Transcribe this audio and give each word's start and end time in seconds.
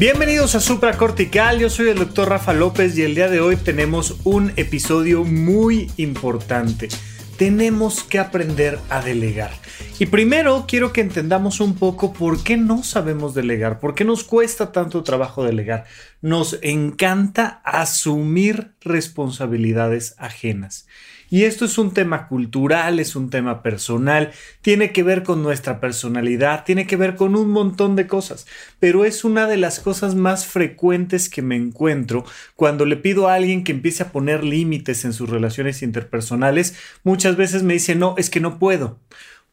Bienvenidos 0.00 0.54
a 0.54 0.60
Supracortical, 0.60 1.58
yo 1.58 1.68
soy 1.68 1.90
el 1.90 1.98
doctor 1.98 2.30
Rafa 2.30 2.54
López 2.54 2.96
y 2.96 3.02
el 3.02 3.14
día 3.14 3.28
de 3.28 3.42
hoy 3.42 3.56
tenemos 3.56 4.16
un 4.24 4.50
episodio 4.56 5.24
muy 5.24 5.90
importante. 5.98 6.88
Tenemos 7.36 8.02
que 8.02 8.18
aprender 8.18 8.78
a 8.88 9.02
delegar. 9.02 9.50
Y 9.98 10.06
primero 10.06 10.64
quiero 10.66 10.94
que 10.94 11.02
entendamos 11.02 11.60
un 11.60 11.74
poco 11.74 12.14
por 12.14 12.42
qué 12.42 12.56
no 12.56 12.82
sabemos 12.82 13.34
delegar, 13.34 13.78
por 13.78 13.94
qué 13.94 14.06
nos 14.06 14.24
cuesta 14.24 14.72
tanto 14.72 15.02
trabajo 15.02 15.44
delegar. 15.44 15.84
Nos 16.22 16.58
encanta 16.62 17.60
asumir 17.62 18.72
responsabilidades 18.80 20.14
ajenas. 20.16 20.86
Y 21.30 21.44
esto 21.44 21.64
es 21.64 21.78
un 21.78 21.94
tema 21.94 22.26
cultural, 22.26 22.98
es 22.98 23.14
un 23.14 23.30
tema 23.30 23.62
personal, 23.62 24.32
tiene 24.62 24.92
que 24.92 25.04
ver 25.04 25.22
con 25.22 25.42
nuestra 25.42 25.80
personalidad, 25.80 26.64
tiene 26.64 26.88
que 26.88 26.96
ver 26.96 27.14
con 27.14 27.36
un 27.36 27.50
montón 27.50 27.94
de 27.94 28.08
cosas, 28.08 28.48
pero 28.80 29.04
es 29.04 29.24
una 29.24 29.46
de 29.46 29.56
las 29.56 29.78
cosas 29.78 30.16
más 30.16 30.46
frecuentes 30.46 31.28
que 31.28 31.40
me 31.40 31.54
encuentro 31.54 32.24
cuando 32.56 32.84
le 32.84 32.96
pido 32.96 33.28
a 33.28 33.34
alguien 33.34 33.62
que 33.62 33.70
empiece 33.72 34.02
a 34.02 34.10
poner 34.10 34.42
límites 34.42 35.04
en 35.04 35.12
sus 35.12 35.30
relaciones 35.30 35.82
interpersonales. 35.82 36.74
Muchas 37.04 37.36
veces 37.36 37.62
me 37.62 37.74
dice, 37.74 37.94
no, 37.94 38.16
es 38.18 38.28
que 38.28 38.40
no 38.40 38.58
puedo 38.58 38.98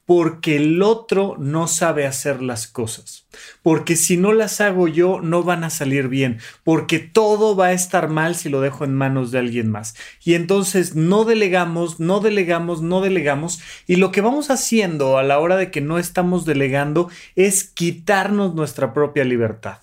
porque 0.07 0.55
el 0.55 0.81
otro 0.83 1.35
no 1.37 1.67
sabe 1.67 2.07
hacer 2.07 2.41
las 2.41 2.65
cosas. 2.65 3.27
Porque 3.61 3.97
si 3.97 4.15
no 4.15 4.31
las 4.31 4.61
hago 4.61 4.87
yo, 4.87 5.19
no 5.19 5.43
van 5.43 5.65
a 5.65 5.69
salir 5.69 6.07
bien. 6.07 6.39
Porque 6.63 6.99
todo 6.99 7.57
va 7.57 7.67
a 7.67 7.73
estar 7.73 8.07
mal 8.07 8.35
si 8.35 8.47
lo 8.47 8.61
dejo 8.61 8.85
en 8.85 8.95
manos 8.95 9.31
de 9.31 9.39
alguien 9.39 9.69
más. 9.69 9.95
Y 10.23 10.35
entonces 10.35 10.95
no 10.95 11.25
delegamos, 11.25 11.99
no 11.99 12.21
delegamos, 12.21 12.81
no 12.81 13.01
delegamos. 13.01 13.59
Y 13.85 13.97
lo 13.97 14.13
que 14.13 14.21
vamos 14.21 14.49
haciendo 14.49 15.17
a 15.17 15.23
la 15.23 15.39
hora 15.39 15.57
de 15.57 15.71
que 15.71 15.81
no 15.81 15.99
estamos 15.99 16.45
delegando 16.45 17.09
es 17.35 17.65
quitarnos 17.65 18.55
nuestra 18.55 18.93
propia 18.93 19.25
libertad. 19.25 19.79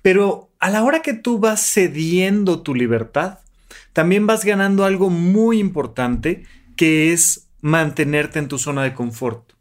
Pero 0.00 0.48
a 0.58 0.70
la 0.70 0.84
hora 0.84 1.02
que 1.02 1.12
tú 1.12 1.38
vas 1.38 1.60
cediendo 1.60 2.62
tu 2.62 2.74
libertad, 2.74 3.40
también 3.92 4.26
vas 4.26 4.42
ganando 4.42 4.86
algo 4.86 5.10
muy 5.10 5.58
importante 5.58 6.44
que 6.76 7.12
es 7.12 7.46
mantenerte 7.60 8.38
en 8.38 8.48
tu 8.48 8.58
zona 8.58 8.82
de 8.82 8.94
confort 8.94 9.55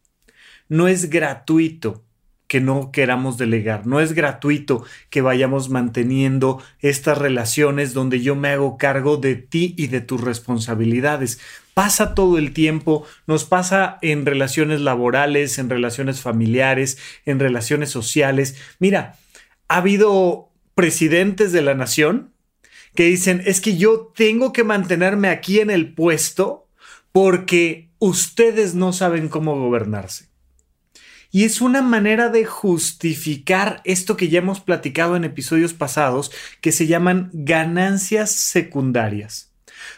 no 0.69 0.87
es 0.87 1.09
gratuito 1.09 2.03
que 2.47 2.61
no 2.61 2.91
queramos 2.91 3.37
delegar, 3.37 3.87
no 3.87 3.99
es 3.99 4.13
gratuito 4.13 4.85
que 5.09 5.21
vayamos 5.21 5.69
manteniendo 5.69 6.61
estas 6.79 7.17
relaciones 7.17 7.93
donde 7.93 8.21
yo 8.21 8.35
me 8.35 8.49
hago 8.49 8.77
cargo 8.77 9.17
de 9.17 9.35
ti 9.35 9.73
y 9.77 9.87
de 9.87 10.01
tus 10.01 10.21
responsabilidades. 10.21 11.39
Pasa 11.73 12.13
todo 12.13 12.37
el 12.37 12.53
tiempo, 12.53 13.05
nos 13.25 13.45
pasa 13.45 13.97
en 14.01 14.25
relaciones 14.25 14.79
laborales, 14.81 15.57
en 15.57 15.69
relaciones 15.69 16.21
familiares, 16.21 16.97
en 17.25 17.39
relaciones 17.39 17.89
sociales. 17.89 18.55
Mira, 18.79 19.15
ha 19.67 19.77
habido 19.77 20.51
presidentes 20.75 21.51
de 21.51 21.63
la 21.63 21.73
nación 21.73 22.31
que 22.93 23.05
dicen, 23.05 23.41
es 23.45 23.59
que 23.59 23.75
yo 23.75 24.13
tengo 24.15 24.53
que 24.53 24.63
mantenerme 24.63 25.29
aquí 25.29 25.59
en 25.59 25.69
el 25.69 25.93
puesto 25.93 26.67
porque 27.11 27.89
ustedes 27.99 28.75
no 28.75 28.93
saben 28.93 29.29
cómo 29.29 29.59
gobernarse. 29.59 30.34
Y 31.35 31.43
es 31.43 31.59
una 31.59 31.81
manera 31.81 32.29
de 32.29 32.45
justificar 32.45 33.81
esto 33.83 34.15
que 34.15 34.29
ya 34.29 34.37
hemos 34.37 34.61
platicado 34.61 35.17
en 35.17 35.25
episodios 35.25 35.73
pasados, 35.73 36.31
que 36.61 36.71
se 36.71 36.87
llaman 36.87 37.29
ganancias 37.33 38.31
secundarias. 38.31 39.51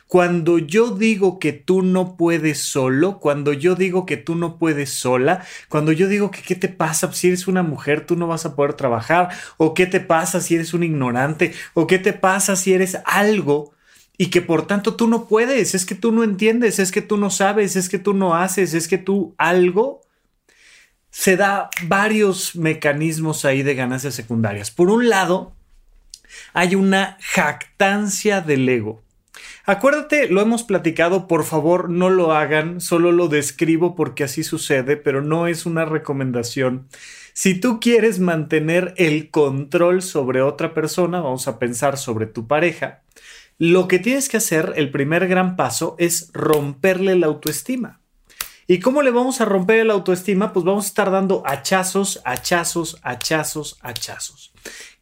Cuando 0.07 0.57
yo 0.57 0.95
digo 0.95 1.37
que 1.37 1.53
tú 1.53 1.83
no 1.83 2.17
puedes 2.17 2.57
solo, 2.57 3.19
cuando 3.19 3.53
yo 3.53 3.75
digo 3.75 4.07
que 4.07 4.17
tú 4.17 4.33
no 4.33 4.57
puedes 4.57 4.89
sola, 4.89 5.45
cuando 5.69 5.91
yo 5.91 6.07
digo 6.07 6.31
que 6.31 6.41
qué 6.41 6.55
te 6.55 6.69
pasa 6.69 7.13
si 7.13 7.27
eres 7.27 7.47
una 7.47 7.61
mujer, 7.61 8.07
tú 8.07 8.15
no 8.15 8.25
vas 8.25 8.47
a 8.47 8.55
poder 8.55 8.73
trabajar, 8.73 9.29
o 9.57 9.75
qué 9.75 9.85
te 9.85 9.99
pasa 9.99 10.41
si 10.41 10.55
eres 10.55 10.73
un 10.73 10.81
ignorante, 10.81 11.53
o 11.75 11.85
qué 11.85 11.99
te 11.99 12.13
pasa 12.13 12.55
si 12.55 12.73
eres 12.73 12.97
algo, 13.05 13.75
y 14.17 14.31
que 14.31 14.41
por 14.41 14.65
tanto 14.65 14.95
tú 14.95 15.05
no 15.07 15.27
puedes, 15.27 15.75
es 15.75 15.85
que 15.85 15.93
tú 15.93 16.11
no 16.11 16.23
entiendes, 16.23 16.79
es 16.79 16.91
que 16.91 17.03
tú 17.03 17.15
no 17.15 17.29
sabes, 17.29 17.75
es 17.75 17.89
que 17.89 17.99
tú 17.99 18.15
no 18.15 18.33
haces, 18.33 18.73
es 18.73 18.87
que 18.87 18.97
tú 18.97 19.35
algo, 19.37 20.01
se 21.09 21.37
da 21.37 21.69
varios 21.83 22.55
mecanismos 22.55 23.45
ahí 23.45 23.63
de 23.63 23.75
ganancias 23.75 24.15
secundarias. 24.15 24.71
Por 24.71 24.89
un 24.89 25.09
lado, 25.09 25.53
hay 26.53 26.75
una 26.75 27.17
jactancia 27.21 28.41
del 28.41 28.67
ego. 28.67 29.03
Acuérdate, 29.65 30.29
lo 30.29 30.41
hemos 30.41 30.63
platicado, 30.63 31.27
por 31.27 31.43
favor 31.43 31.89
no 31.89 32.09
lo 32.09 32.31
hagan, 32.33 32.79
solo 32.79 33.11
lo 33.11 33.27
describo 33.27 33.95
porque 33.95 34.23
así 34.23 34.43
sucede, 34.43 34.95
pero 34.97 35.21
no 35.21 35.47
es 35.47 35.65
una 35.65 35.85
recomendación. 35.85 36.87
Si 37.33 37.59
tú 37.59 37.79
quieres 37.79 38.19
mantener 38.19 38.93
el 38.97 39.29
control 39.29 40.01
sobre 40.01 40.41
otra 40.41 40.73
persona, 40.73 41.19
vamos 41.19 41.47
a 41.47 41.59
pensar 41.59 41.97
sobre 41.97 42.25
tu 42.25 42.47
pareja, 42.47 43.03
lo 43.59 43.87
que 43.87 43.99
tienes 43.99 44.29
que 44.29 44.37
hacer, 44.37 44.73
el 44.75 44.91
primer 44.91 45.27
gran 45.27 45.55
paso, 45.55 45.95
es 45.99 46.31
romperle 46.33 47.15
la 47.15 47.27
autoestima. 47.27 47.99
¿Y 48.67 48.79
cómo 48.79 49.01
le 49.01 49.11
vamos 49.11 49.39
a 49.39 49.45
romper 49.45 49.79
el 49.79 49.91
autoestima? 49.91 50.51
Pues 50.51 50.65
vamos 50.65 50.85
a 50.85 50.87
estar 50.89 51.09
dando 51.09 51.41
hachazos, 51.45 52.21
hachazos, 52.25 52.99
hachazos, 53.01 53.77
hachazos. 53.81 54.51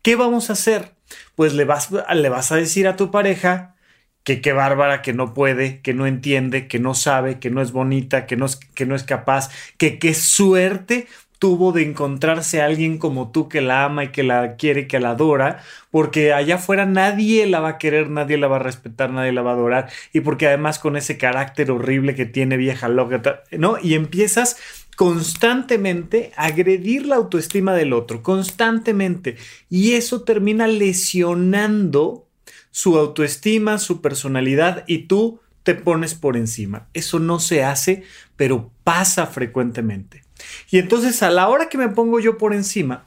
¿Qué 0.04 0.16
vamos 0.16 0.50
a 0.50 0.54
hacer? 0.54 0.94
Pues 1.34 1.54
le 1.54 1.66
vas, 1.66 1.90
le 1.92 2.30
vas 2.30 2.52
a 2.52 2.58
decir 2.58 2.88
a 2.88 2.96
tu 2.96 3.10
pareja 3.10 3.76
que 4.24 4.40
qué 4.40 4.54
bárbara, 4.54 5.02
que 5.02 5.14
no 5.14 5.34
puede, 5.34 5.82
que 5.82 5.96
no 5.96 6.06
entiende, 6.06 6.68
que 6.68 6.80
no 6.80 6.94
sabe, 6.94 7.40
que 7.40 7.50
no 7.50 7.62
es 7.62 7.72
bonita, 7.72 8.28
que 8.28 8.38
no 8.38 8.46
es, 8.46 8.56
que 8.58 8.86
no 8.86 8.96
es 8.96 9.04
capaz, 9.04 9.50
que 9.78 9.98
qué 9.98 10.14
suerte 10.14 11.08
tuvo 11.46 11.74
de 11.74 11.84
encontrarse 11.84 12.60
a 12.60 12.66
alguien 12.66 12.98
como 12.98 13.30
tú 13.30 13.48
que 13.50 13.62
la 13.62 13.86
ama 13.86 14.06
y 14.06 14.08
que 14.08 14.24
la 14.24 14.56
quiere, 14.56 14.88
que 14.88 15.00
la 15.00 15.12
adora, 15.12 15.62
porque 15.92 16.34
allá 16.34 16.56
afuera 16.56 16.88
nadie 16.88 17.46
la 17.46 17.60
va 17.60 17.70
a 17.70 17.78
querer, 17.78 18.10
nadie 18.10 18.40
la 18.40 18.48
va 18.48 18.56
a 18.56 18.64
respetar, 18.64 19.12
nadie 19.12 19.32
la 19.32 19.44
va 19.44 19.52
a 19.52 19.54
adorar, 19.54 19.90
y 20.12 20.22
porque 20.22 20.48
además 20.48 20.80
con 20.80 20.98
ese 20.98 21.20
carácter 21.20 21.70
horrible 21.70 22.16
que 22.16 22.26
tiene 22.26 22.58
vieja 22.58 22.90
loca, 22.90 23.44
¿no? 23.52 23.78
Y 23.80 23.94
empiezas 23.94 24.58
constantemente 24.96 26.32
a 26.36 26.46
agredir 26.46 27.06
la 27.06 27.18
autoestima 27.18 27.76
del 27.76 27.94
otro, 27.94 28.24
constantemente, 28.24 29.36
y 29.70 29.92
eso 29.92 30.24
termina 30.24 30.66
lesionando 30.66 32.28
su 32.72 32.98
autoestima, 32.98 33.78
su 33.78 34.02
personalidad, 34.02 34.84
y 34.88 35.04
tú 35.04 35.42
te 35.62 35.76
pones 35.76 36.16
por 36.16 36.38
encima. 36.38 36.88
Eso 36.96 37.20
no 37.20 37.40
se 37.40 37.64
hace, 37.64 38.02
pero 38.36 38.72
pasa 38.84 39.28
frecuentemente. 39.28 40.25
Y 40.72 40.80
entonces 40.80 41.22
a 41.24 41.30
la 41.30 41.48
hora 41.50 41.70
que 41.70 41.78
me 41.78 41.90
pongo 41.90 42.20
yo 42.20 42.38
por 42.38 42.54
encima, 42.54 43.06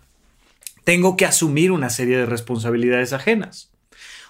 tengo 0.85 1.17
que 1.17 1.27
asumir 1.27 1.71
una 1.71 1.91
serie 1.91 2.17
de 2.17 2.27
responsabilidades 2.27 3.13
ajenas. 3.13 3.71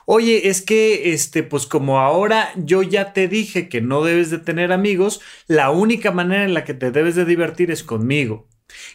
Oye, 0.06 0.48
es 0.48 0.62
que, 0.62 1.12
este, 1.12 1.42
pues 1.42 1.66
como 1.66 2.00
ahora 2.00 2.50
yo 2.56 2.82
ya 2.82 3.12
te 3.12 3.28
dije 3.28 3.68
que 3.68 3.82
no 3.82 4.02
debes 4.02 4.30
de 4.30 4.38
tener 4.38 4.72
amigos, 4.72 5.20
la 5.46 5.70
única 5.70 6.12
manera 6.12 6.44
en 6.44 6.54
la 6.54 6.64
que 6.64 6.72
te 6.72 6.90
debes 6.90 7.14
de 7.14 7.26
divertir 7.26 7.70
es 7.70 7.82
conmigo. 7.82 8.48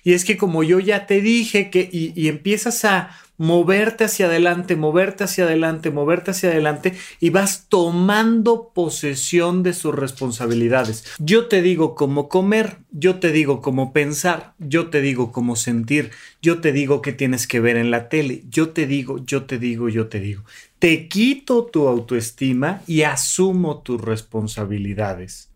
Y 0.04 0.14
es 0.14 0.26
que 0.26 0.38
como 0.38 0.64
yo 0.64 0.80
ya 0.80 1.06
te 1.06 1.22
dije 1.22 1.70
que, 1.70 1.88
y, 1.92 2.28
empiezas 2.28 2.84
a 2.86 3.16
moverte 3.38 4.04
hacia 4.04 4.28
adelante, 4.28 4.76
moverte 4.76 5.24
hacia 5.24 5.46
adelante, 5.46 5.92
moverte 5.92 6.32
hacia 6.32 6.50
adelante 6.50 6.94
y 7.20 7.30
vas 7.30 7.68
tomando 7.70 8.72
posesión 8.74 9.64
de 9.64 9.74
sus 9.74 9.96
responsabilidades. 9.96 11.06
Yo 11.20 11.48
te 11.48 11.62
digo 11.62 11.96
cómo 11.96 12.30
comer, 12.30 12.78
yo 12.92 13.20
te 13.20 13.32
digo 13.32 13.62
cómo 13.62 13.94
pensar, 13.94 14.54
yo 14.60 14.90
te 14.90 15.02
digo 15.02 15.32
cómo 15.32 15.56
sentir, 15.56 16.12
yo 16.42 16.62
te 16.62 16.72
digo 16.72 17.02
qué 17.02 17.14
tienes 17.14 17.48
que 17.48 17.60
ver 17.60 17.78
en 17.78 17.92
la 17.92 18.10
tele, 18.10 18.44
yo 18.50 18.70
te 18.70 18.86
digo, 18.88 19.24
yo 19.26 19.46
te 19.46 19.60
digo, 19.60 19.90
yo 19.90 20.08
te 20.08 20.20
digo. 20.20 20.44
Te 20.80 21.08
quito 21.08 21.66
tu 21.66 21.88
autoestima 21.88 22.82
y 22.88 23.04
asumo 23.04 23.82
tus 23.82 24.02
responsabilidades 24.02 25.53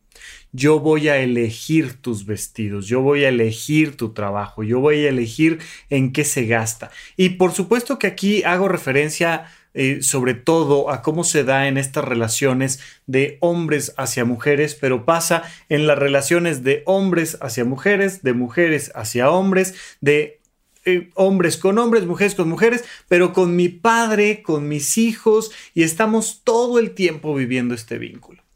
yo 0.51 0.79
voy 0.79 1.09
a 1.09 1.17
elegir 1.17 2.01
tus 2.01 2.25
vestidos, 2.25 2.87
yo 2.87 3.01
voy 3.01 3.25
a 3.25 3.29
elegir 3.29 3.97
tu 3.97 4.13
trabajo, 4.13 4.63
yo 4.63 4.79
voy 4.79 5.05
a 5.05 5.09
elegir 5.09 5.59
en 5.89 6.13
qué 6.13 6.23
se 6.23 6.45
gasta. 6.45 6.91
Y 7.15 7.29
por 7.29 7.51
supuesto 7.51 7.99
que 7.99 8.07
aquí 8.07 8.43
hago 8.43 8.67
referencia 8.67 9.45
eh, 9.79 10.01
sobre 10.01 10.33
todo 10.33 10.89
a 10.89 11.03
cómo 11.03 11.23
se 11.23 11.43
da 11.43 11.67
en 11.67 11.77
estas 11.77 12.03
relaciones 12.03 12.79
de 13.05 13.37
hombres 13.41 13.93
hacia 13.95 14.25
mujeres, 14.25 14.73
pero 14.73 15.05
pasa 15.05 15.43
en 15.69 15.85
las 15.85 15.99
relaciones 15.99 16.63
de 16.63 16.81
hombres 16.87 17.37
hacia 17.41 17.63
mujeres, 17.63 18.23
de 18.23 18.33
mujeres 18.33 18.91
hacia 18.95 19.29
hombres, 19.29 19.75
de 20.01 20.39
eh, 20.85 21.11
hombres 21.13 21.57
con 21.57 21.77
hombres, 21.77 22.07
mujeres 22.07 22.33
con 22.33 22.49
mujeres, 22.49 22.85
pero 23.07 23.33
con 23.33 23.55
mi 23.55 23.69
padre, 23.69 24.41
con 24.41 24.67
mis 24.67 24.97
hijos, 24.97 25.51
y 25.75 25.83
estamos 25.83 26.41
todo 26.43 26.79
el 26.79 26.95
tiempo 26.95 27.35
viviendo 27.35 27.75
este 27.75 27.99
vínculo. 27.99 28.46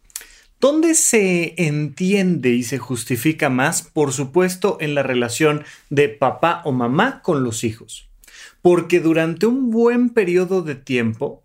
¿Dónde 0.62 0.94
se 0.94 1.56
entiende 1.58 2.52
y 2.52 2.62
se 2.62 2.78
justifica 2.78 3.50
más? 3.50 3.82
Por 3.82 4.14
supuesto, 4.14 4.78
en 4.80 4.94
la 4.94 5.02
relación 5.02 5.64
de 5.90 6.08
papá 6.08 6.62
o 6.66 6.72
mamá 6.72 7.24
con 7.24 7.44
los 7.44 7.64
hijos. 7.64 8.12
Porque 8.62 9.00
durante 9.00 9.48
un 9.48 9.72
buen 9.72 10.12
periodo 10.12 10.62
de 10.62 10.76
tiempo, 10.76 11.42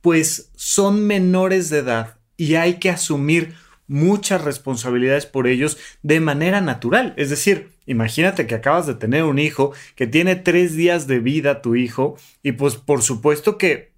pues 0.00 0.50
son 0.56 1.06
menores 1.06 1.70
de 1.70 1.78
edad 1.78 2.18
y 2.36 2.56
hay 2.56 2.80
que 2.80 2.90
asumir 2.90 3.54
muchas 3.86 4.42
responsabilidades 4.42 5.26
por 5.26 5.46
ellos 5.46 5.78
de 6.02 6.18
manera 6.18 6.60
natural. 6.60 7.14
Es 7.16 7.30
decir, 7.30 7.68
imagínate 7.86 8.48
que 8.48 8.56
acabas 8.56 8.88
de 8.88 8.96
tener 8.96 9.22
un 9.22 9.38
hijo 9.38 9.74
que 9.94 10.08
tiene 10.08 10.34
tres 10.34 10.74
días 10.74 11.06
de 11.06 11.20
vida 11.20 11.62
tu 11.62 11.76
hijo 11.76 12.16
y 12.42 12.50
pues 12.50 12.74
por 12.74 13.02
supuesto 13.02 13.58
que 13.58 13.94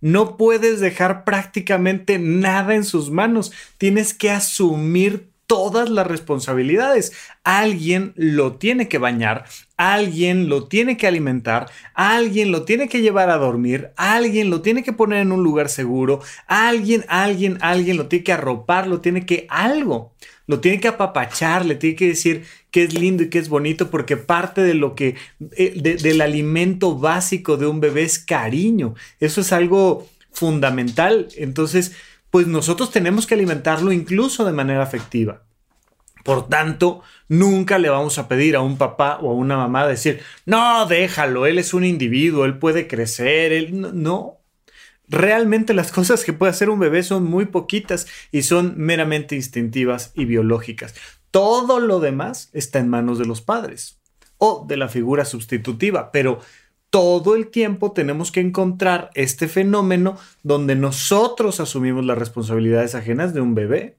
no 0.00 0.36
puedes 0.36 0.80
dejar 0.80 1.24
prácticamente 1.24 2.18
nada 2.18 2.74
en 2.74 2.84
sus 2.84 3.10
manos. 3.10 3.52
Tienes 3.78 4.14
que 4.14 4.30
asumir 4.30 5.30
todas 5.48 5.88
las 5.88 6.06
responsabilidades. 6.06 7.12
Alguien 7.42 8.12
lo 8.14 8.52
tiene 8.52 8.86
que 8.86 8.98
bañar, 8.98 9.46
alguien 9.76 10.48
lo 10.48 10.68
tiene 10.68 10.96
que 10.96 11.08
alimentar, 11.08 11.68
alguien 11.94 12.52
lo 12.52 12.64
tiene 12.64 12.88
que 12.88 13.00
llevar 13.00 13.30
a 13.30 13.38
dormir, 13.38 13.90
alguien 13.96 14.50
lo 14.50 14.60
tiene 14.60 14.84
que 14.84 14.92
poner 14.92 15.22
en 15.22 15.32
un 15.32 15.42
lugar 15.42 15.70
seguro, 15.70 16.20
alguien, 16.46 17.04
alguien, 17.08 17.58
alguien 17.62 17.96
lo 17.96 18.06
tiene 18.06 18.24
que 18.24 18.32
arropar, 18.32 18.86
lo 18.86 19.00
tiene 19.00 19.26
que 19.26 19.46
algo 19.48 20.12
lo 20.48 20.60
tiene 20.60 20.80
que 20.80 20.88
apapachar, 20.88 21.66
le 21.66 21.74
tiene 21.74 21.94
que 21.94 22.08
decir 22.08 22.44
que 22.70 22.84
es 22.84 22.94
lindo 22.98 23.22
y 23.22 23.28
que 23.28 23.38
es 23.38 23.50
bonito, 23.50 23.90
porque 23.90 24.16
parte 24.16 24.62
de 24.62 24.72
lo 24.72 24.94
que, 24.94 25.14
eh, 25.52 25.98
del 26.02 26.22
alimento 26.22 26.98
básico 26.98 27.58
de 27.58 27.66
un 27.66 27.80
bebé 27.80 28.04
es 28.04 28.18
cariño. 28.18 28.94
Eso 29.20 29.42
es 29.42 29.52
algo 29.52 30.08
fundamental. 30.32 31.28
Entonces, 31.36 31.92
pues 32.30 32.46
nosotros 32.46 32.90
tenemos 32.90 33.26
que 33.26 33.34
alimentarlo 33.34 33.92
incluso 33.92 34.44
de 34.44 34.52
manera 34.52 34.82
afectiva. 34.82 35.42
Por 36.24 36.48
tanto, 36.48 37.02
nunca 37.28 37.78
le 37.78 37.88
vamos 37.88 38.18
a 38.18 38.28
pedir 38.28 38.56
a 38.56 38.60
un 38.60 38.76
papá 38.76 39.18
o 39.22 39.30
a 39.30 39.34
una 39.34 39.56
mamá 39.56 39.86
decir, 39.86 40.20
no, 40.44 40.84
déjalo, 40.86 41.46
él 41.46 41.58
es 41.58 41.72
un 41.72 41.84
individuo, 41.84 42.44
él 42.44 42.58
puede 42.58 42.86
crecer, 42.86 43.52
él 43.52 44.02
no, 44.02 44.38
Realmente 45.08 45.72
las 45.72 45.90
cosas 45.90 46.22
que 46.22 46.34
puede 46.34 46.50
hacer 46.50 46.68
un 46.68 46.78
bebé 46.78 47.02
son 47.02 47.24
muy 47.24 47.46
poquitas 47.46 48.06
y 48.30 48.42
son 48.42 48.74
meramente 48.76 49.36
instintivas 49.36 50.12
y 50.14 50.26
biológicas. 50.26 50.94
Todo 51.30 51.80
lo 51.80 51.98
demás 51.98 52.50
está 52.52 52.78
en 52.78 52.90
manos 52.90 53.18
de 53.18 53.24
los 53.24 53.40
padres 53.40 53.98
o 54.36 54.66
de 54.68 54.76
la 54.76 54.88
figura 54.88 55.24
sustitutiva, 55.24 56.12
pero 56.12 56.40
todo 56.90 57.34
el 57.34 57.48
tiempo 57.48 57.92
tenemos 57.92 58.32
que 58.32 58.40
encontrar 58.40 59.10
este 59.14 59.48
fenómeno 59.48 60.16
donde 60.42 60.74
nosotros 60.74 61.60
asumimos 61.60 62.04
las 62.04 62.18
responsabilidades 62.18 62.94
ajenas 62.94 63.34
de 63.34 63.40
un 63.40 63.54
bebé. 63.54 63.96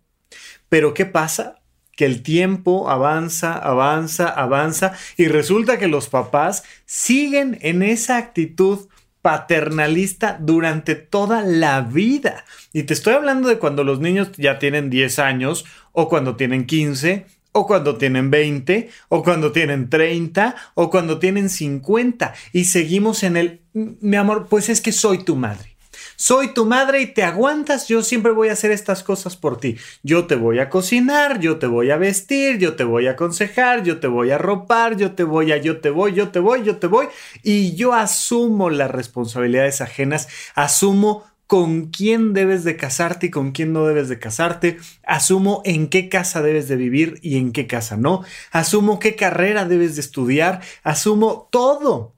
Pero 0.69 0.93
¿qué 0.93 1.05
pasa? 1.05 1.55
que 1.99 2.05
el 2.05 2.23
tiempo 2.23 2.89
avanza, 2.89 3.55
avanza, 3.57 4.29
avanza 4.29 4.93
y 5.17 5.27
resulta 5.27 5.77
que 5.77 5.89
los 5.89 6.07
papás 6.07 6.63
siguen 6.85 7.57
en 7.59 7.83
esa 7.83 8.15
actitud 8.15 8.87
paternalista 9.21 10.37
durante 10.39 10.95
toda 10.95 11.43
la 11.43 11.81
vida. 11.81 12.45
Y 12.71 12.83
te 12.83 12.93
estoy 12.93 13.15
hablando 13.15 13.49
de 13.49 13.59
cuando 13.59 13.83
los 13.83 13.99
niños 13.99 14.31
ya 14.37 14.59
tienen 14.59 14.89
10 14.89 15.19
años 15.19 15.65
o 15.91 16.07
cuando 16.07 16.37
tienen 16.37 16.65
15 16.65 17.25
o 17.51 17.65
cuando 17.65 17.97
tienen 17.97 18.29
20 18.29 18.89
o 19.09 19.23
cuando 19.23 19.51
tienen 19.51 19.89
30 19.89 20.55
o 20.75 20.89
cuando 20.89 21.19
tienen 21.19 21.49
50 21.49 22.33
y 22.53 22.65
seguimos 22.65 23.23
en 23.23 23.37
el, 23.37 23.61
mi 23.73 24.15
amor, 24.15 24.47
pues 24.49 24.69
es 24.69 24.81
que 24.81 24.91
soy 24.91 25.23
tu 25.23 25.35
madre. 25.35 25.69
Soy 26.15 26.53
tu 26.53 26.65
madre 26.65 27.01
y 27.01 27.13
te 27.13 27.23
aguantas, 27.23 27.87
yo 27.87 28.03
siempre 28.03 28.33
voy 28.33 28.49
a 28.49 28.53
hacer 28.53 28.71
estas 28.71 29.03
cosas 29.03 29.37
por 29.37 29.57
ti. 29.57 29.77
Yo 30.03 30.27
te 30.27 30.35
voy 30.35 30.59
a 30.59 30.69
cocinar, 30.69 31.39
yo 31.39 31.59
te 31.59 31.67
voy 31.67 31.91
a 31.91 31.97
vestir, 31.97 32.57
yo 32.57 32.75
te 32.75 32.83
voy 32.83 33.07
a 33.07 33.11
aconsejar, 33.11 33.83
yo 33.83 34.01
te 34.01 34.07
voy 34.07 34.31
a 34.31 34.37
ropar, 34.37 34.97
yo 34.97 35.13
te 35.13 35.23
voy 35.23 35.53
a, 35.53 35.57
yo 35.57 35.79
te 35.79 35.89
voy, 35.89 36.13
yo 36.13 36.27
te 36.27 36.39
voy, 36.39 36.63
yo 36.63 36.75
te 36.75 36.87
voy. 36.87 37.07
Y 37.41 37.73
yo 37.75 37.93
asumo 37.93 38.69
las 38.69 38.91
responsabilidades 38.91 39.79
ajenas, 39.79 40.27
asumo 40.55 41.23
con 41.49 41.87
quién 41.87 42.33
debes 42.33 42.63
de 42.63 42.77
casarte 42.77 43.25
y 43.25 43.29
con 43.31 43.53
quién 43.53 43.73
no 43.73 43.83
debes 43.87 44.07
de 44.07 44.19
casarte, 44.19 44.77
asumo 45.01 45.63
en 45.65 45.89
qué 45.89 46.07
casa 46.07 46.43
debes 46.43 46.67
de 46.67 46.75
vivir 46.75 47.17
y 47.23 47.37
en 47.37 47.53
qué 47.53 47.65
casa 47.65 47.97
no, 47.97 48.23
asumo 48.51 48.99
qué 48.99 49.15
carrera 49.15 49.65
debes 49.65 49.95
de 49.95 50.01
estudiar, 50.01 50.61
asumo 50.83 51.49
todo. 51.51 52.13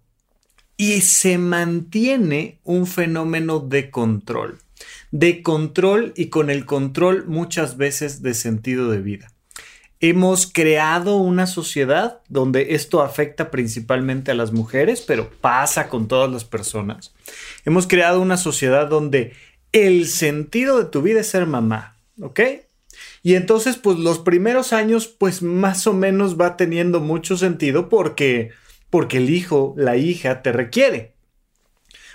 Y 0.75 0.99
se 0.99 1.37
mantiene 1.37 2.59
un 2.65 2.85
fenómeno 2.87 3.61
de 3.61 3.89
control, 3.89 4.57
de 5.11 5.41
control 5.41 6.11
y 6.17 6.25
con 6.25 6.49
el 6.49 6.65
control 6.65 7.25
muchas 7.25 7.77
veces 7.77 8.21
de 8.21 8.33
sentido 8.33 8.91
de 8.91 8.99
vida. 8.99 9.31
Hemos 10.01 10.47
creado 10.47 11.17
una 11.17 11.47
sociedad 11.47 12.21
donde 12.27 12.73
esto 12.73 13.01
afecta 13.01 13.51
principalmente 13.51 14.31
a 14.31 14.35
las 14.35 14.51
mujeres, 14.51 15.01
pero 15.01 15.29
pasa 15.29 15.89
con 15.89 16.07
todas 16.07 16.31
las 16.31 16.43
personas. 16.43 17.13
Hemos 17.65 17.87
creado 17.87 18.19
una 18.19 18.37
sociedad 18.37 18.87
donde 18.87 19.33
el 19.71 20.07
sentido 20.07 20.79
de 20.79 20.85
tu 20.85 21.01
vida 21.01 21.21
es 21.21 21.27
ser 21.27 21.45
mamá, 21.45 21.95
¿ok? 22.19 22.39
Y 23.23 23.35
entonces, 23.35 23.77
pues 23.77 23.99
los 23.99 24.19
primeros 24.19 24.73
años, 24.73 25.07
pues 25.07 25.43
más 25.43 25.85
o 25.87 25.93
menos 25.93 26.39
va 26.39 26.57
teniendo 26.57 26.99
mucho 26.99 27.37
sentido 27.37 27.87
porque 27.87 28.51
porque 28.91 29.17
el 29.17 29.29
hijo, 29.29 29.73
la 29.77 29.97
hija 29.97 30.43
te 30.43 30.51
requiere. 30.51 31.13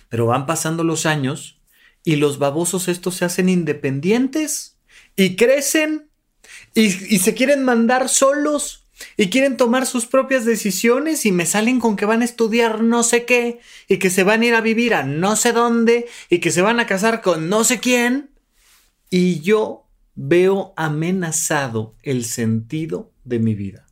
Pero 0.08 0.26
van 0.26 0.46
pasando 0.46 0.84
los 0.84 1.06
años 1.06 1.58
y 2.04 2.16
los 2.16 2.38
babosos 2.38 2.86
estos 2.86 3.16
se 3.16 3.24
hacen 3.24 3.48
independientes 3.48 4.76
y 5.16 5.34
crecen 5.34 6.06
y, 6.76 7.18
se 7.18 7.34
quieren 7.34 7.64
mandar 7.64 8.08
solos 8.08 8.86
y 9.16 9.28
quieren 9.28 9.56
tomar 9.56 9.86
sus 9.86 10.06
propias 10.06 10.44
decisiones 10.44 11.26
y 11.26 11.32
me 11.32 11.46
salen 11.46 11.80
con 11.80 11.96
que 11.96 12.06
van 12.06 12.22
a 12.22 12.24
estudiar 12.24 12.82
no 12.82 13.02
sé 13.02 13.24
qué 13.24 13.58
y 13.88 13.98
que 13.98 14.10
se 14.10 14.22
van 14.22 14.42
a 14.42 14.46
ir 14.46 14.54
a 14.54 14.60
vivir 14.60 14.94
a 14.94 15.02
no 15.02 15.34
sé 15.36 15.52
dónde 15.52 16.06
y 16.30 16.38
que 16.38 16.50
se 16.50 16.62
van 16.62 16.78
a 16.78 16.86
casar 16.86 17.20
con 17.22 17.48
no 17.48 17.64
sé 17.64 17.80
quién. 17.80 18.30
Y 19.10 19.40
yo 19.40 19.86
veo 20.14 20.72
amenazado 20.76 21.94
el 22.02 22.24
sentido 22.24 23.10
de 23.24 23.38
mi 23.38 23.54
vida 23.54 23.86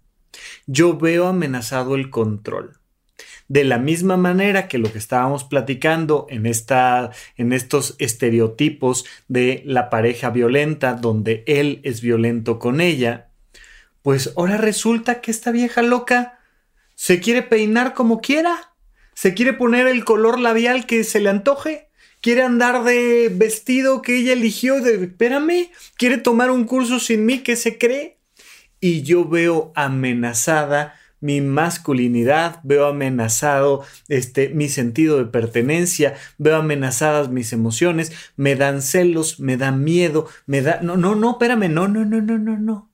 yo 0.67 0.97
veo 0.97 1.27
amenazado 1.27 1.95
el 1.95 2.11
control. 2.11 2.79
De 3.49 3.65
la 3.65 3.79
misma 3.79 4.17
manera 4.17 4.69
que 4.69 4.79
lo 4.79 4.91
que 4.91 4.99
estábamos 4.99 5.45
platicando 5.45 6.27
en, 6.31 6.47
esta, 6.47 7.11
en 7.37 7.53
estos 7.53 7.95
estereotipos 7.99 9.05
de 9.29 9.63
la 9.67 9.91
pareja 9.91 10.31
violenta, 10.31 10.95
donde 10.95 11.45
él 11.47 11.81
es 11.85 12.01
violento 12.01 12.59
con 12.59 12.81
ella, 12.81 13.29
pues 14.03 14.33
ahora 14.37 14.57
resulta 14.57 15.21
que 15.21 15.31
esta 15.31 15.51
vieja 15.51 15.83
loca 15.83 16.39
se 16.95 17.21
quiere 17.21 17.43
peinar 17.43 17.95
como 17.95 18.21
quiera, 18.21 18.75
se 19.15 19.35
quiere 19.35 19.53
poner 19.53 19.87
el 19.87 20.05
color 20.05 20.39
labial 20.39 20.87
que 20.87 21.05
se 21.05 21.21
le 21.21 21.31
antoje, 21.31 21.89
quiere 22.21 22.43
andar 22.43 22.85
de 22.85 23.31
vestido 23.31 24.03
que 24.03 24.17
ella 24.17 24.33
eligió, 24.33 24.81
de, 24.81 25.05
espérame, 25.05 25.71
quiere 25.97 26.19
tomar 26.19 26.51
un 26.51 26.65
curso 26.65 26.99
sin 26.99 27.27
mí 27.27 27.41
que 27.41 27.57
se 27.57 27.77
cree 27.79 28.19
y 28.81 29.03
yo 29.03 29.27
veo 29.27 29.73
amenazada 29.75 30.95
mi 31.25 31.41
masculinidad, 31.41 32.61
veo 32.65 32.87
amenazado 32.87 33.83
este, 34.09 34.51
mi 34.51 34.69
sentido 34.69 35.17
de 35.17 35.25
pertenencia, 35.25 36.17
veo 36.37 36.57
amenazadas 36.57 37.31
mis 37.31 37.55
emociones, 37.55 38.13
me 38.37 38.57
dan 38.57 38.83
celos, 38.83 39.41
me 39.41 39.57
da 39.57 39.73
miedo, 39.73 40.29
me 40.45 40.61
da... 40.61 40.81
No, 40.83 40.99
no, 40.99 41.15
no, 41.15 41.31
espérame, 41.31 41.73
no, 41.73 41.89
no, 41.89 42.05
no, 42.05 42.21
no, 42.21 42.37
no, 42.37 42.59
no. 42.59 42.91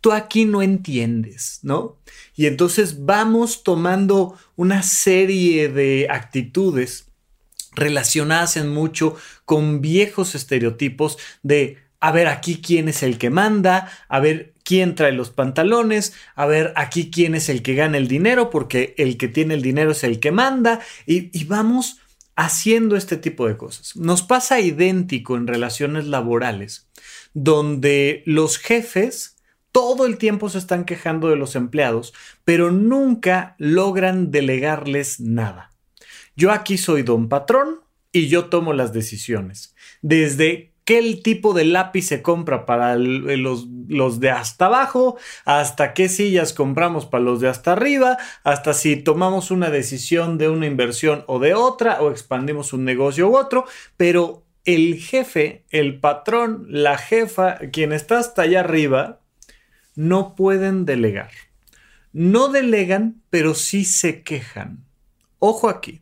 Tú 0.00 0.12
aquí 0.12 0.46
no 0.46 0.62
entiendes, 0.62 1.58
¿no? 1.62 1.98
Y 2.34 2.46
entonces 2.46 3.04
vamos 3.04 3.62
tomando 3.62 4.38
una 4.56 4.82
serie 4.82 5.68
de 5.68 6.06
actitudes 6.08 7.08
relacionadas 7.72 8.56
en 8.56 8.70
mucho 8.70 9.16
con 9.44 9.82
viejos 9.82 10.34
estereotipos 10.34 11.18
de 11.42 11.76
a 12.00 12.10
ver 12.10 12.28
aquí 12.28 12.62
quién 12.62 12.88
es 12.88 13.02
el 13.02 13.18
que 13.18 13.28
manda, 13.28 13.92
a 14.08 14.18
ver 14.18 14.54
quién 14.66 14.96
trae 14.96 15.12
los 15.12 15.30
pantalones, 15.30 16.12
a 16.34 16.44
ver 16.44 16.72
aquí 16.74 17.08
quién 17.08 17.36
es 17.36 17.48
el 17.48 17.62
que 17.62 17.76
gana 17.76 17.98
el 17.98 18.08
dinero, 18.08 18.50
porque 18.50 18.96
el 18.98 19.16
que 19.16 19.28
tiene 19.28 19.54
el 19.54 19.62
dinero 19.62 19.92
es 19.92 20.02
el 20.02 20.18
que 20.18 20.32
manda, 20.32 20.80
y, 21.06 21.44
vamos 21.44 22.00
haciendo 22.34 22.96
este 22.96 23.16
tipo 23.16 23.46
de 23.46 23.56
cosas. 23.56 23.94
Nos 23.94 24.22
pasa 24.22 24.58
idéntico 24.58 25.36
en 25.36 25.46
relaciones 25.46 26.06
laborales, 26.06 26.88
donde 27.32 28.24
los 28.26 28.58
jefes 28.58 29.36
todo 29.70 30.04
el 30.04 30.18
tiempo 30.18 30.48
se 30.48 30.58
están 30.58 30.84
quejando 30.84 31.28
de 31.28 31.36
los 31.36 31.54
empleados, 31.54 32.12
pero 32.44 32.72
nunca 32.72 33.54
logran 33.58 34.32
delegarles 34.32 35.20
nada. 35.20 35.70
Yo 36.34 36.50
aquí 36.50 36.76
soy 36.76 37.02
don 37.02 37.28
patrón 37.28 37.82
y 38.10 38.26
yo 38.26 38.46
tomo 38.46 38.72
las 38.72 38.92
decisiones. 38.92 39.76
Desde 40.02 40.72
qué 40.86 41.20
tipo 41.22 41.52
de 41.52 41.64
lápiz 41.64 42.02
se 42.02 42.22
compra 42.22 42.64
para 42.64 42.94
los, 42.96 43.66
los, 43.88 44.20
de 44.20 44.30
hasta 44.30 44.66
abajo, 44.66 45.18
hasta 45.44 45.92
qué 45.92 46.08
sillas 46.08 46.52
compramos 46.54 47.06
para 47.06 47.24
los 47.24 47.40
de 47.40 47.48
hasta 47.48 47.72
arriba, 47.72 48.16
hasta 48.44 48.72
si 48.72 48.96
tomamos 48.96 49.50
una 49.50 49.68
decisión 49.68 50.38
de 50.38 50.48
una 50.48 50.66
inversión 50.66 51.24
o 51.26 51.40
de 51.40 51.54
otra, 51.54 52.00
o 52.00 52.10
expandimos 52.10 52.72
un 52.72 52.84
negocio 52.84 53.28
u 53.28 53.36
otro, 53.36 53.66
pero 53.96 54.44
el 54.64 54.96
jefe, 55.00 55.64
el 55.70 55.98
patrón, 55.98 56.66
la 56.68 56.96
jefa, 56.96 57.58
quien 57.72 57.92
está 57.92 58.18
hasta 58.18 58.42
allá 58.42 58.60
arriba, 58.60 59.20
no 59.96 60.36
pueden 60.36 60.84
delegar. 60.84 61.30
No 62.12 62.48
delegan, 62.48 63.22
pero 63.28 63.54
sí 63.54 63.84
se 63.84 64.22
quejan. 64.22 64.84
Ojo 65.40 65.68
aquí, 65.68 66.00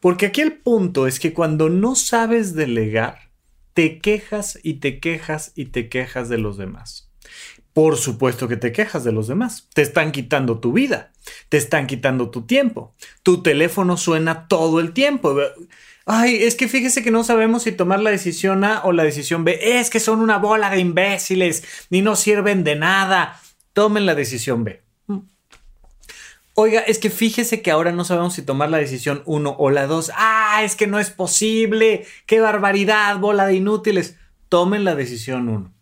porque 0.00 0.26
aquí 0.26 0.40
el 0.40 0.54
punto 0.54 1.06
es 1.06 1.20
que 1.20 1.32
cuando 1.32 1.68
no 1.68 1.94
sabes 1.94 2.54
delegar, 2.54 3.25
te 3.76 3.98
quejas 3.98 4.58
y 4.62 4.80
te 4.80 5.00
quejas 5.00 5.52
y 5.54 5.66
te 5.66 5.90
quejas 5.90 6.30
de 6.30 6.38
los 6.38 6.56
demás. 6.56 7.10
Por 7.74 7.98
supuesto 7.98 8.48
que 8.48 8.56
te 8.56 8.72
quejas 8.72 9.04
de 9.04 9.12
los 9.12 9.28
demás. 9.28 9.68
Te 9.74 9.82
están 9.82 10.12
quitando 10.12 10.60
tu 10.60 10.72
vida, 10.72 11.12
te 11.50 11.58
están 11.58 11.86
quitando 11.86 12.30
tu 12.30 12.46
tiempo. 12.46 12.94
Tu 13.22 13.42
teléfono 13.42 13.98
suena 13.98 14.48
todo 14.48 14.80
el 14.80 14.94
tiempo. 14.94 15.36
Ay, 16.06 16.36
es 16.36 16.54
que 16.54 16.68
fíjese 16.68 17.02
que 17.02 17.10
no 17.10 17.22
sabemos 17.22 17.64
si 17.64 17.72
tomar 17.72 18.00
la 18.00 18.10
decisión 18.10 18.64
A 18.64 18.80
o 18.84 18.92
la 18.92 19.04
decisión 19.04 19.44
B. 19.44 19.58
Es 19.78 19.90
que 19.90 20.00
son 20.00 20.20
una 20.20 20.38
bola 20.38 20.70
de 20.70 20.80
imbéciles, 20.80 21.62
ni 21.90 22.00
no 22.00 22.16
sirven 22.16 22.64
de 22.64 22.76
nada. 22.76 23.38
Tomen 23.74 24.06
la 24.06 24.14
decisión 24.14 24.64
B. 24.64 24.85
Oiga, 26.58 26.80
es 26.80 26.98
que 26.98 27.10
fíjese 27.10 27.60
que 27.60 27.70
ahora 27.70 27.92
no 27.92 28.02
sabemos 28.02 28.32
si 28.32 28.40
tomar 28.40 28.70
la 28.70 28.78
decisión 28.78 29.22
1 29.26 29.56
o 29.58 29.70
la 29.70 29.86
2. 29.86 30.12
Ah, 30.16 30.62
es 30.64 30.74
que 30.74 30.86
no 30.86 30.98
es 30.98 31.10
posible. 31.10 32.06
Qué 32.24 32.40
barbaridad, 32.40 33.18
bola 33.18 33.46
de 33.46 33.56
inútiles. 33.56 34.16
Tomen 34.48 34.82
la 34.82 34.94
decisión 34.94 35.50
1. 35.50 35.74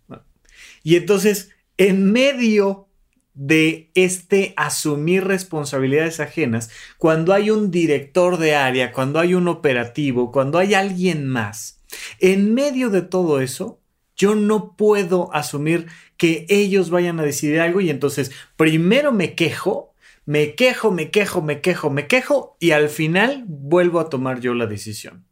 Y 0.83 0.97
entonces, 0.97 1.51
en 1.77 2.11
medio 2.11 2.89
de 3.35 3.93
este 3.95 4.53
asumir 4.57 5.23
responsabilidades 5.23 6.19
ajenas, 6.19 6.71
cuando 6.99 7.33
hay 7.33 7.53
un 7.53 7.71
director 7.71 8.37
de 8.37 8.57
área, 8.57 8.91
cuando 8.91 9.21
hay 9.21 9.35
un 9.35 9.47
operativo, 9.47 10.33
cuando 10.33 10.59
hay 10.59 10.75
alguien 10.75 11.29
más, 11.29 11.85
en 12.19 12.53
medio 12.53 12.91
de 12.91 13.03
todo 13.03 13.41
eso, 13.41 13.81
yo 14.17 14.35
no 14.35 14.77
puedo 14.77 15.33
asumir 15.33 15.87
que 16.17 16.47
ellos 16.49 16.91
vayan 16.91 17.21
a 17.21 17.25
decidir 17.25 17.61
algo 17.61 17.81
y 17.81 17.91
entonces 17.91 18.33
primero 18.57 19.13
me 19.13 19.37
quejo 19.37 19.94
me 20.27 20.55
quejo, 20.55 20.91
me 20.91 21.11
quejo, 21.11 21.43
me 21.43 21.61
quejo, 21.61 21.91
me 21.91 22.07
quejo 22.07 22.57
y 22.61 22.71
al 22.71 22.89
final 22.89 23.45
vuelvo 23.47 24.01
a 24.01 24.09
tomar 24.09 24.41
yo 24.41 24.55
la 24.55 24.67
decisión. 24.67 25.25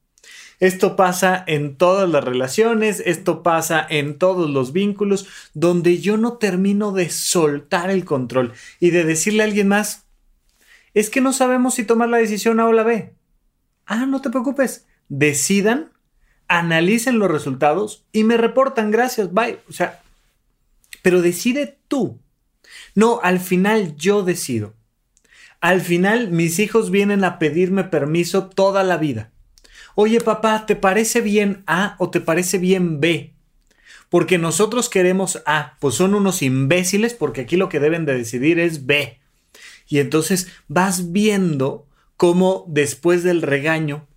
Esto 0.61 0.95
pasa 0.95 1.43
en 1.49 1.77
todas 1.77 2.09
las 2.09 2.23
relaciones, 2.23 3.03
esto 3.05 3.43
pasa 3.43 3.85
en 3.89 4.19
todos 4.19 4.49
los 4.49 4.73
vínculos, 4.73 5.27
donde 5.55 5.99
yo 5.99 6.17
no 6.17 6.35
termino 6.35 6.93
de 6.93 7.11
soltar 7.11 7.91
el 7.91 8.05
control 8.05 8.53
y 8.79 8.91
de 8.91 9.03
decirle 9.03 9.43
a 9.43 9.47
alguien 9.47 9.67
más, 9.67 10.07
es 10.95 11.11
que 11.11 11.21
no 11.21 11.33
sabemos 11.33 11.75
si 11.75 11.85
tomar 11.85 12.11
la 12.11 12.19
decisión 12.19 12.61
A 12.61 12.69
o 12.69 12.73
la 12.73 12.85
B. 12.85 13.13
Ah, 13.87 14.07
no 14.07 14.21
te 14.21 14.31
preocupes, 14.31 14.87
decidan, 15.09 15.91
analicen 16.47 17.19
los 17.19 17.31
resultados 17.31 18.05
y 18.13 18.23
me 18.23 18.37
reportan, 18.37 18.91
gracias, 18.91 19.33
bye. 19.33 19.59
O 19.69 19.73
sea, 19.73 20.03
pero 21.03 21.23
decide 21.23 21.79
tú. 21.89 22.21
No, 22.95 23.21
al 23.23 23.41
final 23.41 23.97
yo 23.97 24.23
decido. 24.23 24.75
Al 25.63 25.81
final 25.81 26.33
mis 26.33 26.59
hijos 26.59 26.91
vienen 26.91 27.23
a 27.23 27.39
pedirme 27.39 27.85
permiso 27.85 28.47
toda 28.47 28.83
la 28.83 28.97
vida. 28.97 29.31
Oye 29.95 30.21
papá, 30.21 30.67
¿te 30.67 30.75
parece 30.75 31.21
bien 31.21 31.63
A 31.69 31.95
o 32.01 32.11
te 32.11 32.21
parece 32.21 32.59
bien 32.59 32.99
B? 32.99 33.33
Porque 34.09 34.39
nosotros 34.39 34.89
queremos 34.89 35.41
A, 35.47 35.77
pues 35.79 35.95
son 35.95 36.17
unos 36.17 36.43
imbéciles 36.43 37.15
porque 37.15 37.43
aquí 37.43 37.57
lo 37.57 37.69
que 37.69 37.79
deben 37.79 38.05
de 38.07 38.17
decidir 38.17 38.59
es 38.59 38.87
B. 38.87 39.21
Y 39.87 40.01
entonces 40.01 40.49
vas 40.67 41.13
viendo 41.13 41.87
cómo 42.17 42.65
después 42.67 43.23
del 43.23 43.41
regaño, 43.41 44.09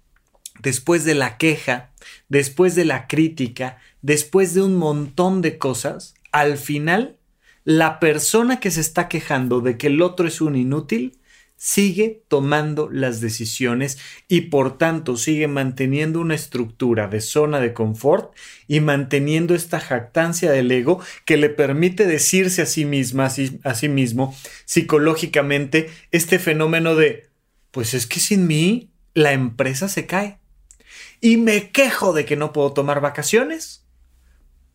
después 0.62 1.06
de 1.06 1.14
la 1.14 1.38
queja, 1.38 1.92
después 2.28 2.74
de 2.74 2.86
la 2.86 3.06
crítica, 3.06 3.78
después 4.02 4.56
de 4.56 4.64
un 4.64 4.78
montón 4.78 5.44
de 5.44 5.60
cosas, 5.60 6.16
al 6.32 6.58
final 6.58 7.18
la 7.66 8.00
persona 8.00 8.60
que 8.60 8.72
se 8.72 8.82
está 8.82 9.08
quejando 9.08 9.62
de 9.62 9.78
que 9.78 9.88
el 9.88 10.02
otro 10.02 10.28
es 10.28 10.42
un 10.42 10.56
inútil 10.56 11.20
sigue 11.66 12.22
tomando 12.28 12.92
las 12.92 13.22
decisiones 13.22 13.98
y 14.28 14.42
por 14.42 14.78
tanto 14.78 15.18
sigue 15.18 15.48
manteniendo 15.48 16.20
una 16.20 16.36
estructura 16.36 17.08
de 17.08 17.22
zona 17.22 17.60
de 17.60 17.74
confort 17.74 18.36
y 18.68 18.82
manteniendo 18.82 19.56
esta 19.56 19.80
jactancia 19.80 20.52
del 20.52 20.72
ego 20.72 21.00
que 21.26 21.38
le 21.38 21.50
permite 21.50 22.06
decirse 22.06 22.62
a 22.62 22.68
sí 22.68 22.86
misma, 22.86 23.26
a 23.64 23.74
sí, 23.74 23.90
mismo, 23.90 24.38
psicológicamente, 24.66 25.90
este 26.12 26.38
fenómeno 26.38 26.94
de, 26.96 27.30
pues 27.72 27.96
es 27.96 28.06
que 28.06 28.20
sin 28.20 28.46
mí 28.46 28.92
la 29.16 29.34
empresa 29.34 29.90
se 29.90 30.06
cae. 30.06 30.38
Y 31.20 31.38
me 31.38 31.72
quejo 31.72 32.14
de 32.14 32.26
que 32.26 32.36
no 32.36 32.54
puedo 32.54 32.74
tomar 32.74 33.02
vacaciones, 33.02 33.88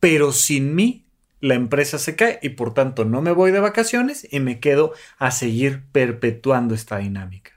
pero 0.00 0.32
sin 0.32 0.74
mí 0.74 1.06
la 1.40 1.54
empresa 1.54 1.98
se 1.98 2.16
cae 2.16 2.38
y 2.42 2.50
por 2.50 2.74
tanto 2.74 3.04
no 3.04 3.22
me 3.22 3.32
voy 3.32 3.50
de 3.50 3.60
vacaciones 3.60 4.26
y 4.30 4.40
me 4.40 4.60
quedo 4.60 4.92
a 5.18 5.30
seguir 5.30 5.82
perpetuando 5.92 6.74
esta 6.74 6.98
dinámica. 6.98 7.52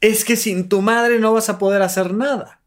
Es 0.00 0.24
que 0.24 0.36
sin 0.36 0.68
tu 0.68 0.82
madre 0.82 1.18
no 1.18 1.32
vas 1.32 1.48
a 1.48 1.58
poder 1.58 1.82
hacer 1.82 2.14
nada. 2.14 2.60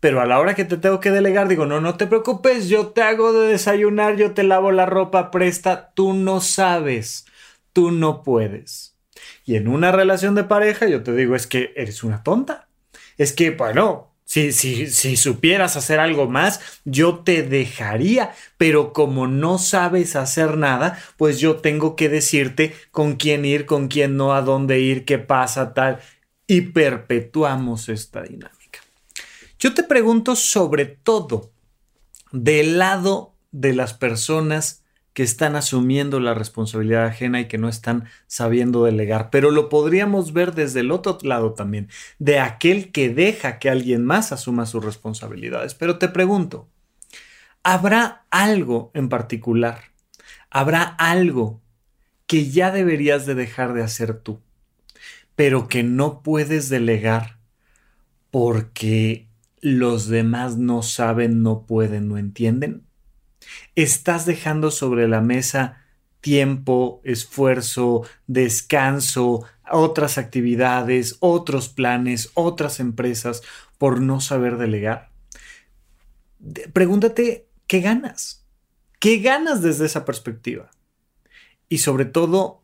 Pero 0.00 0.20
a 0.20 0.26
la 0.26 0.38
hora 0.38 0.54
que 0.54 0.64
te 0.64 0.76
tengo 0.76 1.00
que 1.00 1.10
delegar, 1.10 1.48
digo, 1.48 1.66
no, 1.66 1.80
no 1.80 1.96
te 1.96 2.06
preocupes, 2.06 2.68
yo 2.68 2.88
te 2.88 3.02
hago 3.02 3.32
de 3.32 3.48
desayunar, 3.48 4.16
yo 4.16 4.32
te 4.32 4.42
lavo 4.42 4.70
la 4.70 4.86
ropa, 4.86 5.30
presta, 5.30 5.92
tú 5.94 6.12
no 6.12 6.40
sabes, 6.40 7.24
tú 7.72 7.90
no 7.90 8.22
puedes. 8.22 8.98
Y 9.46 9.56
en 9.56 9.68
una 9.68 9.92
relación 9.92 10.34
de 10.34 10.44
pareja, 10.44 10.86
yo 10.86 11.02
te 11.02 11.14
digo, 11.14 11.34
es 11.34 11.46
que 11.46 11.72
eres 11.76 12.04
una 12.04 12.22
tonta. 12.22 12.68
Es 13.16 13.32
que, 13.32 13.50
bueno, 13.50 14.13
si, 14.24 14.52
si, 14.52 15.16
supieras 15.16 15.76
hacer 15.76 16.00
algo 16.00 16.28
más, 16.28 16.60
yo 16.84 17.20
te 17.20 17.42
dejaría, 17.42 18.32
pero 18.56 18.92
como 18.92 19.26
no 19.26 19.58
sabes 19.58 20.16
hacer 20.16 20.56
nada, 20.56 20.98
pues 21.16 21.40
yo 21.40 21.56
tengo 21.56 21.94
que 21.94 22.08
decirte 22.08 22.74
con 22.90 23.16
quién 23.16 23.44
ir, 23.44 23.66
con 23.66 23.88
quién 23.88 24.16
no, 24.16 24.34
a 24.34 24.42
dónde 24.42 24.80
ir, 24.80 25.04
qué 25.04 25.18
pasa, 25.18 25.74
tal, 25.74 26.00
y 26.46 26.62
perpetuamos 26.62 27.88
esta 27.88 28.22
dinámica. 28.22 28.80
Yo 29.58 29.74
te 29.74 29.82
pregunto 29.82 30.36
sobre 30.36 30.86
todo 30.86 31.52
del 32.32 32.78
lado 32.78 33.34
de 33.52 33.74
las 33.74 33.94
personas 33.94 34.83
que 35.14 35.22
están 35.22 35.54
asumiendo 35.54 36.18
la 36.18 36.34
responsabilidad 36.34 37.06
ajena 37.06 37.40
y 37.40 37.46
que 37.46 37.56
no 37.56 37.68
están 37.68 38.04
sabiendo 38.26 38.84
delegar. 38.84 39.30
Pero 39.30 39.52
lo 39.52 39.68
podríamos 39.68 40.32
ver 40.32 40.54
desde 40.54 40.80
el 40.80 40.90
otro 40.90 41.16
lado 41.22 41.54
también, 41.54 41.88
de 42.18 42.40
aquel 42.40 42.90
que 42.90 43.14
deja 43.14 43.60
que 43.60 43.70
alguien 43.70 44.04
más 44.04 44.32
asuma 44.32 44.66
sus 44.66 44.84
responsabilidades. 44.84 45.74
Pero 45.74 45.98
te 45.98 46.08
pregunto, 46.08 46.68
¿habrá 47.62 48.26
algo 48.30 48.90
en 48.92 49.08
particular? 49.08 49.92
¿Habrá 50.50 50.82
algo 50.82 51.62
que 52.26 52.50
ya 52.50 52.72
deberías 52.72 53.24
de 53.24 53.36
dejar 53.36 53.72
de 53.72 53.84
hacer 53.84 54.18
tú, 54.18 54.40
pero 55.36 55.68
que 55.68 55.84
no 55.84 56.22
puedes 56.22 56.68
delegar 56.68 57.38
porque 58.32 59.28
los 59.60 60.08
demás 60.08 60.56
no 60.56 60.82
saben, 60.82 61.44
no 61.44 61.66
pueden, 61.66 62.08
no 62.08 62.18
entienden? 62.18 62.82
Estás 63.74 64.26
dejando 64.26 64.70
sobre 64.70 65.08
la 65.08 65.20
mesa 65.20 65.84
tiempo, 66.20 67.02
esfuerzo, 67.04 68.02
descanso, 68.26 69.44
otras 69.70 70.16
actividades, 70.16 71.18
otros 71.20 71.68
planes, 71.68 72.30
otras 72.32 72.80
empresas 72.80 73.42
por 73.76 74.00
no 74.00 74.20
saber 74.20 74.56
delegar? 74.56 75.10
Pregúntate, 76.72 77.46
¿qué 77.66 77.80
ganas? 77.80 78.46
¿Qué 79.00 79.18
ganas 79.18 79.60
desde 79.60 79.84
esa 79.84 80.06
perspectiva? 80.06 80.70
Y 81.68 81.78
sobre 81.78 82.06
todo, 82.06 82.62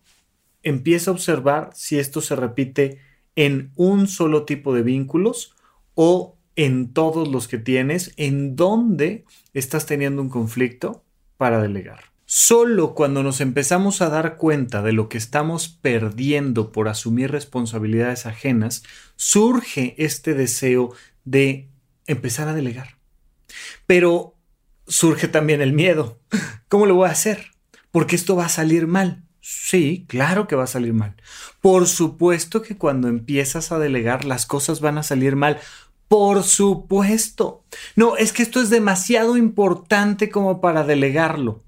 empieza 0.63 1.11
a 1.11 1.15
observar 1.15 1.71
si 1.75 1.99
esto 1.99 2.23
se 2.23 2.37
repite 2.37 2.99
en 3.37 3.73
un 3.77 4.07
solo 4.09 4.45
tipo 4.45 4.75
de 4.75 4.83
vínculos 4.83 5.55
o 5.95 6.39
en 6.61 6.93
todos 6.93 7.27
los 7.27 7.49
que 7.49 7.57
tienes, 7.57 8.13
en 8.19 8.55
dónde 8.55 9.25
estás 9.55 9.87
teniendo 9.87 10.21
un 10.21 10.29
conflicto 10.29 11.03
para 11.39 11.63
delegar. 11.63 12.13
Solo 12.27 12.95
cuando 12.95 13.23
nos 13.23 13.41
empezamos 13.41 14.03
a 14.03 14.11
dar 14.11 14.37
cuenta 14.37 14.83
de 14.83 14.93
lo 14.93 15.09
que 15.09 15.17
estamos 15.17 15.69
perdiendo 15.69 16.71
por 16.71 16.89
asumir 16.89 17.31
responsabilidades 17.31 18.27
ajenas, 18.27 18.83
surge 19.17 19.95
este 19.97 20.35
deseo 20.35 20.93
de 21.25 21.71
empezar 22.07 22.47
a 22.47 22.53
delegar. 22.53 22.99
Pero 23.87 24.37
surge 24.87 25.29
también 25.29 25.63
el 25.63 25.73
miedo. 25.73 26.21
¿Cómo 26.69 26.85
lo 26.85 26.95
voy 26.95 27.09
a 27.09 27.13
hacer? 27.13 27.53
Porque 27.91 28.17
esto 28.17 28.37
va 28.37 28.45
a 28.45 28.51
salir 28.51 28.87
mal. 28.87 29.25
Sí, 29.41 30.05
claro 30.09 30.47
que 30.47 30.57
va 30.57 30.65
a 30.65 30.69
salir 30.69 30.93
mal. 30.93 31.17
Por 31.63 31.89
supuesto 31.89 32.61
que 32.61 32.77
cuando 32.77 33.09
empiezas 33.09 33.73
a 33.73 33.79
delegar 33.79 34.27
las 34.27 34.45
cosas 34.45 34.81
van 34.81 34.99
a 34.99 35.03
salir 35.03 35.37
mal. 35.37 35.59
Por 36.11 36.43
supuesto. 36.43 37.63
No, 37.95 38.17
es 38.17 38.33
que 38.33 38.43
esto 38.43 38.61
es 38.61 38.69
demasiado 38.69 39.37
importante 39.37 40.29
como 40.29 40.61
para 40.61 40.83
delegarlo. 40.83 41.63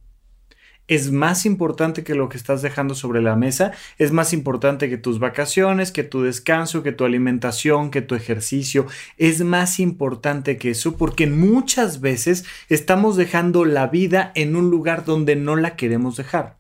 Es 0.89 1.13
más 1.13 1.47
importante 1.47 2.03
que 2.03 2.17
lo 2.17 2.29
que 2.29 2.39
estás 2.39 2.61
dejando 2.61 2.97
sobre 2.97 3.23
la 3.23 3.37
mesa, 3.37 3.71
es 3.99 4.11
más 4.11 4.33
importante 4.33 4.91
que 4.91 4.97
tus 4.99 5.21
vacaciones, 5.21 5.93
que 5.93 6.03
tu 6.03 6.23
descanso, 6.23 6.83
que 6.83 6.91
tu 6.91 7.05
alimentación, 7.05 7.93
que 7.93 8.03
tu 8.03 8.17
ejercicio, 8.17 8.89
es 9.17 9.45
más 9.45 9.79
importante 9.79 10.57
que 10.57 10.71
eso 10.71 10.97
porque 10.97 11.29
muchas 11.29 12.01
veces 12.01 12.45
estamos 12.69 13.17
dejando 13.17 13.65
la 13.65 13.87
vida 13.87 14.33
en 14.35 14.57
un 14.57 14.71
lugar 14.71 15.05
donde 15.05 15.37
no 15.37 15.55
la 15.55 15.77
queremos 15.77 16.17
dejar. 16.17 16.57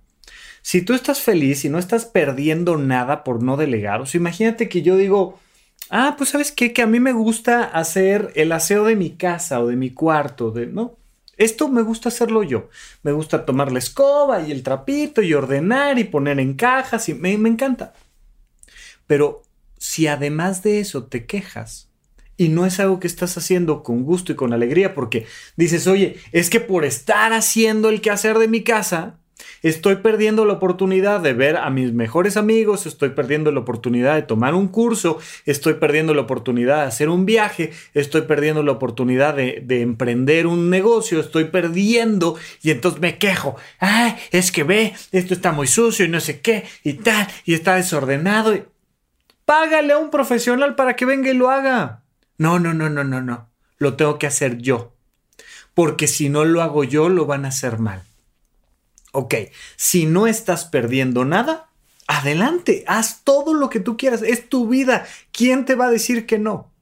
Si 0.63 0.83
tú 0.83 0.95
estás 0.95 1.19
feliz 1.19 1.65
y 1.65 1.69
no 1.69 1.81
estás 1.81 2.05
perdiendo 2.05 2.77
nada 2.77 3.25
por 3.25 3.43
no 3.43 3.57
delegar, 3.57 4.05
imagínate 4.15 4.69
que 4.69 4.83
yo 4.83 4.97
digo, 4.97 5.41
ah, 5.93 6.15
pues 6.17 6.31
sabes 6.31 6.51
que 6.51 6.73
a 6.83 6.87
mí 6.87 6.99
me 6.99 7.13
gusta 7.13 7.65
hacer 7.65 8.33
el 8.35 8.51
aseo 8.51 8.85
de 8.85 8.97
mi 8.97 9.11
casa 9.11 9.61
o 9.61 9.67
de 9.69 9.77
mi 9.77 9.91
cuarto, 9.91 10.51
de, 10.51 10.67
¿no? 10.67 10.97
Esto 11.37 11.69
me 11.69 11.83
gusta 11.83 12.09
hacerlo 12.09 12.43
yo. 12.43 12.71
Me 13.03 13.13
gusta 13.13 13.45
tomar 13.45 13.71
la 13.71 13.79
escoba 13.79 14.41
y 14.41 14.53
el 14.53 14.63
trapito 14.63 15.23
y 15.23 15.35
ordenar 15.35 15.99
y 15.99 16.05
poner 16.05 16.41
en 16.41 16.55
cajas 16.55 17.09
y 17.09 17.15
me, 17.15 17.37
me 17.37 17.49
encanta. 17.49 17.93
Pero 19.07 19.43
si 19.79 20.07
además 20.07 20.63
de 20.63 20.81
eso 20.81 21.05
te 21.05 21.27
quejas 21.27 21.91
y 22.37 22.49
no 22.49 22.65
es 22.65 22.81
algo 22.81 22.99
que 22.99 23.07
estás 23.07 23.37
haciendo 23.37 23.83
con 23.83 24.05
gusto 24.05 24.33
y 24.33 24.37
con 24.37 24.53
alegría 24.53 24.95
porque 24.95 25.27
dices, 25.57 25.87
oye, 25.87 26.17
es 26.33 26.49
que 26.49 26.61
por 26.61 26.85
estar 26.85 27.33
haciendo 27.33 27.91
el 27.91 28.01
quehacer 28.01 28.39
de 28.39 28.49
mi 28.49 28.63
casa, 28.63 29.19
Estoy 29.63 29.97
perdiendo 29.97 30.45
la 30.45 30.55
oportunidad 30.55 31.21
de 31.21 31.33
ver 31.33 31.57
a 31.57 31.71
mis 31.71 31.93
mejores 31.93 32.37
amigos, 32.37 32.87
estoy 32.87 33.11
perdiendo 33.11 33.53
la 33.53 33.61
oportunidad 33.61 34.15
de 34.15 34.23
tomar 34.23 34.55
un 34.55 34.69
curso, 34.69 35.19
estoy 35.47 35.75
perdiendo 35.75 36.15
la 36.15 36.23
oportunidad 36.23 36.83
de 36.83 36.89
hacer 36.89 37.09
un 37.09 37.27
viaje, 37.27 37.73
estoy 37.95 38.23
perdiendo 38.23 38.63
la 38.63 38.73
oportunidad 38.73 39.35
de, 39.35 39.83
emprender 39.83 40.47
un 40.47 40.71
negocio, 40.71 41.21
estoy 41.21 41.45
perdiendo 41.45 42.37
y 42.63 42.71
entonces 42.71 43.01
me 43.01 43.19
quejo. 43.19 43.57
Ay, 43.79 44.17
es 44.31 44.53
que 44.53 44.65
ve, 44.65 44.95
esto 45.13 45.35
está 45.35 45.53
muy 45.53 45.67
sucio 45.67 46.05
y 46.05 46.09
no 46.09 46.21
sé 46.21 46.41
qué 46.41 46.65
y 46.85 46.95
tal, 46.95 47.27
y 47.45 47.55
está 47.55 47.77
desordenado. 47.77 48.55
Págale 49.45 49.93
a 49.93 49.99
un 49.99 50.11
profesional 50.11 50.75
para 50.75 50.95
que 50.95 51.05
venga 51.05 51.31
y 51.31 51.35
lo 51.35 51.51
haga. 51.51 52.03
No, 52.39 52.59
no, 52.59 52.75
no, 52.75 52.89
no, 52.89 53.05
no, 53.05 53.21
no. 53.21 53.49
Lo 53.79 53.95
tengo 53.95 54.19
que 54.19 54.27
hacer 54.27 54.59
yo. 54.59 54.93
Porque 55.75 56.07
si 56.07 56.29
no 56.29 56.45
lo 56.45 56.63
hago 56.63 56.85
yo, 56.85 57.09
lo 57.09 57.27
van 57.27 57.45
a 57.45 57.49
hacer 57.49 57.79
mal. 57.79 58.03
Ok, 59.13 59.35
si 59.77 60.07
no 60.07 60.27
estás 60.27 60.65
perdiendo 60.65 61.25
nada, 61.25 61.69
adelante, 62.07 62.85
haz 62.87 63.23
todo 63.25 63.55
lo 63.55 63.71
que 63.71 63.81
tú 63.81 63.97
quieras, 63.97 64.23
es 64.23 64.49
tu 64.49 64.69
vida, 64.69 65.07
¿quién 65.33 65.65
te 65.65 65.75
va 65.75 65.87
a 65.87 65.91
decir 65.91 66.27
que 66.27 66.39
no? 66.39 66.73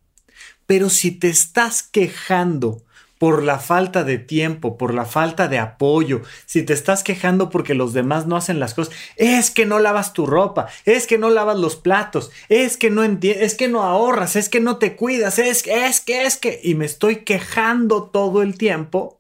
Pero 0.67 0.91
si 0.91 1.11
te 1.11 1.29
estás 1.29 1.83
quejando 1.83 2.83
por 3.19 3.43
la 3.43 3.59
falta 3.59 4.03
de 4.03 4.17
tiempo, 4.17 4.79
por 4.79 4.95
la 4.95 5.05
falta 5.05 5.47
de 5.47 5.59
apoyo, 5.59 6.23
si 6.47 6.63
te 6.63 6.73
estás 6.73 7.03
quejando 7.03 7.51
porque 7.51 7.75
los 7.75 7.93
demás 7.93 8.27
no 8.27 8.35
hacen 8.35 8.59
las 8.59 8.73
cosas, 8.73 8.95
es 9.17 9.51
que 9.51 9.67
no 9.67 9.79
lavas 9.79 10.15
tu 10.15 10.25
ropa, 10.25 10.69
es 10.87 11.07
que 11.07 11.19
no 11.19 11.29
lavas 11.29 11.59
los 11.59 11.77
platos, 11.77 12.31
es 12.49 12.79
que 12.79 12.89
no 12.89 13.03
es 13.03 13.55
que 13.57 13.69
no 13.69 13.83
ahorras, 13.83 14.37
es 14.37 14.49
que 14.49 14.61
no 14.61 14.79
te 14.79 14.97
cuidas, 14.97 15.39
es 15.39 15.63
que, 15.63 15.85
es 15.87 16.01
que, 16.01 16.25
es 16.25 16.39
que, 16.39 16.61
y 16.63 16.75
me 16.75 16.87
estoy 16.87 17.17
quejando 17.17 18.05
todo 18.05 18.41
el 18.41 18.57
tiempo, 18.57 19.20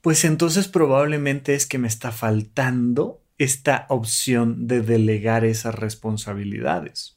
pues 0.00 0.24
entonces 0.24 0.68
probablemente 0.68 1.54
es 1.54 1.66
que 1.66 1.78
me 1.78 1.88
está 1.88 2.12
faltando 2.12 3.22
esta 3.38 3.86
opción 3.88 4.66
de 4.66 4.80
delegar 4.80 5.44
esas 5.44 5.74
responsabilidades. 5.74 7.16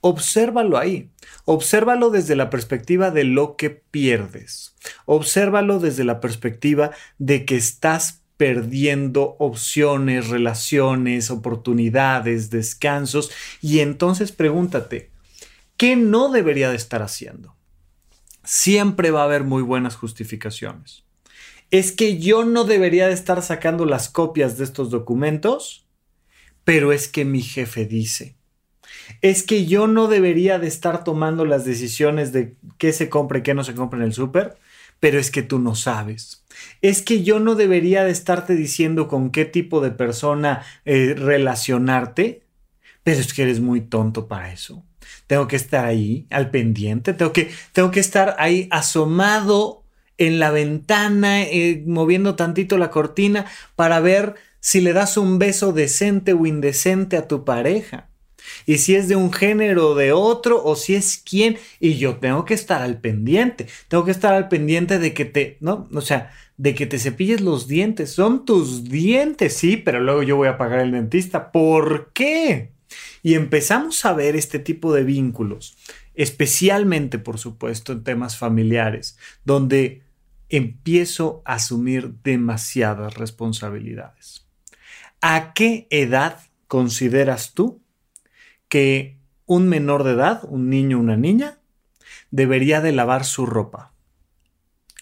Obsérvalo 0.00 0.78
ahí, 0.78 1.10
obsérvalo 1.44 2.10
desde 2.10 2.34
la 2.34 2.50
perspectiva 2.50 3.10
de 3.10 3.22
lo 3.24 3.56
que 3.56 3.70
pierdes, 3.70 4.74
obsérvalo 5.04 5.78
desde 5.78 6.02
la 6.02 6.20
perspectiva 6.20 6.90
de 7.18 7.44
que 7.44 7.56
estás 7.56 8.22
perdiendo 8.36 9.36
opciones, 9.38 10.28
relaciones, 10.28 11.30
oportunidades, 11.30 12.50
descansos 12.50 13.30
y 13.60 13.78
entonces 13.78 14.32
pregúntate, 14.32 15.12
¿qué 15.76 15.94
no 15.94 16.30
debería 16.32 16.70
de 16.70 16.76
estar 16.76 17.02
haciendo? 17.02 17.54
Siempre 18.42 19.12
va 19.12 19.20
a 19.20 19.26
haber 19.26 19.44
muy 19.44 19.62
buenas 19.62 19.94
justificaciones 19.94 21.04
es 21.72 21.90
que 21.90 22.18
yo 22.18 22.44
no 22.44 22.64
debería 22.64 23.08
de 23.08 23.14
estar 23.14 23.42
sacando 23.42 23.86
las 23.86 24.10
copias 24.10 24.58
de 24.58 24.64
estos 24.64 24.90
documentos, 24.90 25.86
pero 26.64 26.92
es 26.92 27.08
que 27.08 27.24
mi 27.24 27.40
jefe 27.40 27.86
dice. 27.86 28.36
Es 29.22 29.42
que 29.42 29.64
yo 29.64 29.86
no 29.86 30.06
debería 30.06 30.58
de 30.58 30.68
estar 30.68 31.02
tomando 31.02 31.46
las 31.46 31.64
decisiones 31.64 32.30
de 32.30 32.56
qué 32.76 32.92
se 32.92 33.08
compra 33.08 33.38
y 33.38 33.42
qué 33.42 33.54
no 33.54 33.64
se 33.64 33.74
compra 33.74 33.98
en 33.98 34.04
el 34.04 34.12
súper, 34.12 34.58
pero 35.00 35.18
es 35.18 35.30
que 35.30 35.42
tú 35.42 35.58
no 35.58 35.74
sabes. 35.74 36.44
Es 36.82 37.00
que 37.00 37.22
yo 37.22 37.40
no 37.40 37.54
debería 37.54 38.04
de 38.04 38.10
estarte 38.10 38.54
diciendo 38.54 39.08
con 39.08 39.30
qué 39.30 39.46
tipo 39.46 39.80
de 39.80 39.92
persona 39.92 40.62
eh, 40.84 41.14
relacionarte, 41.16 42.42
pero 43.02 43.18
es 43.18 43.32
que 43.32 43.44
eres 43.44 43.60
muy 43.60 43.80
tonto 43.80 44.28
para 44.28 44.52
eso. 44.52 44.84
Tengo 45.26 45.48
que 45.48 45.56
estar 45.56 45.86
ahí 45.86 46.26
al 46.28 46.50
pendiente, 46.50 47.14
tengo 47.14 47.32
que, 47.32 47.50
tengo 47.72 47.90
que 47.90 48.00
estar 48.00 48.36
ahí 48.38 48.68
asomado 48.70 49.81
en 50.26 50.38
la 50.38 50.50
ventana, 50.50 51.42
eh, 51.42 51.82
moviendo 51.86 52.34
tantito 52.36 52.78
la 52.78 52.90
cortina 52.90 53.46
para 53.76 54.00
ver 54.00 54.34
si 54.60 54.80
le 54.80 54.92
das 54.92 55.16
un 55.16 55.38
beso 55.38 55.72
decente 55.72 56.32
o 56.32 56.46
indecente 56.46 57.16
a 57.16 57.26
tu 57.26 57.44
pareja. 57.44 58.08
Y 58.66 58.78
si 58.78 58.94
es 58.94 59.08
de 59.08 59.16
un 59.16 59.32
género 59.32 59.90
o 59.90 59.94
de 59.94 60.12
otro, 60.12 60.62
o 60.62 60.76
si 60.76 60.94
es 60.94 61.22
quién, 61.24 61.58
y 61.80 61.94
yo 61.94 62.16
tengo 62.16 62.44
que 62.44 62.54
estar 62.54 62.82
al 62.82 63.00
pendiente, 63.00 63.66
tengo 63.88 64.04
que 64.04 64.10
estar 64.10 64.32
al 64.34 64.48
pendiente 64.48 64.98
de 64.98 65.14
que 65.14 65.24
te, 65.24 65.56
¿no? 65.60 65.88
O 65.92 66.00
sea, 66.00 66.32
de 66.56 66.74
que 66.74 66.86
te 66.86 66.98
cepilles 66.98 67.40
los 67.40 67.66
dientes, 67.66 68.12
son 68.12 68.44
tus 68.44 68.84
dientes, 68.84 69.54
sí, 69.54 69.76
pero 69.76 70.00
luego 70.00 70.22
yo 70.22 70.36
voy 70.36 70.48
a 70.48 70.58
pagar 70.58 70.80
el 70.80 70.92
dentista. 70.92 71.50
¿Por 71.50 72.12
qué? 72.12 72.70
Y 73.22 73.34
empezamos 73.34 74.04
a 74.04 74.12
ver 74.12 74.36
este 74.36 74.58
tipo 74.58 74.92
de 74.92 75.02
vínculos, 75.02 75.76
especialmente, 76.14 77.18
por 77.18 77.38
supuesto, 77.38 77.92
en 77.92 78.04
temas 78.04 78.36
familiares, 78.36 79.18
donde 79.44 80.01
empiezo 80.52 81.42
a 81.44 81.54
asumir 81.54 82.14
demasiadas 82.22 83.14
responsabilidades. 83.14 84.46
¿A 85.22 85.54
qué 85.54 85.86
edad 85.90 86.40
consideras 86.68 87.54
tú 87.54 87.82
que 88.68 89.18
un 89.46 89.68
menor 89.68 90.04
de 90.04 90.12
edad, 90.12 90.42
un 90.44 90.68
niño 90.68 90.98
o 90.98 91.00
una 91.00 91.16
niña, 91.16 91.58
debería 92.30 92.80
de 92.80 92.92
lavar 92.92 93.24
su 93.24 93.46
ropa? 93.46 93.92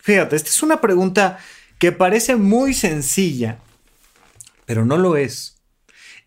Fíjate, 0.02 0.36
esta 0.36 0.48
es 0.48 0.62
una 0.62 0.80
pregunta 0.80 1.38
que 1.78 1.90
parece 1.90 2.36
muy 2.36 2.72
sencilla, 2.72 3.58
pero 4.66 4.84
no 4.84 4.98
lo 4.98 5.16
es. 5.16 5.58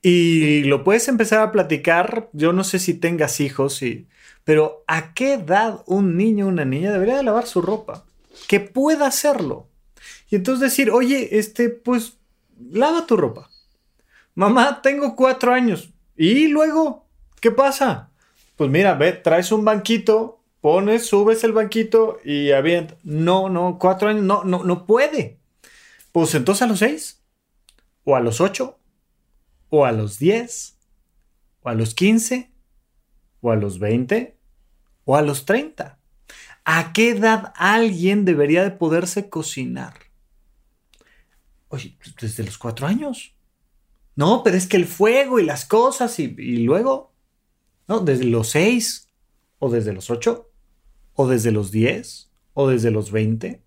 Y 0.02 0.64
lo 0.64 0.84
puedes 0.84 1.08
empezar 1.08 1.40
a 1.40 1.52
platicar, 1.54 2.30
yo 2.34 2.52
no 2.52 2.66
sé 2.66 2.78
si 2.78 2.94
tengas 2.94 3.40
hijos, 3.40 3.80
pero 4.44 4.84
¿a 4.86 5.14
qué 5.14 5.36
edad 5.36 5.82
un 5.86 6.18
niño 6.18 6.48
o 6.48 6.50
una 6.50 6.66
niña 6.66 6.92
debería 6.92 7.16
de 7.16 7.24
lavar 7.24 7.48
su 7.48 7.62
ropa? 7.62 8.04
Que 8.48 8.60
pueda 8.60 9.08
hacerlo. 9.08 9.70
Y 10.30 10.36
entonces 10.36 10.62
decir, 10.62 10.92
oye, 10.92 11.38
este, 11.38 11.70
pues, 11.70 12.18
lava 12.58 13.06
tu 13.06 13.18
ropa. 13.18 13.50
Mamá, 14.36 14.82
tengo 14.82 15.16
cuatro 15.16 15.54
años. 15.54 15.90
Y 16.16 16.48
luego, 16.48 17.08
¿qué 17.40 17.52
pasa? 17.52 18.10
Pues 18.56 18.70
mira, 18.70 18.96
ve, 18.96 19.14
traes 19.14 19.52
un 19.52 19.66
banquito, 19.66 20.42
pones, 20.62 21.06
subes 21.06 21.44
el 21.44 21.54
banquito 21.54 22.20
y 22.24 22.52
avienta. 22.52 22.96
No, 23.04 23.50
no, 23.50 23.78
cuatro 23.80 24.10
años, 24.10 24.24
no, 24.24 24.44
no, 24.44 24.64
no 24.64 24.86
puede. 24.86 25.40
Pues 26.12 26.36
entonces 26.36 26.62
a 26.62 26.68
los 26.68 26.80
seis, 26.80 27.24
o 28.04 28.16
a 28.16 28.20
los 28.20 28.42
ocho, 28.42 28.80
o 29.70 29.86
a 29.86 29.92
los 29.92 30.20
10, 30.20 30.78
o 31.62 31.70
a 31.70 31.74
los 31.74 31.96
15, 31.96 32.52
o 33.42 33.52
a 33.52 33.56
los 33.56 33.80
20, 33.80 34.38
o 35.06 35.16
a 35.16 35.22
los 35.24 35.46
30. 35.46 35.98
¿A 36.66 36.94
qué 36.94 37.12
edad 37.12 37.54
alguien 37.56 38.26
debería 38.26 38.64
de 38.64 38.72
poderse 38.72 39.30
cocinar? 39.30 39.94
Oye, 41.68 41.98
desde 42.22 42.44
los 42.44 42.58
cuatro 42.58 42.88
años. 42.88 43.36
No, 44.16 44.44
pero 44.44 44.58
es 44.58 44.68
que 44.68 44.78
el 44.78 44.86
fuego 44.86 45.40
y 45.40 45.46
las 45.46 45.66
cosas 45.66 46.20
y, 46.20 46.28
luego, 46.58 47.14
¿no? 47.88 48.00
Desde 48.00 48.26
los 48.26 48.50
seis, 48.50 49.10
o 49.60 49.70
desde 49.70 49.94
los 49.94 50.10
ocho, 50.10 50.52
o 51.14 51.28
desde 51.28 51.52
los 51.52 51.72
diez, 51.72 52.30
o 52.54 52.70
desde 52.70 52.92
los 52.92 53.12
veinte. 53.12 53.64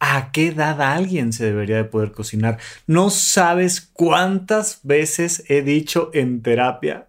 ¿A 0.00 0.32
qué 0.32 0.48
edad 0.48 0.82
alguien 0.82 1.32
se 1.32 1.44
debería 1.44 1.76
de 1.76 1.84
poder 1.84 2.12
cocinar? 2.12 2.58
No 2.86 3.10
sabes 3.10 3.80
cuántas 3.80 4.80
veces 4.82 5.44
he 5.48 5.62
dicho 5.62 6.10
en 6.12 6.42
terapia, 6.42 7.08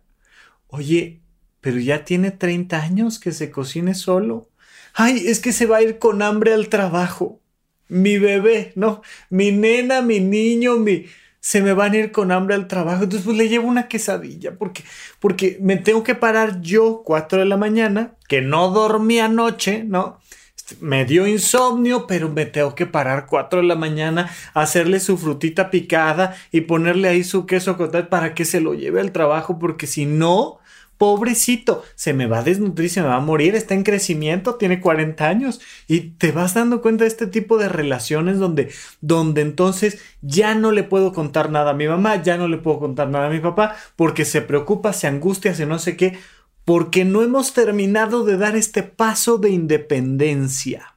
oye, 0.68 1.22
pero 1.60 1.80
ya 1.80 2.06
tiene 2.06 2.32
30 2.32 2.82
años 2.82 3.20
que 3.20 3.32
se 3.32 3.50
cocine 3.50 3.96
solo. 3.96 4.50
Ay, 4.96 5.26
es 5.28 5.42
que 5.42 5.52
se 5.52 5.66
va 5.66 5.78
a 5.78 5.82
ir 5.82 6.00
con 6.00 6.22
hambre 6.22 6.54
al 6.54 6.70
trabajo. 6.70 7.42
Mi 7.90 8.18
bebé, 8.18 8.72
¿no? 8.76 9.02
Mi 9.30 9.52
nena, 9.52 10.02
mi 10.02 10.20
niño, 10.20 10.78
mi... 10.78 11.06
Se 11.42 11.62
me 11.62 11.74
van 11.74 11.94
a 11.94 11.98
ir 11.98 12.12
con 12.12 12.32
hambre 12.32 12.56
al 12.56 12.68
trabajo. 12.68 13.04
Entonces, 13.04 13.26
pues 13.26 13.38
le 13.38 13.50
llevo 13.50 13.68
una 13.68 13.88
quesadilla 13.88 14.58
porque, 14.58 14.84
porque 15.20 15.60
me 15.62 15.78
tengo 15.78 16.04
que 16.04 16.16
parar 16.16 16.62
yo 16.62 17.04
4 17.06 17.40
de 17.40 17.46
la 17.46 17.58
mañana, 17.58 18.16
que 18.28 18.42
no 18.42 18.72
dormí 18.72 19.20
anoche, 19.20 19.84
¿no? 19.84 20.20
Este, 20.58 20.78
me 20.80 21.06
dio 21.06 21.28
insomnio, 21.28 22.08
pero 22.08 22.30
me 22.30 22.46
tengo 22.48 22.74
que 22.74 22.88
parar 22.88 23.28
4 23.28 23.62
de 23.62 23.68
la 23.68 23.76
mañana, 23.76 24.32
hacerle 24.56 25.00
su 25.00 25.18
frutita 25.18 25.70
picada 25.70 26.36
y 26.52 26.62
ponerle 26.62 27.10
ahí 27.10 27.24
su 27.24 27.46
queso 27.46 27.76
tal 27.76 28.08
para 28.08 28.34
que 28.34 28.46
se 28.46 28.62
lo 28.62 28.74
lleve 28.74 29.02
al 29.02 29.12
trabajo, 29.12 29.60
porque 29.60 29.86
si 29.86 30.08
no, 30.08 30.60
pobrecito, 30.98 31.84
se 31.96 32.14
me 32.14 32.28
va 32.28 32.40
a 32.40 32.44
desnutrir, 32.44 32.90
se 32.90 33.02
me 33.02 33.08
va 33.08 33.16
a 33.16 33.22
morir, 33.22 33.56
está 33.56 33.74
en 33.74 33.84
crecimiento, 33.84 34.56
tiene 34.56 34.80
40 34.80 35.28
años 35.28 35.62
y 35.88 36.12
te 36.12 36.32
vas 36.32 36.54
dando 36.54 36.82
cuenta 36.82 37.04
de 37.04 37.10
este 37.10 37.28
tipo 37.28 37.58
de 37.58 37.70
relaciones 37.70 38.40
donde, 38.40 38.72
donde 39.02 39.42
entonces 39.42 40.00
ya 40.22 40.56
no 40.56 40.72
le 40.72 40.84
puedo 40.84 41.14
contar 41.14 41.52
nada 41.52 41.72
a 41.72 41.76
mi 41.76 41.88
mamá, 41.88 42.22
ya 42.22 42.38
no 42.38 42.48
le 42.48 42.58
puedo 42.58 42.80
contar 42.80 43.10
nada 43.10 43.28
a 43.28 43.32
mi 43.32 43.40
papá 43.40 43.76
porque 43.96 44.26
se 44.26 44.42
preocupa, 44.42 44.94
se 44.94 45.08
angustia, 45.08 45.54
se 45.54 45.66
no 45.66 45.80
sé 45.80 45.98
qué, 45.98 46.18
porque 46.64 47.06
no 47.06 47.22
hemos 47.22 47.54
terminado 47.54 48.24
de 48.24 48.38
dar 48.38 48.56
este 48.56 48.84
paso 48.84 49.38
de 49.38 49.50
independencia. 49.50 50.96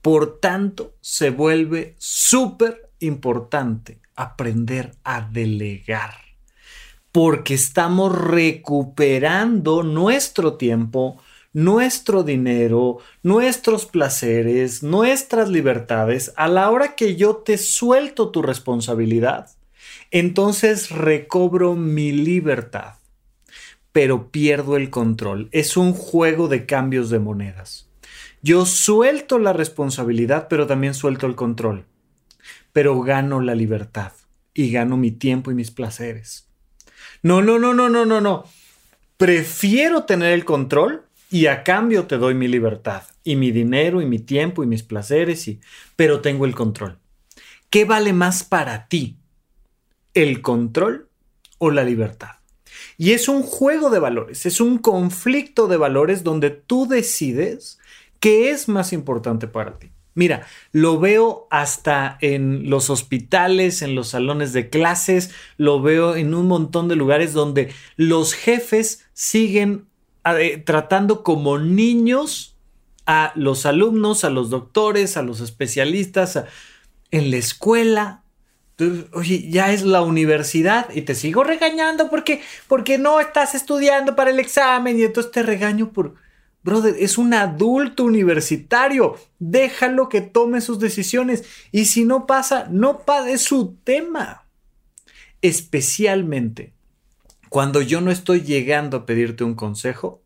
Por 0.00 0.40
tanto, 0.40 0.94
se 1.00 1.30
vuelve 1.30 1.94
súper 1.98 2.90
importante 2.98 4.00
aprender 4.16 4.92
a 5.04 5.20
delegar 5.20 6.21
porque 7.12 7.52
estamos 7.54 8.18
recuperando 8.18 9.82
nuestro 9.82 10.54
tiempo, 10.54 11.20
nuestro 11.52 12.22
dinero, 12.22 12.98
nuestros 13.22 13.84
placeres, 13.84 14.82
nuestras 14.82 15.50
libertades, 15.50 16.32
a 16.36 16.48
la 16.48 16.70
hora 16.70 16.96
que 16.96 17.14
yo 17.16 17.36
te 17.36 17.58
suelto 17.58 18.30
tu 18.30 18.40
responsabilidad, 18.40 19.50
entonces 20.10 20.90
recobro 20.90 21.74
mi 21.74 22.12
libertad, 22.12 22.94
pero 23.92 24.30
pierdo 24.30 24.76
el 24.76 24.88
control. 24.88 25.48
Es 25.52 25.76
un 25.76 25.92
juego 25.92 26.48
de 26.48 26.64
cambios 26.64 27.10
de 27.10 27.18
monedas. 27.18 27.90
Yo 28.40 28.64
suelto 28.64 29.38
la 29.38 29.52
responsabilidad, 29.52 30.48
pero 30.48 30.66
también 30.66 30.94
suelto 30.94 31.26
el 31.26 31.34
control, 31.34 31.84
pero 32.72 33.00
gano 33.02 33.42
la 33.42 33.54
libertad 33.54 34.12
y 34.54 34.72
gano 34.72 34.96
mi 34.96 35.12
tiempo 35.12 35.50
y 35.50 35.54
mis 35.54 35.70
placeres. 35.70 36.51
No, 37.22 37.40
no, 37.40 37.58
no, 37.58 37.72
no, 37.72 37.88
no, 37.88 38.04
no, 38.04 38.20
no. 38.20 38.44
Prefiero 39.16 40.04
tener 40.04 40.32
el 40.32 40.44
control 40.44 41.04
y 41.30 41.46
a 41.46 41.62
cambio 41.62 42.06
te 42.06 42.18
doy 42.18 42.34
mi 42.34 42.48
libertad 42.48 43.04
y 43.22 43.36
mi 43.36 43.52
dinero 43.52 44.02
y 44.02 44.06
mi 44.06 44.18
tiempo 44.18 44.64
y 44.64 44.66
mis 44.66 44.82
placeres 44.82 45.46
y 45.46 45.60
pero 45.94 46.20
tengo 46.20 46.46
el 46.46 46.54
control. 46.56 46.98
¿Qué 47.70 47.84
vale 47.84 48.12
más 48.12 48.42
para 48.42 48.88
ti? 48.88 49.18
¿El 50.14 50.42
control 50.42 51.08
o 51.58 51.70
la 51.70 51.84
libertad? 51.84 52.40
Y 52.98 53.12
es 53.12 53.28
un 53.28 53.42
juego 53.44 53.88
de 53.90 54.00
valores, 54.00 54.44
es 54.44 54.60
un 54.60 54.78
conflicto 54.78 55.68
de 55.68 55.76
valores 55.76 56.24
donde 56.24 56.50
tú 56.50 56.88
decides 56.88 57.78
qué 58.18 58.50
es 58.50 58.68
más 58.68 58.92
importante 58.92 59.46
para 59.46 59.78
ti. 59.78 59.91
Mira, 60.14 60.46
lo 60.72 61.00
veo 61.00 61.46
hasta 61.50 62.18
en 62.20 62.68
los 62.68 62.90
hospitales, 62.90 63.80
en 63.80 63.94
los 63.94 64.08
salones 64.08 64.52
de 64.52 64.68
clases, 64.68 65.30
lo 65.56 65.80
veo 65.80 66.16
en 66.16 66.34
un 66.34 66.48
montón 66.48 66.88
de 66.88 66.96
lugares 66.96 67.32
donde 67.32 67.72
los 67.96 68.34
jefes 68.34 69.06
siguen 69.14 69.86
eh, 70.24 70.62
tratando 70.64 71.22
como 71.22 71.58
niños 71.58 72.56
a 73.06 73.32
los 73.34 73.64
alumnos, 73.64 74.24
a 74.24 74.30
los 74.30 74.50
doctores, 74.50 75.16
a 75.16 75.22
los 75.22 75.40
especialistas, 75.40 76.44
en 77.10 77.30
la 77.30 77.36
escuela. 77.38 78.22
oye, 79.12 79.48
ya 79.48 79.72
es 79.72 79.82
la 79.82 80.02
universidad 80.02 80.88
y 80.94 81.02
te 81.02 81.14
sigo 81.14 81.42
regañando 81.42 82.10
porque, 82.10 82.42
porque 82.68 82.98
no 82.98 83.18
estás 83.18 83.54
estudiando 83.54 84.14
para 84.14 84.30
el 84.30 84.38
examen 84.38 84.98
y 84.98 85.04
entonces 85.04 85.32
te 85.32 85.42
regaño 85.42 85.90
por 85.90 86.14
Brother, 86.62 86.94
es 86.98 87.18
un 87.18 87.34
adulto 87.34 88.04
universitario. 88.04 89.16
Déjalo 89.38 90.08
que 90.08 90.20
tome 90.20 90.60
sus 90.60 90.78
decisiones. 90.78 91.44
Y 91.72 91.86
si 91.86 92.04
no 92.04 92.26
pasa, 92.26 92.68
no 92.70 93.00
pague 93.00 93.38
su 93.38 93.76
tema. 93.84 94.46
Especialmente 95.40 96.72
cuando 97.52 97.82
yo 97.82 98.00
no 98.00 98.10
estoy 98.10 98.40
llegando 98.40 98.96
a 98.96 99.04
pedirte 99.04 99.44
un 99.44 99.54
consejo, 99.54 100.22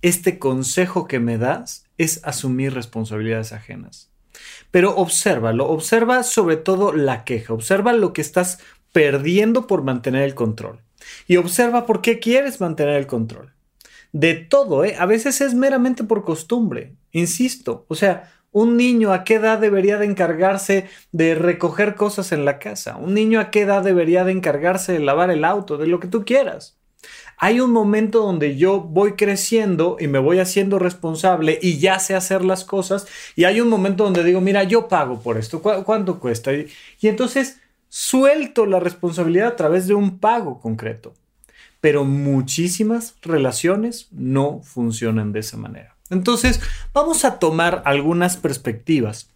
este 0.00 0.38
consejo 0.38 1.06
que 1.06 1.20
me 1.20 1.36
das 1.36 1.84
es 1.98 2.24
asumir 2.24 2.72
responsabilidades 2.72 3.52
ajenas. 3.52 4.10
Pero 4.70 4.96
obsérvalo, 4.96 5.68
observa 5.68 6.22
sobre 6.22 6.56
todo 6.56 6.94
la 6.94 7.24
queja, 7.24 7.52
observa 7.52 7.92
lo 7.92 8.14
que 8.14 8.22
estás 8.22 8.58
perdiendo 8.90 9.66
por 9.66 9.82
mantener 9.82 10.22
el 10.22 10.34
control. 10.34 10.80
Y 11.28 11.36
observa 11.36 11.84
por 11.84 12.00
qué 12.00 12.20
quieres 12.20 12.58
mantener 12.58 12.96
el 12.96 13.06
control 13.06 13.52
de 14.12 14.34
todo, 14.34 14.84
¿eh? 14.84 14.94
A 14.98 15.06
veces 15.06 15.40
es 15.40 15.54
meramente 15.54 16.04
por 16.04 16.24
costumbre, 16.24 16.94
insisto. 17.10 17.86
O 17.88 17.94
sea, 17.94 18.30
un 18.52 18.76
niño 18.76 19.12
a 19.12 19.24
qué 19.24 19.34
edad 19.34 19.58
debería 19.58 19.98
de 19.98 20.04
encargarse 20.04 20.86
de 21.10 21.34
recoger 21.34 21.94
cosas 21.94 22.32
en 22.32 22.44
la 22.44 22.58
casa. 22.58 22.96
Un 22.96 23.14
niño 23.14 23.40
a 23.40 23.50
qué 23.50 23.62
edad 23.62 23.82
debería 23.82 24.24
de 24.24 24.32
encargarse 24.32 24.92
de 24.92 25.00
lavar 25.00 25.30
el 25.30 25.44
auto, 25.44 25.78
de 25.78 25.86
lo 25.86 25.98
que 25.98 26.08
tú 26.08 26.24
quieras. 26.24 26.78
Hay 27.38 27.58
un 27.58 27.72
momento 27.72 28.20
donde 28.20 28.56
yo 28.56 28.80
voy 28.80 29.14
creciendo 29.14 29.96
y 29.98 30.06
me 30.06 30.18
voy 30.18 30.38
haciendo 30.38 30.78
responsable 30.78 31.58
y 31.60 31.78
ya 31.78 31.98
sé 31.98 32.14
hacer 32.14 32.44
las 32.44 32.64
cosas. 32.64 33.06
Y 33.34 33.44
hay 33.44 33.60
un 33.60 33.68
momento 33.68 34.04
donde 34.04 34.22
digo, 34.22 34.40
mira, 34.42 34.62
yo 34.64 34.86
pago 34.86 35.20
por 35.20 35.38
esto. 35.38 35.62
¿Cuánto 35.62 36.20
cuesta? 36.20 36.52
y 36.52 36.68
entonces 37.08 37.60
suelto 37.88 38.66
la 38.66 38.78
responsabilidad 38.78 39.48
a 39.48 39.56
través 39.56 39.86
de 39.86 39.94
un 39.94 40.18
pago 40.18 40.60
concreto 40.60 41.14
pero 41.82 42.04
muchísimas 42.04 43.16
relaciones 43.22 44.06
no 44.12 44.60
funcionan 44.62 45.32
de 45.32 45.40
esa 45.40 45.56
manera. 45.56 45.96
Entonces, 46.10 46.60
vamos 46.94 47.24
a 47.24 47.40
tomar 47.40 47.82
algunas 47.84 48.36
perspectivas 48.36 49.30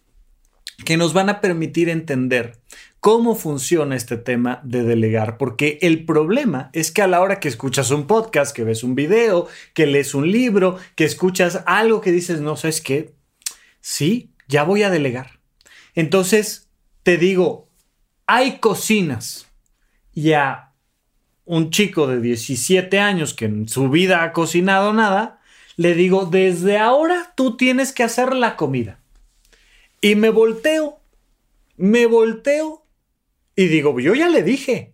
que 0.85 0.97
nos 0.97 1.13
van 1.13 1.29
a 1.29 1.41
permitir 1.41 1.89
entender 1.89 2.57
cómo 3.01 3.35
funciona 3.35 3.97
este 3.97 4.17
tema 4.17 4.61
de 4.63 4.85
delegar, 4.85 5.39
porque 5.39 5.81
el 5.83 6.05
problema 6.05 6.71
es 6.73 6.93
que 6.93 7.03
a 7.03 7.09
la 7.09 7.21
hora 7.21 7.41
que 7.41 7.49
escuchas 7.49 7.91
un 7.91 8.07
podcast, 8.07 8.55
que 8.55 8.63
ves 8.63 8.85
un 8.85 8.95
video, 8.95 9.49
que 9.75 9.87
lees 9.87 10.15
un 10.15 10.31
libro, 10.31 10.79
que 10.95 11.05
escuchas 11.05 11.65
algo 11.67 12.01
que 12.01 12.13
dices, 12.13 12.41
no 12.41 12.55
sabes 12.55 12.81
qué, 12.81 13.13
sí, 13.81 14.31
ya 14.47 14.63
voy 14.63 14.85
a 14.85 14.91
delegar. 14.91 15.41
Entonces, 15.97 16.69
te 17.03 17.17
digo, 17.17 17.69
hay 18.29 18.61
cocinas 18.61 19.49
y 20.15 20.35
a 20.35 20.66
un 21.47 21.71
chico 21.71 22.07
de 22.07 22.21
17 22.21 22.99
años 22.99 23.33
que 23.33 23.47
en 23.47 23.69
su 23.69 23.89
vida 23.89 24.23
ha 24.23 24.33
cocinado 24.33 24.93
nada, 24.93 25.41
le 25.77 25.95
digo, 25.95 26.27
desde 26.27 26.77
ahora 26.77 27.33
tú 27.37 27.57
tienes 27.57 27.93
que 27.93 28.03
hacer 28.03 28.35
la 28.35 28.57
comida. 28.57 28.99
Y 30.01 30.17
me 30.17 30.31
volteo, 30.31 31.01
me 31.77 32.07
volteo 32.07 32.85
y 33.55 33.67
digo, 33.67 33.99
yo 34.01 34.15
ya 34.15 34.29
le 34.29 34.43
dije, 34.43 34.93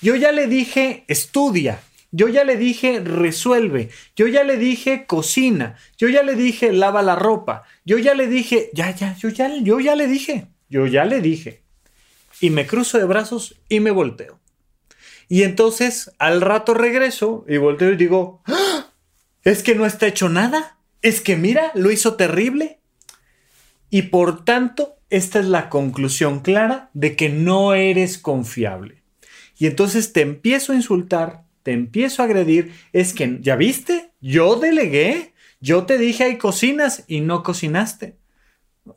yo 0.00 0.16
ya 0.16 0.32
le 0.32 0.46
dije, 0.48 1.04
estudia, 1.08 1.80
yo 2.10 2.28
ya 2.28 2.44
le 2.44 2.56
dije, 2.56 3.00
resuelve, 3.00 3.90
yo 4.16 4.26
ya 4.26 4.44
le 4.44 4.56
dije, 4.56 5.06
cocina, 5.06 5.76
yo 5.96 6.08
ya 6.08 6.22
le 6.22 6.34
dije, 6.34 6.72
lava 6.72 7.02
la 7.02 7.16
ropa, 7.16 7.64
yo 7.84 7.98
ya 7.98 8.14
le 8.14 8.26
dije, 8.26 8.70
ya, 8.72 8.94
ya, 8.94 9.16
yo 9.16 9.28
ya, 9.28 9.50
yo 9.62 9.80
ya 9.80 9.94
le 9.94 10.06
dije, 10.06 10.46
yo 10.68 10.86
ya 10.86 11.04
le 11.04 11.20
dije. 11.20 11.62
Y 12.40 12.50
me 12.50 12.66
cruzo 12.66 12.98
de 12.98 13.04
brazos 13.04 13.56
y 13.68 13.80
me 13.80 13.90
volteo. 13.90 14.38
Y 15.28 15.42
entonces 15.42 16.12
al 16.18 16.40
rato 16.40 16.74
regreso 16.74 17.44
y 17.48 17.56
volteo 17.56 17.92
y 17.92 17.96
digo, 17.96 18.42
¡Ah! 18.46 18.92
es 19.42 19.62
que 19.62 19.74
no 19.74 19.86
está 19.86 20.06
hecho 20.06 20.28
nada. 20.28 20.78
Es 21.02 21.20
que 21.20 21.36
mira, 21.36 21.70
lo 21.74 21.90
hizo 21.90 22.14
terrible. 22.14 22.78
Y 23.90 24.02
por 24.02 24.44
tanto, 24.44 24.96
esta 25.10 25.38
es 25.38 25.46
la 25.46 25.68
conclusión 25.68 26.40
clara 26.40 26.90
de 26.94 27.14
que 27.14 27.28
no 27.28 27.74
eres 27.74 28.18
confiable. 28.18 29.02
y 29.56 29.66
entonces 29.66 30.12
te 30.12 30.20
empiezo 30.20 30.72
a 30.72 30.74
insultar, 30.74 31.44
te 31.62 31.72
empiezo 31.72 32.22
a 32.22 32.24
agredir, 32.24 32.72
es 32.92 33.14
que, 33.14 33.38
¿ya 33.40 33.54
viste? 33.54 34.10
Yo 34.20 34.56
delegué, 34.56 35.32
yo 35.60 35.86
te 35.86 35.96
dije 35.96 36.24
hay 36.24 36.38
cocinas 36.38 37.04
y 37.06 37.20
no 37.20 37.42
cocinaste. 37.42 38.16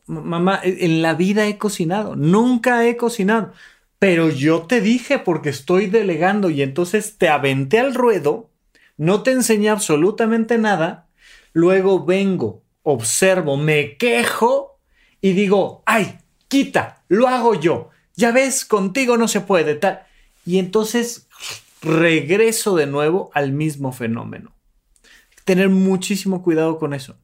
Mamá, 0.05 0.59
e, 0.63 0.85
en 0.85 1.01
la 1.01 1.13
vida 1.13 1.47
he 1.47 1.57
cocinado, 1.57 2.15
nunca 2.15 2.85
he 2.85 2.97
cocinado, 2.97 3.53
pero 3.99 4.29
yo 4.29 4.63
te 4.63 4.81
dije 4.81 5.19
porque 5.19 5.49
estoy 5.49 5.87
delegando 5.87 6.49
y 6.49 6.61
entonces 6.61 7.17
te 7.17 7.29
aventé 7.29 7.79
al 7.79 7.95
ruedo, 7.95 8.49
no 8.97 9.23
te 9.23 9.31
enseñé 9.31 9.69
absolutamente 9.69 10.57
nada, 10.57 11.07
luego 11.53 12.05
vengo, 12.05 12.63
observo, 12.83 13.57
me 13.57 13.97
quejo 13.97 14.79
y 15.21 15.33
digo, 15.33 15.83
ay, 15.85 16.19
quita, 16.47 17.03
lo 17.07 17.27
hago 17.27 17.59
yo, 17.59 17.89
ya 18.15 18.31
ves, 18.31 18.65
contigo 18.65 19.17
no 19.17 19.27
se 19.27 19.41
puede, 19.41 19.75
tal. 19.75 20.03
Y 20.45 20.59
entonces 20.59 21.27
regreso 21.81 22.75
de 22.75 22.87
nuevo 22.87 23.31
al 23.33 23.51
mismo 23.51 23.91
fenómeno. 23.91 24.53
Tener 25.45 25.69
muchísimo 25.69 26.43
cuidado 26.43 26.77
con 26.77 26.93
eso. 26.93 27.17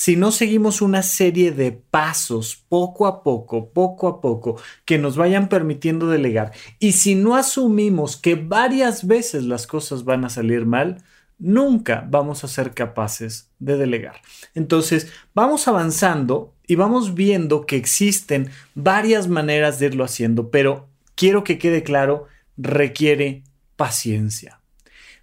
Si 0.00 0.14
no 0.14 0.30
seguimos 0.30 0.80
una 0.80 1.02
serie 1.02 1.50
de 1.50 1.72
pasos 1.72 2.64
poco 2.68 3.08
a 3.08 3.24
poco, 3.24 3.70
poco 3.70 4.06
a 4.06 4.20
poco, 4.20 4.56
que 4.84 4.96
nos 4.96 5.16
vayan 5.16 5.48
permitiendo 5.48 6.08
delegar, 6.08 6.52
y 6.78 6.92
si 6.92 7.16
no 7.16 7.34
asumimos 7.34 8.16
que 8.16 8.36
varias 8.36 9.08
veces 9.08 9.42
las 9.42 9.66
cosas 9.66 10.04
van 10.04 10.24
a 10.24 10.28
salir 10.30 10.66
mal, 10.66 11.02
nunca 11.40 12.06
vamos 12.08 12.44
a 12.44 12.48
ser 12.48 12.74
capaces 12.74 13.50
de 13.58 13.76
delegar. 13.76 14.22
Entonces, 14.54 15.12
vamos 15.34 15.66
avanzando 15.66 16.54
y 16.68 16.76
vamos 16.76 17.14
viendo 17.14 17.66
que 17.66 17.74
existen 17.74 18.52
varias 18.76 19.26
maneras 19.26 19.80
de 19.80 19.86
irlo 19.86 20.04
haciendo, 20.04 20.52
pero 20.52 20.88
quiero 21.16 21.42
que 21.42 21.58
quede 21.58 21.82
claro 21.82 22.28
requiere 22.56 23.42
paciencia. 23.74 24.60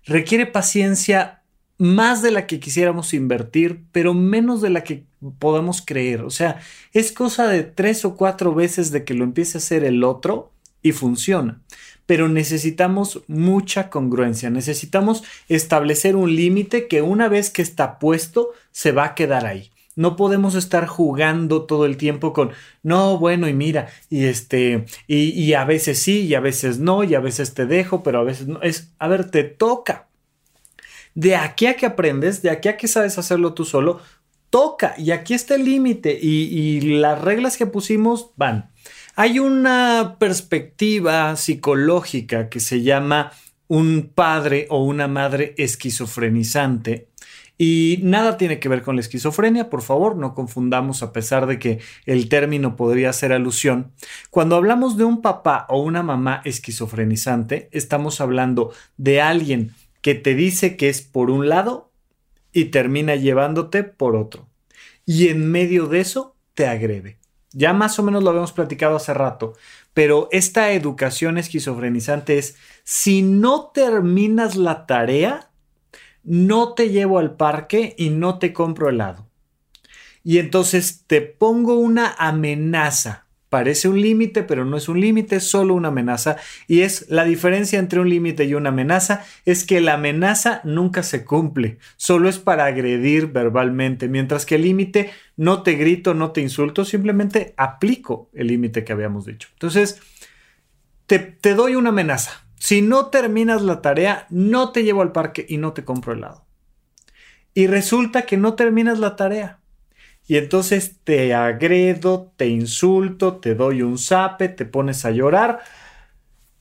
Requiere 0.03 0.45
paciencia 0.45 1.44
más 1.77 2.21
de 2.21 2.31
la 2.31 2.47
que 2.47 2.59
quisiéramos 2.59 3.13
invertir, 3.13 3.81
pero 3.91 4.13
menos 4.13 4.61
de 4.61 4.69
la 4.69 4.83
que 4.83 5.03
podamos 5.39 5.81
creer. 5.81 6.21
O 6.21 6.29
sea, 6.29 6.59
es 6.93 7.11
cosa 7.11 7.47
de 7.47 7.63
tres 7.63 8.05
o 8.05 8.15
cuatro 8.15 8.53
veces 8.53 8.91
de 8.91 9.03
que 9.03 9.13
lo 9.13 9.23
empiece 9.23 9.57
a 9.57 9.59
hacer 9.59 9.83
el 9.83 10.03
otro 10.03 10.51
y 10.81 10.91
funciona. 10.91 11.61
Pero 12.05 12.29
necesitamos 12.29 13.21
mucha 13.27 13.89
congruencia, 13.89 14.49
necesitamos 14.49 15.23
establecer 15.49 16.15
un 16.15 16.35
límite 16.35 16.87
que 16.87 17.01
una 17.01 17.27
vez 17.27 17.49
que 17.49 17.63
está 17.63 17.97
puesto 17.97 18.51
se 18.71 18.91
va 18.91 19.05
a 19.05 19.15
quedar 19.15 19.45
ahí. 19.45 19.71
No 19.95 20.17
podemos 20.17 20.55
estar 20.55 20.87
jugando 20.87 21.63
todo 21.63 21.85
el 21.85 21.95
tiempo 21.95 22.33
con, 22.33 22.51
no, 22.83 23.17
bueno, 23.17 23.47
y 23.47 23.53
mira, 23.53 23.87
y 24.09 24.25
este, 24.25 24.85
y, 25.07 25.53
a 25.53 25.63
veces 25.63 25.99
sí, 25.99 26.25
y 26.25 26.35
a 26.35 26.41
veces 26.41 26.79
no, 26.79 27.03
y 27.05 27.15
a 27.15 27.21
veces 27.21 27.53
te 27.53 27.65
dejo, 27.65 28.03
pero 28.03 28.19
a 28.19 28.23
veces 28.23 28.47
no. 28.47 28.61
Es, 28.61 28.91
a 28.99 29.07
ver, 29.07 29.31
te 29.31 29.43
toca. 29.43 30.07
De 31.15 31.35
aquí 31.35 31.65
a 31.65 31.75
que 31.75 31.87
aprendes, 31.87 32.41
de 32.41 32.51
aquí 32.51 32.69
a 32.69 32.77
que 32.77 32.87
sabes 32.87 33.17
hacerlo 33.17 33.53
tú 33.53 33.65
solo, 33.65 34.01
toca. 34.49 34.93
Y 34.97 35.11
aquí 35.11 35.33
está 35.33 35.55
el 35.55 35.65
límite. 35.65 36.17
Y, 36.21 36.81
las 36.99 37.21
reglas 37.21 37.57
que 37.57 37.65
pusimos 37.65 38.31
van. 38.35 38.69
Hay 39.15 39.39
una 39.39 40.17
perspectiva 40.19 41.35
psicológica 41.35 42.49
que 42.49 42.59
se 42.59 42.83
llama 42.83 43.31
un 43.67 44.11
padre 44.13 44.67
o 44.69 44.83
una 44.83 45.07
madre 45.07 45.55
esquizofrenizante 45.57 47.07
y 47.57 47.99
nada 48.03 48.37
tiene 48.37 48.59
que 48.59 48.67
ver 48.67 48.81
con 48.81 48.95
la 48.95 49.01
esquizofrenia, 49.01 49.69
por 49.69 49.81
favor, 49.81 50.17
no 50.17 50.33
confundamos 50.33 51.01
a 51.03 51.13
pesar 51.13 51.45
de 51.47 51.57
que 51.57 51.79
el 52.05 52.27
término 52.27 52.75
podría 52.75 53.13
ser 53.13 53.31
alusión. 53.31 53.93
Cuando 54.29 54.57
hablamos 54.57 54.97
de 54.97 55.05
un 55.05 55.21
papá 55.21 55.65
o 55.69 55.81
una 55.81 56.03
mamá 56.03 56.41
esquizofrenizante, 56.43 57.69
estamos 57.71 58.19
hablando 58.19 58.73
de 58.97 59.21
alguien 59.21 59.71
que 60.05 60.13
te 60.13 60.35
dice 60.35 60.77
que 60.77 60.87
es 60.87 61.01
por 61.01 61.31
un 61.31 61.49
lado 61.49 61.91
y 62.53 62.65
termina 62.65 63.15
llevándote 63.15 63.83
por 63.83 64.15
otro. 64.15 64.47
Y 65.03 65.29
en 65.29 65.49
medio 65.49 65.87
de 65.87 65.99
eso 65.99 66.35
te 66.53 66.67
agrede. 66.67 67.17
Ya 67.53 67.73
más 67.73 67.97
o 67.97 68.03
menos 68.03 68.23
lo 68.23 68.29
habíamos 68.29 68.51
platicado 68.51 68.97
hace 68.97 69.15
rato, 69.15 69.53
pero 69.95 70.29
esta 70.31 70.73
educación 70.73 71.39
esquizofrenizante 71.39 72.37
es, 72.37 72.55
si 72.83 73.23
no 73.23 73.71
terminas 73.73 74.55
la 74.55 74.85
tarea, 74.85 75.49
no 76.23 76.75
te 76.75 76.89
llevo 76.89 77.17
al 77.17 77.35
parque 77.35 77.95
y 77.97 78.11
no 78.11 78.37
te 78.37 78.53
compro 78.53 78.89
helado. 78.89 79.27
Y 80.23 80.37
entonces 80.37 81.05
te 81.07 81.21
pongo 81.21 81.79
una 81.79 82.13
amenaza. 82.19 83.24
Parece 83.49 83.87
un 83.87 84.01
límite, 84.01 84.43
pero 84.43 84.65
no 84.65 84.77
es 84.77 84.89
un 84.89 84.99
límite, 84.99 85.37
es 85.37 85.49
solo 85.49 85.73
una 85.73 85.89
amenaza. 85.89 86.37
Y 86.67 86.81
es 86.81 87.09
la 87.09 87.23
diferencia 87.23 87.79
entre 87.79 87.99
un 87.99 88.09
límite 88.09 88.45
y 88.45 88.53
una 88.53 88.69
amenaza, 88.69 89.23
es 89.45 89.65
que 89.65 89.81
la 89.81 89.93
amenaza 89.93 90.61
nunca 90.63 91.03
se 91.03 91.23
cumple, 91.25 91.77
solo 91.95 92.27
es 92.29 92.39
para 92.39 92.65
agredir 92.65 93.27
verbalmente, 93.27 94.07
mientras 94.07 94.45
que 94.45 94.55
el 94.55 94.63
límite 94.63 95.11
no 95.37 95.63
te 95.63 95.73
grito, 95.73 96.13
no 96.13 96.31
te 96.31 96.41
insulto, 96.41 96.85
simplemente 96.85 97.53
aplico 97.57 98.29
el 98.33 98.47
límite 98.47 98.83
que 98.83 98.93
habíamos 98.93 99.25
dicho. 99.25 99.49
Entonces, 99.53 100.01
te, 101.05 101.19
te 101.19 101.53
doy 101.53 101.75
una 101.75 101.89
amenaza 101.89 102.45
si 102.65 102.81
no 102.81 103.11
terminas 103.11 103.61
la 103.61 103.81
tarea, 103.81 104.25
no 104.31 104.71
te 104.71 104.83
llevo 104.83 105.03
al 105.03 105.11
parque 105.11 105.45
y 105.47 105.57
no 105.57 105.73
te 105.73 105.83
compro 105.85 106.13
helado. 106.13 106.47
Y 107.53 107.67
resulta 107.67 108.23
que 108.23 108.37
no 108.37 108.55
terminas 108.55 108.97
la 108.97 109.15
tarea. 109.15 109.59
Y 110.27 110.37
entonces 110.37 110.95
te 111.03 111.33
agredo, 111.33 112.31
te 112.35 112.47
insulto, 112.47 113.37
te 113.37 113.53
doy 113.53 113.81
un 113.83 113.97
zape, 113.97 114.49
te 114.49 114.65
pones 114.65 115.05
a 115.05 115.11
llorar 115.11 115.59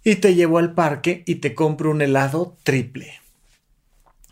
y 0.02 0.16
te 0.16 0.34
llevo 0.34 0.58
al 0.58 0.74
parque 0.74 1.22
y 1.26 1.36
te 1.36 1.54
compro 1.54 1.90
un 1.90 2.02
helado 2.02 2.56
triple. 2.62 3.20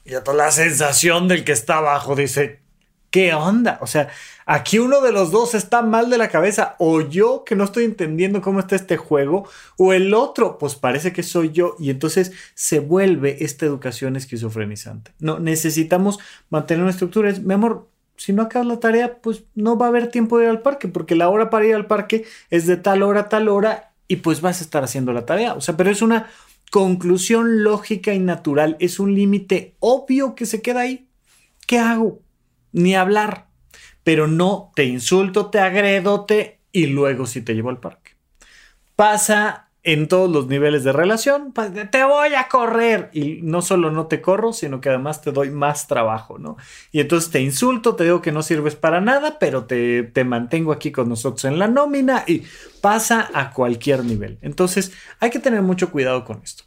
Y 0.05 0.11
toda 0.23 0.35
la 0.35 0.51
sensación 0.51 1.29
del 1.29 1.45
que 1.45 1.53
está 1.53 1.79
abajo 1.79 2.15
dice, 2.15 2.61
¿qué 3.11 3.33
onda? 3.35 3.79
O 3.81 3.87
sea, 3.87 4.09
aquí 4.45 4.79
uno 4.79 5.01
de 5.01 5.13
los 5.13 5.31
dos 5.31 5.55
está 5.55 5.81
mal 5.81 6.11
de 6.11 6.19
la 6.19 6.29
cabeza, 6.29 6.75
o 6.79 7.01
yo 7.01 7.45
que 7.45 7.55
no 7.55 7.65
estoy 7.65 7.85
entendiendo 7.85 8.43
cómo 8.43 8.59
está 8.59 8.75
este 8.75 8.97
juego, 8.97 9.49
o 9.79 9.93
el 9.93 10.13
otro, 10.13 10.59
pues 10.59 10.75
parece 10.75 11.13
que 11.13 11.23
soy 11.23 11.53
yo, 11.53 11.77
y 11.79 11.91
entonces 11.91 12.33
se 12.55 12.81
vuelve 12.81 13.45
esta 13.45 13.65
educación 13.65 14.17
esquizofrenizante. 14.17 15.13
No, 15.21 15.39
necesitamos 15.39 16.19
mantener 16.51 16.83
una 16.83 16.91
estructura. 16.91 17.31
Es, 17.31 17.41
mi 17.41 17.55
amor, 17.55 17.89
si 18.25 18.33
no 18.33 18.43
acabas 18.43 18.69
la 18.69 18.81
tarea, 18.81 19.21
pues 19.21 19.45
no 19.55 19.77
va 19.77 19.87
a 19.87 19.89
haber 19.89 20.09
tiempo 20.09 20.39
de 20.39 20.45
ir 20.45 20.51
al 20.51 20.63
parque, 20.63 20.89
porque 20.89 21.15
la 21.15 21.29
hora 21.29 21.51
para 21.51 21.67
ir 21.67 21.75
al 21.75 21.87
parque 21.87 22.25
es 22.51 22.67
de 22.67 22.77
tal 22.77 23.03
hora 23.03 23.21
a 23.21 23.29
tal 23.29 23.49
hora, 23.49 23.93
y 24.09 24.17
pues 24.17 24.41
vas 24.41 24.61
a 24.61 24.65
estar 24.65 24.85
haciendo 24.85 25.13
la 25.13 25.27
tarea. 25.27 25.55
O 25.55 25.61
sea, 25.61 25.77
pero 25.77 25.91
es 25.91 26.03
una 26.03 26.29
conclusión 26.71 27.63
lógica 27.63 28.15
y 28.15 28.19
natural, 28.19 28.77
es 28.81 28.99
un 29.01 29.15
límite 29.15 29.75
obvio 29.81 30.35
que 30.35 30.47
se 30.47 30.63
queda 30.63 30.81
ahí. 30.81 31.09
¿Qué 31.67 31.79
hago? 31.79 32.21
ni 32.73 32.95
hablar, 32.95 33.47
pero 34.03 34.27
no 34.27 34.73
te 34.75 34.85
insulto, 34.85 35.51
te 35.51 35.61
agredo, 35.61 36.25
te 36.25 36.61
y 36.73 36.87
luego 36.87 37.27
sí 37.27 37.43
te 37.43 37.55
llevo 37.55 37.71
al 37.71 37.81
parque. 37.81 38.13
Pasa 38.97 39.69
en 39.85 40.07
todos 40.07 40.31
los 40.31 40.47
niveles 40.47 40.85
de 40.85 40.93
relación, 40.93 41.53
te 41.91 42.05
voy 42.05 42.35
a 42.35 42.47
correr 42.49 43.11
y 43.13 43.41
no 43.43 43.63
solo 43.63 43.91
no 43.91 44.07
te 44.07 44.21
corro, 44.21 44.53
sino 44.53 44.81
que 44.81 44.91
además 44.91 45.23
te 45.23 45.33
doy 45.33 45.51
más 45.51 45.89
trabajo, 45.89 46.39
¿no? 46.39 46.57
Y 46.93 47.01
entonces 47.01 47.31
te 47.31 47.41
insulto, 47.41 47.97
te 47.97 48.05
digo 48.05 48.23
que 48.23 48.31
no 48.31 48.43
sirves 48.43 48.77
para 48.77 49.01
nada, 49.01 49.39
pero 49.41 49.65
te, 49.65 50.05
te 50.05 50.23
mantengo 50.23 50.71
aquí 50.71 50.93
con 50.93 51.09
nosotros 51.09 51.45
en 51.47 51.59
la 51.59 51.67
nómina 51.67 52.23
y 52.29 52.45
pasa 52.81 53.29
a 53.35 53.51
cualquier 53.51 54.05
nivel. 54.05 54.39
Entonces 54.41 54.93
hay 55.19 55.31
que 55.31 55.41
tener 55.41 55.63
mucho 55.63 55.91
cuidado 55.91 56.25
con 56.25 56.41
esto. 56.45 56.63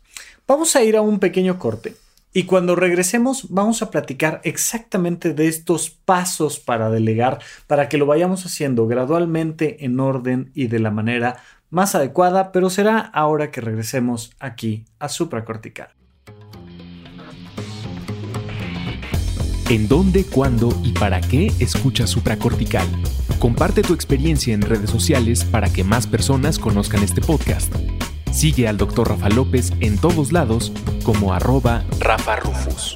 Vamos 0.45 0.75
a 0.75 0.83
ir 0.83 0.97
a 0.97 1.01
un 1.01 1.19
pequeño 1.19 1.57
corte 1.57 1.95
y 2.37 2.43
cuando 2.43 2.75
regresemos 2.75 3.47
vamos 3.49 3.81
a 3.81 3.89
platicar 3.89 4.41
exactamente 4.43 5.33
de 5.33 5.47
estos 5.47 5.89
pasos 5.89 6.59
para 6.59 6.89
delegar, 6.89 7.39
para 7.65 7.87
que 7.87 7.97
lo 7.97 8.05
vayamos 8.05 8.45
haciendo 8.45 8.87
gradualmente 8.87 9.85
en 9.85 10.01
orden 10.01 10.51
y 10.53 10.67
de 10.67 10.79
la 10.79 10.91
manera 10.91 11.37
más 11.69 11.95
adecuada, 11.95 12.51
pero 12.51 12.69
será 12.69 12.99
ahora 12.99 13.51
que 13.51 13.61
regresemos 13.61 14.31
aquí 14.39 14.85
a 14.99 15.09
supracortical. 15.09 15.89
¿En 19.69 19.87
dónde, 19.87 20.25
cuándo 20.25 20.69
y 20.83 20.91
para 20.91 21.21
qué 21.21 21.51
escucha 21.59 22.05
supracortical? 22.05 22.87
Comparte 23.39 23.81
tu 23.81 23.93
experiencia 23.93 24.53
en 24.53 24.61
redes 24.61 24.91
sociales 24.91 25.43
para 25.43 25.73
que 25.73 25.83
más 25.83 26.05
personas 26.05 26.59
conozcan 26.59 27.03
este 27.03 27.21
podcast. 27.21 27.73
Sigue 28.31 28.67
al 28.67 28.77
Dr. 28.77 29.09
Rafa 29.09 29.29
López 29.29 29.73
en 29.79 29.97
todos 29.97 30.31
lados 30.31 30.71
como 31.03 31.33
arroba 31.33 31.83
Rafa 31.99 32.35
Rufus. 32.35 32.95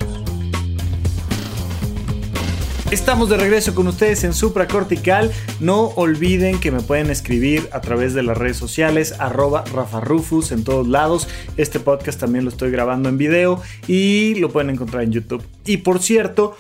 Estamos 2.92 3.30
de 3.30 3.38
regreso 3.38 3.76
con 3.76 3.88
ustedes 3.88 4.24
en 4.24 4.34
Supracortical. 4.34 5.32
No 5.60 5.90
olviden 5.90 6.60
que 6.60 6.72
me 6.72 6.82
pueden 6.82 7.12
escribir 7.12 7.70
a 7.72 7.82
través 7.82 8.16
de 8.16 8.24
las 8.24 8.36
redes 8.36 8.58
sociales, 8.58 9.14
arroba 9.20 9.64
Rafa 9.72 10.00
Rufus 10.00 10.52
en 10.52 10.64
todos 10.64 10.88
lados. 10.88 11.28
Este 11.56 11.80
podcast 11.80 12.20
también 12.20 12.46
lo 12.46 12.50
estoy 12.50 12.72
grabando 12.72 13.08
en 13.08 13.20
video 13.20 13.62
y 13.88 14.34
lo 14.40 14.50
pueden 14.50 14.72
encontrar 14.72 15.04
en 15.04 15.12
YouTube. 15.12 15.44
Y 15.66 15.78
por 15.78 16.02
cierto, 16.02 16.58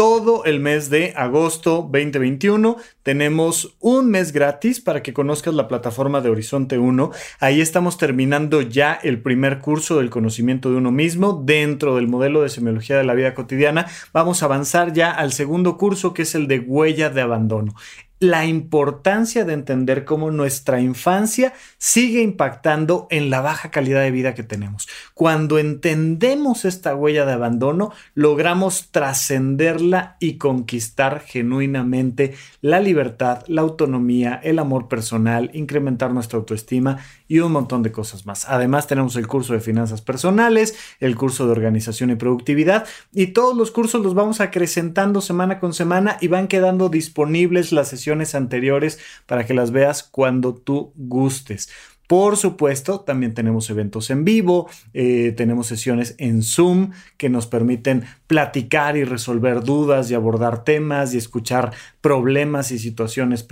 todo 0.00 0.46
el 0.46 0.60
mes 0.60 0.88
de 0.88 1.12
agosto 1.14 1.86
2021. 1.92 2.78
Tenemos 3.02 3.76
un 3.80 4.08
mes 4.08 4.32
gratis 4.32 4.80
para 4.80 5.02
que 5.02 5.12
conozcas 5.12 5.52
la 5.52 5.68
plataforma 5.68 6.22
de 6.22 6.30
Horizonte 6.30 6.78
1. 6.78 7.10
Ahí 7.38 7.60
estamos 7.60 7.98
terminando 7.98 8.62
ya 8.62 8.94
el 8.94 9.20
primer 9.20 9.58
curso 9.58 9.98
del 9.98 10.08
conocimiento 10.08 10.70
de 10.70 10.78
uno 10.78 10.90
mismo 10.90 11.42
dentro 11.44 11.96
del 11.96 12.08
modelo 12.08 12.40
de 12.40 12.48
semiología 12.48 12.96
de 12.96 13.04
la 13.04 13.12
vida 13.12 13.34
cotidiana. 13.34 13.88
Vamos 14.14 14.42
a 14.42 14.46
avanzar 14.46 14.94
ya 14.94 15.10
al 15.10 15.34
segundo 15.34 15.76
curso 15.76 16.14
que 16.14 16.22
es 16.22 16.34
el 16.34 16.48
de 16.48 16.60
huella 16.60 17.10
de 17.10 17.20
abandono 17.20 17.74
la 18.20 18.44
importancia 18.44 19.46
de 19.46 19.54
entender 19.54 20.04
cómo 20.04 20.30
nuestra 20.30 20.80
infancia 20.80 21.54
sigue 21.78 22.20
impactando 22.20 23.08
en 23.10 23.30
la 23.30 23.40
baja 23.40 23.70
calidad 23.70 24.02
de 24.02 24.10
vida 24.10 24.34
que 24.34 24.42
tenemos. 24.42 24.88
Cuando 25.14 25.58
entendemos 25.58 26.66
esta 26.66 26.94
huella 26.94 27.24
de 27.24 27.32
abandono, 27.32 27.92
logramos 28.14 28.90
trascenderla 28.90 30.16
y 30.20 30.36
conquistar 30.36 31.20
genuinamente 31.20 32.34
la 32.60 32.78
libertad, 32.80 33.42
la 33.46 33.62
autonomía, 33.62 34.38
el 34.44 34.58
amor 34.58 34.86
personal, 34.86 35.50
incrementar 35.54 36.12
nuestra 36.12 36.38
autoestima 36.38 36.98
y 37.30 37.38
un 37.38 37.52
montón 37.52 37.84
de 37.84 37.92
cosas 37.92 38.26
más. 38.26 38.44
Además, 38.48 38.88
tenemos 38.88 39.14
el 39.14 39.28
curso 39.28 39.52
de 39.52 39.60
finanzas 39.60 40.02
personales, 40.02 40.74
el 40.98 41.14
curso 41.14 41.46
de 41.46 41.52
organización 41.52 42.10
y 42.10 42.16
productividad 42.16 42.88
y 43.12 43.28
todos 43.28 43.56
los 43.56 43.70
cursos 43.70 44.02
los 44.02 44.14
vamos 44.14 44.40
acrecentando 44.40 45.20
semana 45.20 45.60
con 45.60 45.72
semana 45.72 46.18
y 46.20 46.26
van 46.26 46.48
quedando 46.48 46.88
disponibles 46.88 47.70
las 47.70 47.86
sesiones 47.86 48.34
anteriores 48.34 48.98
para 49.26 49.46
que 49.46 49.54
las 49.54 49.70
veas 49.70 50.02
cuando 50.02 50.54
tú 50.54 50.92
gustes. 50.96 51.70
Por 52.10 52.36
supuesto, 52.36 53.02
también 53.02 53.34
tenemos 53.34 53.70
eventos 53.70 54.10
en 54.10 54.24
vivo, 54.24 54.68
eh, 54.94 55.32
tenemos 55.36 55.68
sesiones 55.68 56.16
en 56.18 56.42
Zoom 56.42 56.90
que 57.16 57.28
nos 57.28 57.46
permiten 57.46 58.02
platicar 58.26 58.96
y 58.96 59.04
resolver 59.04 59.62
dudas 59.62 60.10
y 60.10 60.14
abordar 60.14 60.64
temas 60.64 61.14
y 61.14 61.18
escuchar 61.18 61.72
problemas 62.00 62.72
y 62.72 62.80
situaciones 62.80 63.46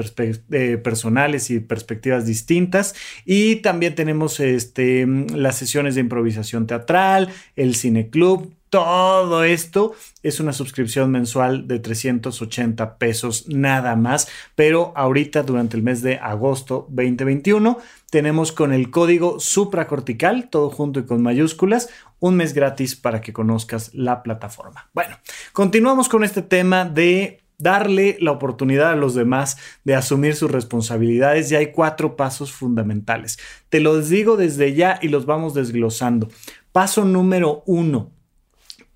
eh, 0.50 0.76
personales 0.76 1.50
y 1.50 1.60
perspectivas 1.60 2.26
distintas. 2.26 2.96
Y 3.24 3.56
también 3.62 3.94
tenemos 3.94 4.40
este, 4.40 5.06
las 5.06 5.54
sesiones 5.54 5.94
de 5.94 6.00
improvisación 6.00 6.66
teatral, 6.66 7.28
el 7.54 7.76
cine 7.76 8.10
club, 8.10 8.52
todo 8.70 9.44
esto 9.44 9.94
es 10.22 10.40
una 10.40 10.52
suscripción 10.52 11.10
mensual 11.10 11.66
de 11.66 11.78
380 11.78 12.98
pesos 12.98 13.48
nada 13.48 13.96
más, 13.96 14.28
pero 14.54 14.92
ahorita 14.94 15.42
durante 15.42 15.76
el 15.76 15.82
mes 15.82 16.02
de 16.02 16.16
agosto 16.16 16.86
2021 16.90 17.78
tenemos 18.10 18.52
con 18.52 18.72
el 18.72 18.90
código 18.90 19.40
supracortical, 19.40 20.48
todo 20.50 20.70
junto 20.70 21.00
y 21.00 21.06
con 21.06 21.22
mayúsculas, 21.22 21.88
un 22.20 22.36
mes 22.36 22.52
gratis 22.52 22.96
para 22.96 23.20
que 23.20 23.32
conozcas 23.32 23.94
la 23.94 24.22
plataforma. 24.22 24.88
Bueno, 24.92 25.16
continuamos 25.52 26.08
con 26.08 26.24
este 26.24 26.42
tema 26.42 26.84
de 26.84 27.42
darle 27.58 28.16
la 28.20 28.30
oportunidad 28.30 28.92
a 28.92 28.96
los 28.96 29.14
demás 29.14 29.56
de 29.84 29.94
asumir 29.94 30.36
sus 30.36 30.50
responsabilidades 30.50 31.50
y 31.50 31.56
hay 31.56 31.72
cuatro 31.72 32.16
pasos 32.16 32.52
fundamentales. 32.52 33.38
Te 33.68 33.80
los 33.80 34.08
digo 34.08 34.36
desde 34.36 34.74
ya 34.74 34.98
y 35.02 35.08
los 35.08 35.26
vamos 35.26 35.54
desglosando. 35.54 36.28
Paso 36.72 37.04
número 37.04 37.64
uno, 37.66 38.12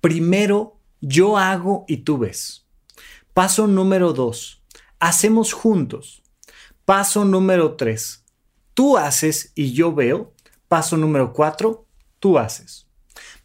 Primero, 0.03 0.81
yo 0.99 1.37
hago 1.37 1.85
y 1.87 1.99
tú 1.99 2.17
ves. 2.17 2.65
Paso 3.33 3.67
número 3.67 4.11
dos, 4.11 4.61
hacemos 4.99 5.53
juntos. 5.53 6.23
Paso 6.83 7.23
número 7.23 7.77
tres, 7.77 8.25
tú 8.73 8.97
haces 8.97 9.53
y 9.55 9.71
yo 9.71 9.95
veo. 9.95 10.33
Paso 10.67 10.97
número 10.97 11.31
cuatro, 11.31 11.87
tú 12.19 12.37
haces. 12.37 12.85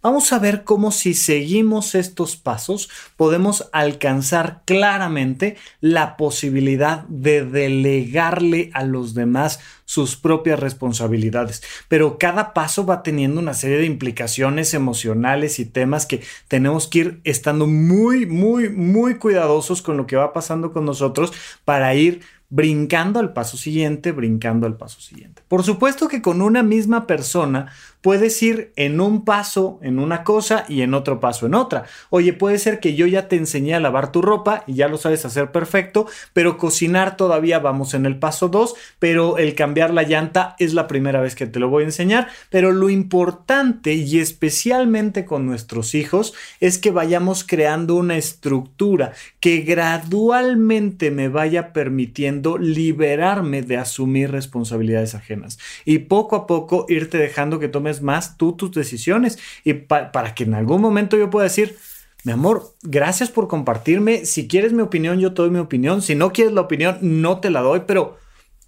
Vamos 0.02 0.32
a 0.32 0.40
ver 0.40 0.64
cómo 0.64 0.90
si 0.90 1.14
seguimos 1.14 1.94
estos 1.94 2.36
pasos 2.36 2.90
podemos 3.16 3.68
alcanzar 3.70 4.62
claramente 4.64 5.56
la 5.80 6.16
posibilidad 6.16 7.04
de 7.08 7.44
delegarle 7.44 8.72
a 8.74 8.82
los 8.82 9.14
demás 9.14 9.60
sus 9.88 10.16
propias 10.16 10.60
responsabilidades. 10.60 11.62
Pero 11.88 12.18
cada 12.18 12.52
paso 12.52 12.84
va 12.84 13.02
teniendo 13.02 13.40
una 13.40 13.54
serie 13.54 13.78
de 13.78 13.86
implicaciones 13.86 14.74
emocionales 14.74 15.58
y 15.58 15.64
temas 15.64 16.04
que 16.04 16.20
tenemos 16.46 16.88
que 16.88 16.98
ir 16.98 17.20
estando 17.24 17.66
muy, 17.66 18.26
muy, 18.26 18.68
muy 18.68 19.14
cuidadosos 19.14 19.80
con 19.80 19.96
lo 19.96 20.06
que 20.06 20.16
va 20.16 20.34
pasando 20.34 20.74
con 20.74 20.84
nosotros 20.84 21.32
para 21.64 21.94
ir 21.94 22.20
brincando 22.50 23.18
al 23.18 23.32
paso 23.32 23.56
siguiente, 23.56 24.12
brincando 24.12 24.66
al 24.66 24.76
paso 24.76 25.00
siguiente. 25.00 25.42
Por 25.48 25.62
supuesto 25.64 26.06
que 26.06 26.20
con 26.20 26.42
una 26.42 26.62
misma 26.62 27.06
persona 27.06 27.72
puedes 28.00 28.42
ir 28.42 28.72
en 28.76 29.00
un 29.00 29.24
paso 29.24 29.78
en 29.82 29.98
una 29.98 30.24
cosa 30.24 30.64
y 30.68 30.82
en 30.82 30.94
otro 30.94 31.20
paso 31.20 31.46
en 31.46 31.54
otra. 31.54 31.84
Oye, 32.10 32.32
puede 32.32 32.58
ser 32.58 32.80
que 32.80 32.94
yo 32.94 33.06
ya 33.06 33.28
te 33.28 33.36
enseñé 33.36 33.74
a 33.74 33.80
lavar 33.80 34.12
tu 34.12 34.22
ropa 34.22 34.64
y 34.66 34.74
ya 34.74 34.88
lo 34.88 34.98
sabes 34.98 35.24
hacer 35.24 35.50
perfecto, 35.52 36.06
pero 36.32 36.58
cocinar 36.58 37.16
todavía 37.16 37.58
vamos 37.58 37.94
en 37.94 38.06
el 38.06 38.18
paso 38.18 38.48
2, 38.48 38.74
pero 38.98 39.38
el 39.38 39.54
cambiar 39.54 39.92
la 39.92 40.02
llanta 40.02 40.54
es 40.58 40.74
la 40.74 40.86
primera 40.86 41.20
vez 41.20 41.34
que 41.34 41.46
te 41.46 41.58
lo 41.58 41.68
voy 41.68 41.82
a 41.82 41.86
enseñar. 41.86 42.28
Pero 42.50 42.72
lo 42.72 42.90
importante 42.90 43.94
y 43.94 44.18
especialmente 44.18 45.24
con 45.24 45.46
nuestros 45.46 45.94
hijos 45.94 46.34
es 46.60 46.78
que 46.78 46.90
vayamos 46.90 47.44
creando 47.44 47.94
una 47.96 48.16
estructura 48.16 49.12
que 49.40 49.58
gradualmente 49.58 51.10
me 51.10 51.28
vaya 51.28 51.72
permitiendo 51.72 52.58
liberarme 52.58 53.62
de 53.62 53.76
asumir 53.76 54.30
responsabilidades 54.30 55.14
ajenas 55.14 55.58
y 55.84 55.98
poco 55.98 56.36
a 56.36 56.46
poco 56.46 56.86
irte 56.88 57.18
dejando 57.18 57.58
que 57.58 57.68
tome 57.68 57.87
más 58.02 58.36
tú 58.36 58.52
tus 58.56 58.72
decisiones 58.72 59.38
y 59.64 59.74
para 59.74 60.34
que 60.34 60.44
en 60.44 60.54
algún 60.54 60.80
momento 60.80 61.16
yo 61.16 61.30
pueda 61.30 61.44
decir, 61.44 61.76
mi 62.24 62.32
amor, 62.32 62.74
gracias 62.82 63.30
por 63.30 63.48
compartirme. 63.48 64.26
Si 64.26 64.48
quieres 64.48 64.72
mi 64.72 64.82
opinión, 64.82 65.20
yo 65.20 65.32
te 65.34 65.42
doy 65.42 65.50
mi 65.50 65.60
opinión. 65.60 66.02
Si 66.02 66.14
no 66.14 66.32
quieres 66.32 66.52
la 66.52 66.62
opinión, 66.62 66.98
no 67.00 67.40
te 67.40 67.50
la 67.50 67.60
doy, 67.60 67.82
pero 67.86 68.18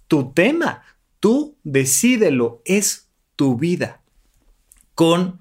tu 0.07 0.31
tema, 0.33 0.83
tú 1.19 1.57
decídelo, 1.63 2.61
es 2.65 3.09
tu 3.35 3.57
vida. 3.57 4.01
Con 4.95 5.39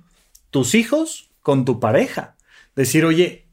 tus 0.51 0.75
hijos, 0.75 1.31
con 1.41 1.65
tu 1.65 1.81
pareja. 1.81 2.37
Decir, 2.77 3.05
oye, 3.05 3.47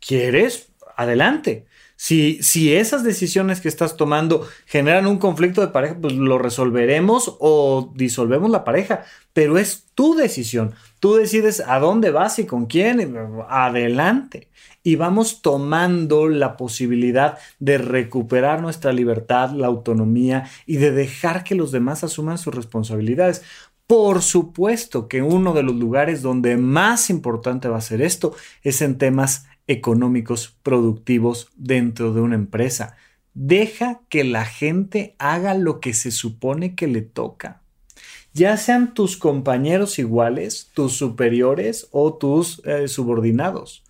¿quieres? 0.00 0.72
Adelante. 0.96 1.66
Si, 1.98 2.74
esas 2.74 3.04
decisiones 3.04 3.62
que 3.62 3.68
estás 3.68 3.96
tomando 3.96 4.46
generan 4.66 5.06
un 5.06 5.16
conflicto 5.18 5.62
de 5.62 5.68
pareja, 5.68 5.96
pues 6.00 6.12
lo 6.12 6.36
resolveremos 6.36 7.36
o 7.40 7.90
disolvemos 7.94 8.50
la 8.50 8.64
pareja, 8.64 9.04
pero 9.32 9.56
es 9.56 9.86
tu 9.94 10.14
decisión. 10.14 10.74
Tú 11.00 11.14
decides 11.14 11.60
a 11.66 11.78
dónde 11.78 12.10
vas 12.10 12.38
y 12.38 12.44
con 12.44 12.66
quién. 12.66 13.16
Adelante. 13.48 14.50
Y 14.82 14.96
vamos 14.96 15.40
tomando 15.40 16.28
la 16.28 16.56
posibilidad 16.56 17.38
de 17.58 17.78
recuperar 17.78 18.60
nuestra 18.60 18.92
libertad, 18.92 19.50
la 19.50 19.66
autonomía 19.66 20.48
y 20.66 20.76
de 20.76 20.92
dejar 20.92 21.44
que 21.44 21.54
los 21.54 21.72
demás 21.72 22.04
asuman 22.04 22.38
sus 22.38 22.54
responsabilidades. 22.54 23.42
Por 23.86 24.22
supuesto 24.22 25.08
que 25.08 25.22
uno 25.22 25.54
de 25.54 25.62
los 25.62 25.74
lugares 25.76 26.20
donde 26.20 26.56
más 26.56 27.08
importante 27.08 27.68
va 27.68 27.78
a 27.78 27.80
ser 27.80 28.02
esto 28.02 28.34
es 28.62 28.82
en 28.82 28.98
temas 28.98 29.46
económicos 29.66 30.56
productivos 30.62 31.50
dentro 31.56 32.12
de 32.12 32.20
una 32.20 32.34
empresa. 32.34 32.96
Deja 33.34 34.00
que 34.08 34.24
la 34.24 34.44
gente 34.44 35.14
haga 35.18 35.54
lo 35.54 35.80
que 35.80 35.94
se 35.94 36.10
supone 36.10 36.74
que 36.74 36.86
le 36.86 37.02
toca. 37.02 37.62
Ya 38.32 38.56
sean 38.56 38.94
tus 38.94 39.16
compañeros 39.16 39.98
iguales, 39.98 40.70
tus 40.74 40.92
superiores 40.94 41.88
o 41.90 42.14
tus 42.14 42.60
eh, 42.64 42.88
subordinados 42.88 43.85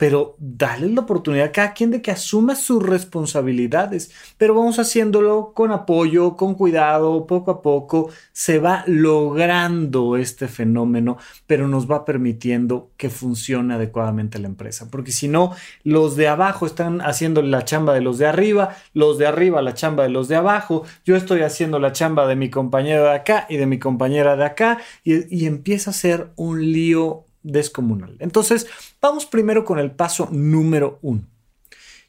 pero 0.00 0.34
dale 0.38 0.88
la 0.88 1.02
oportunidad 1.02 1.48
a 1.48 1.52
cada 1.52 1.74
quien 1.74 1.90
de 1.90 2.00
que 2.00 2.10
asuma 2.10 2.54
sus 2.54 2.82
responsabilidades, 2.82 4.10
pero 4.38 4.54
vamos 4.54 4.78
haciéndolo 4.78 5.52
con 5.52 5.72
apoyo, 5.72 6.38
con 6.38 6.54
cuidado, 6.54 7.26
poco 7.26 7.50
a 7.50 7.60
poco, 7.60 8.08
se 8.32 8.58
va 8.58 8.82
logrando 8.86 10.16
este 10.16 10.48
fenómeno, 10.48 11.18
pero 11.46 11.68
nos 11.68 11.86
va 11.86 12.06
permitiendo 12.06 12.92
que 12.96 13.10
funcione 13.10 13.74
adecuadamente 13.74 14.38
la 14.38 14.48
empresa, 14.48 14.88
porque 14.90 15.12
si 15.12 15.28
no, 15.28 15.54
los 15.84 16.16
de 16.16 16.28
abajo 16.28 16.64
están 16.64 17.02
haciendo 17.02 17.42
la 17.42 17.66
chamba 17.66 17.92
de 17.92 18.00
los 18.00 18.16
de 18.16 18.26
arriba, 18.26 18.74
los 18.94 19.18
de 19.18 19.26
arriba 19.26 19.60
la 19.60 19.74
chamba 19.74 20.04
de 20.04 20.08
los 20.08 20.28
de 20.28 20.36
abajo, 20.36 20.84
yo 21.04 21.14
estoy 21.14 21.42
haciendo 21.42 21.78
la 21.78 21.92
chamba 21.92 22.26
de 22.26 22.36
mi 22.36 22.48
compañero 22.48 23.02
de 23.02 23.16
acá 23.16 23.44
y 23.50 23.58
de 23.58 23.66
mi 23.66 23.78
compañera 23.78 24.34
de 24.34 24.46
acá, 24.46 24.78
y, 25.04 25.36
y 25.36 25.44
empieza 25.44 25.90
a 25.90 25.92
ser 25.92 26.30
un 26.36 26.72
lío 26.72 27.26
descomunal. 27.42 28.16
Entonces, 28.18 28.66
vamos 29.00 29.26
primero 29.26 29.64
con 29.64 29.78
el 29.78 29.90
paso 29.90 30.28
número 30.30 30.98
uno. 31.02 31.22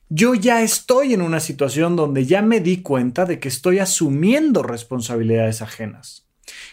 Yo 0.09 0.35
ya 0.35 0.61
estoy 0.61 1.13
en 1.13 1.21
una 1.21 1.39
situación 1.39 1.95
donde 1.95 2.25
ya 2.25 2.41
me 2.41 2.59
di 2.59 2.81
cuenta 2.81 3.25
de 3.25 3.39
que 3.39 3.47
estoy 3.47 3.79
asumiendo 3.79 4.61
responsabilidades 4.61 5.61
ajenas. 5.61 6.27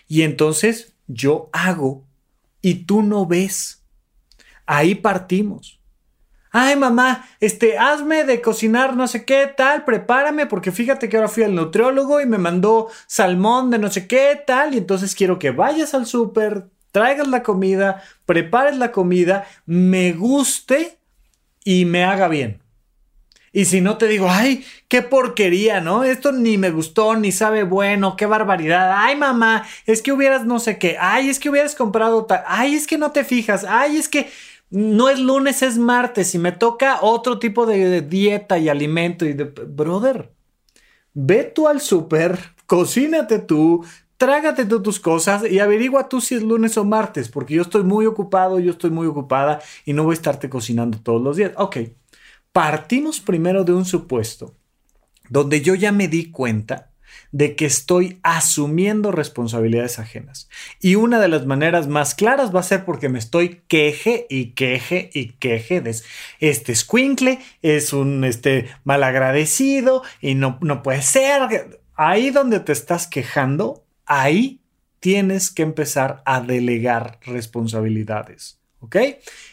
Y 0.08 0.22
entonces 0.22 0.94
yo 1.06 1.48
hago 1.52 2.04
y 2.62 2.84
tú 2.84 3.02
no 3.02 3.26
ves. 3.26 3.84
Ahí 4.66 4.96
partimos. 4.96 5.78
Ay, 6.50 6.76
mamá, 6.76 7.28
este, 7.40 7.78
hazme 7.78 8.24
de 8.24 8.40
cocinar 8.40 8.96
no 8.96 9.06
sé 9.06 9.24
qué 9.24 9.52
tal, 9.54 9.84
prepárame, 9.84 10.46
porque 10.46 10.72
fíjate 10.72 11.08
que 11.08 11.16
ahora 11.16 11.28
fui 11.28 11.42
al 11.42 11.54
nutriólogo 11.54 12.20
y 12.20 12.26
me 12.26 12.38
mandó 12.38 12.88
salmón 13.06 13.70
de 13.70 13.78
no 13.78 13.90
sé 13.90 14.06
qué 14.06 14.42
tal, 14.46 14.74
y 14.74 14.78
entonces 14.78 15.14
quiero 15.14 15.38
que 15.38 15.50
vayas 15.50 15.92
al 15.92 16.06
súper, 16.06 16.68
traigas 16.90 17.28
la 17.28 17.42
comida, 17.42 18.02
prepares 18.26 18.76
la 18.76 18.92
comida, 18.92 19.46
me 19.66 20.12
guste 20.12 20.98
y 21.64 21.84
me 21.84 22.04
haga 22.04 22.28
bien. 22.28 22.60
Y 23.52 23.64
si 23.64 23.80
no 23.80 23.96
te 23.96 24.06
digo, 24.06 24.28
ay, 24.30 24.64
qué 24.88 25.02
porquería, 25.02 25.80
¿no? 25.80 26.04
Esto 26.04 26.32
ni 26.32 26.58
me 26.58 26.70
gustó, 26.70 27.16
ni 27.16 27.32
sabe 27.32 27.62
bueno, 27.62 28.14
qué 28.16 28.26
barbaridad. 28.26 28.94
Ay, 28.96 29.16
mamá, 29.16 29.66
es 29.86 30.02
que 30.02 30.12
hubieras 30.12 30.44
no 30.44 30.58
sé 30.58 30.78
qué. 30.78 30.96
Ay, 31.00 31.28
es 31.30 31.40
que 31.40 31.50
hubieras 31.50 31.74
comprado 31.74 32.24
tal. 32.26 32.44
Ay, 32.46 32.74
es 32.74 32.86
que 32.86 32.98
no 32.98 33.10
te 33.10 33.24
fijas. 33.24 33.64
Ay, 33.64 33.96
es 33.96 34.08
que 34.08 34.30
no 34.70 35.08
es 35.08 35.18
lunes, 35.18 35.62
es 35.62 35.78
martes 35.78 36.34
y 36.34 36.38
me 36.38 36.52
toca 36.52 36.98
otro 37.00 37.38
tipo 37.38 37.64
de 37.64 38.02
dieta 38.02 38.58
y 38.58 38.68
alimento. 38.68 39.24
Y 39.24 39.32
de, 39.32 39.44
brother, 39.44 40.30
ve 41.14 41.44
tú 41.44 41.68
al 41.68 41.80
súper, 41.80 42.38
cocínate 42.66 43.38
tú, 43.38 43.84
trágate 44.18 44.66
tú 44.66 44.82
tus 44.82 45.00
cosas 45.00 45.50
y 45.50 45.60
averigua 45.60 46.08
tú 46.08 46.20
si 46.20 46.34
es 46.34 46.42
lunes 46.42 46.76
o 46.76 46.84
martes, 46.84 47.30
porque 47.30 47.54
yo 47.54 47.62
estoy 47.62 47.84
muy 47.84 48.04
ocupado, 48.04 48.58
yo 48.58 48.72
estoy 48.72 48.90
muy 48.90 49.06
ocupada 49.06 49.60
y 49.86 49.94
no 49.94 50.04
voy 50.04 50.12
a 50.12 50.14
estarte 50.14 50.50
cocinando 50.50 50.98
todos 50.98 51.22
los 51.22 51.36
días. 51.36 51.52
Ok, 51.56 51.78
partimos 52.52 53.20
primero 53.20 53.64
de 53.64 53.72
un 53.72 53.84
supuesto 53.86 54.54
donde 55.30 55.62
yo 55.62 55.74
ya 55.74 55.92
me 55.92 56.08
di 56.08 56.30
cuenta 56.30 56.90
de 57.30 57.56
que 57.56 57.66
estoy 57.66 58.18
asumiendo 58.22 59.12
responsabilidades 59.12 59.98
ajenas. 59.98 60.48
Y 60.80 60.94
una 60.94 61.20
de 61.20 61.28
las 61.28 61.46
maneras 61.46 61.86
más 61.86 62.14
claras 62.14 62.54
va 62.54 62.60
a 62.60 62.64
ser 62.64 62.84
porque 62.84 63.08
me 63.08 63.18
estoy 63.18 63.62
queje 63.68 64.26
y 64.30 64.52
queje 64.52 65.10
y 65.12 65.32
queje 65.32 65.80
de 65.80 65.94
este 66.40 66.74
squinkle, 66.74 67.38
es 67.62 67.92
un 67.92 68.24
este, 68.24 68.70
malagradecido 68.84 70.02
y 70.20 70.34
no, 70.34 70.58
no 70.60 70.82
puede 70.82 71.02
ser. 71.02 71.78
Ahí 71.94 72.30
donde 72.30 72.60
te 72.60 72.72
estás 72.72 73.06
quejando, 73.06 73.84
ahí 74.08 74.60
tienes 75.00 75.50
que 75.50 75.62
empezar 75.62 76.22
a 76.24 76.40
delegar 76.40 77.20
responsabilidades. 77.24 78.58
¿Ok? 78.80 78.96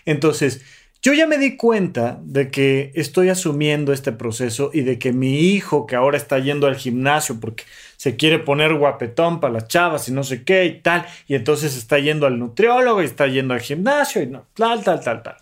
Entonces, 0.06 0.62
yo 1.06 1.14
ya 1.14 1.28
me 1.28 1.38
di 1.38 1.56
cuenta 1.56 2.20
de 2.24 2.49
que 2.49 2.91
estoy 2.95 3.30
asumiendo 3.30 3.93
este 3.93 4.12
proceso 4.12 4.72
y 4.74 4.82
de 4.82 4.97
que 4.97 5.14
mi 5.14 5.39
hijo, 5.39 5.86
que 5.86 5.95
ahora 5.95 6.18
está 6.18 6.39
yendo 6.39 6.66
al 6.66 6.78
gimnasio 6.78 7.39
porque 7.39 7.64
se 7.95 8.16
quiere 8.16 8.39
poner 8.39 8.74
guapetón 8.74 9.39
para 9.39 9.53
las 9.53 9.68
chavas 9.68 10.10
y 10.10 10.12
no 10.12 10.24
sé 10.24 10.43
qué 10.43 10.66
y 10.66 10.82
tal, 10.82 11.06
y 11.28 11.36
entonces 11.36 11.78
está 11.78 11.99
yendo 11.99 12.26
al 12.26 12.39
nutriólogo 12.39 13.03
y 13.03 13.06
está 13.06 13.28
yendo 13.28 13.53
al 13.53 13.62
gimnasio 13.62 14.24
y 14.24 14.28
no, 14.28 14.47
tal, 14.56 14.84
tal, 14.84 14.99
tal, 15.03 15.22
tal. 15.22 15.38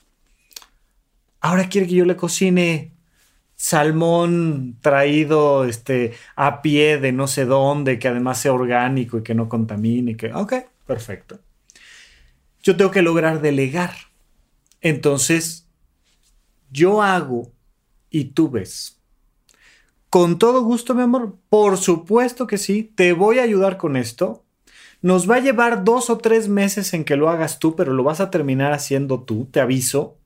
Ahora 1.40 1.70
quiere 1.70 1.88
que 1.88 1.96
yo 1.96 2.06
le 2.06 2.18
cocine 2.18 2.92
salmón 3.64 4.78
traído 4.82 5.66
este, 5.66 6.14
a 6.36 6.62
pie 6.62 6.98
de 6.98 7.12
no 7.12 7.28
sé 7.28 7.46
dónde, 7.46 8.00
que 8.00 8.08
además 8.08 8.40
sea 8.40 8.54
orgánico 8.54 9.20
y 9.20 9.24
que 9.24 9.36
no 9.36 9.48
contamine, 9.48 10.18
que, 10.18 10.34
ok, 10.34 10.54
perfecto. 10.86 11.40
Yo 12.62 12.76
tengo 12.76 12.92
que 12.92 13.02
lograr 13.02 13.42
delegar 13.42 13.92
entonces, 14.84 15.66
yo 16.70 17.02
hago 17.02 17.54
y 18.10 18.26
tú 18.26 18.50
ves. 18.52 19.00
Con 20.10 20.38
todo 20.38 20.62
gusto, 20.62 20.94
mi 20.94 21.02
amor. 21.02 21.38
Por 21.50 21.78
supuesto 21.78 22.46
que 22.46 22.58
sí. 22.58 22.92
Te 22.94 23.14
voy 23.14 23.40
a 23.40 23.44
ayudar 23.44 23.78
con 23.78 23.96
esto. 23.96 24.44
Nos 25.02 25.30
va 25.30 25.38
a 25.38 25.40
llevar 25.40 25.86
dos 25.86 26.10
o 26.10 26.18
tres 26.18 26.50
meses 26.50 26.94
en 26.94 27.06
que 27.06 27.16
lo 27.16 27.30
hagas 27.30 27.60
tú, 27.60 27.76
pero 27.76 27.94
lo 27.94 28.04
vas 28.04 28.20
a 28.20 28.30
terminar 28.30 28.74
haciendo 28.74 29.22
tú, 29.22 29.48
te 29.52 29.62
aviso. 29.62 30.18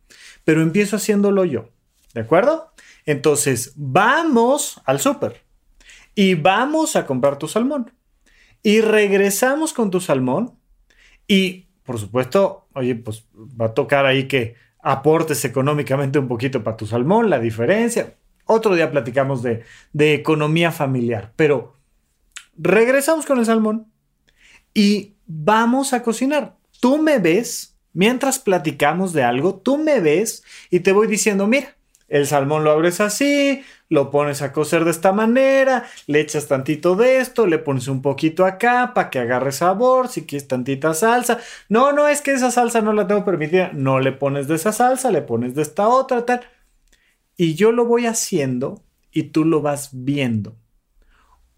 Pero 0.43 0.61
empiezo 0.61 0.95
haciéndolo 0.95 1.45
yo. 1.45 1.69
¿De 2.15 2.21
acuerdo? 2.21 2.71
Entonces, 3.07 3.73
vamos 3.77 4.79
al 4.85 4.99
súper 4.99 5.41
y 6.13 6.35
vamos 6.35 6.95
a 6.95 7.05
comprar 7.05 7.39
tu 7.39 7.47
salmón. 7.47 7.91
Y 8.61 8.81
regresamos 8.81 9.71
con 9.73 9.89
tu 9.89 10.01
salmón 10.01 10.59
y 11.25 11.67
por 11.83 11.97
supuesto, 11.99 12.67
oye, 12.73 12.95
pues 12.95 13.25
va 13.33 13.67
a 13.67 13.73
tocar 13.73 14.05
ahí 14.05 14.27
que 14.27 14.55
aportes 14.81 15.45
económicamente 15.45 16.19
un 16.19 16.27
poquito 16.27 16.61
para 16.61 16.75
tu 16.75 16.85
salmón, 16.85 17.29
la 17.29 17.39
diferencia. 17.39 18.15
Otro 18.43 18.75
día 18.75 18.91
platicamos 18.91 19.41
de, 19.41 19.63
de 19.93 20.13
economía 20.13 20.73
familiar, 20.73 21.31
pero 21.37 21.77
regresamos 22.57 23.25
con 23.25 23.39
el 23.39 23.45
salmón 23.45 23.89
y 24.73 25.15
vamos 25.25 25.93
a 25.93 26.03
cocinar. 26.03 26.57
Tú 26.81 26.97
me 26.97 27.19
ves, 27.19 27.77
mientras 27.93 28.37
platicamos 28.37 29.13
de 29.13 29.23
algo, 29.23 29.55
tú 29.55 29.77
me 29.77 30.01
ves 30.01 30.43
y 30.69 30.81
te 30.81 30.91
voy 30.91 31.07
diciendo, 31.07 31.47
mira, 31.47 31.76
el 32.07 32.25
salmón 32.25 32.63
lo 32.63 32.71
abres 32.71 33.01
así, 33.01 33.63
lo 33.89 34.11
pones 34.11 34.41
a 34.41 34.53
cocer 34.53 34.85
de 34.85 34.91
esta 34.91 35.11
manera, 35.11 35.85
le 36.07 36.21
echas 36.21 36.47
tantito 36.47 36.95
de 36.95 37.17
esto, 37.17 37.47
le 37.47 37.59
pones 37.59 37.87
un 37.87 38.01
poquito 38.01 38.45
acá 38.45 38.93
para 38.93 39.09
que 39.09 39.19
agarre 39.19 39.51
sabor, 39.51 40.07
si 40.07 40.25
quieres 40.25 40.47
tantita 40.47 40.93
salsa. 40.93 41.39
No, 41.69 41.91
no, 41.91 42.07
es 42.07 42.21
que 42.21 42.31
esa 42.31 42.51
salsa 42.51 42.81
no 42.81 42.93
la 42.93 43.07
tengo 43.07 43.25
permitida. 43.25 43.71
No 43.73 43.99
le 43.99 44.13
pones 44.13 44.47
de 44.47 44.55
esa 44.55 44.71
salsa, 44.71 45.11
le 45.11 45.21
pones 45.21 45.55
de 45.55 45.61
esta 45.61 45.87
otra, 45.87 46.25
tal. 46.25 46.41
Y 47.35 47.55
yo 47.55 47.71
lo 47.71 47.85
voy 47.85 48.05
haciendo 48.05 48.83
y 49.11 49.23
tú 49.23 49.45
lo 49.45 49.61
vas 49.61 49.89
viendo. 49.91 50.55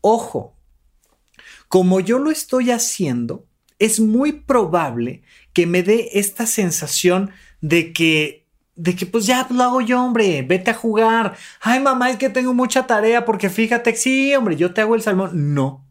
Ojo, 0.01 0.55
como 1.67 1.99
yo 1.99 2.19
lo 2.19 2.31
estoy 2.31 2.71
haciendo, 2.71 3.45
es 3.77 3.99
muy 3.99 4.31
probable 4.33 5.21
que 5.53 5.67
me 5.67 5.83
dé 5.83 6.09
esta 6.13 6.45
sensación 6.45 7.31
de 7.61 7.93
que 7.93 8.48
de 8.79 8.95
que 8.95 9.05
pues 9.05 9.25
ya 9.25 9.45
lo 9.49 9.61
hago 9.61 9.81
yo, 9.81 10.01
hombre, 10.01 10.41
vete 10.41 10.71
a 10.71 10.73
jugar. 10.73 11.35
Ay, 11.59 11.81
mamá, 11.81 12.09
es 12.11 12.17
que 12.17 12.29
tengo 12.29 12.53
mucha 12.53 12.87
tarea 12.87 13.25
porque 13.25 13.49
fíjate, 13.49 13.93
sí, 13.93 14.33
hombre, 14.35 14.55
yo 14.55 14.73
te 14.73 14.79
hago 14.79 14.95
el 14.95 15.01
salmón. 15.01 15.53
No. 15.53 15.85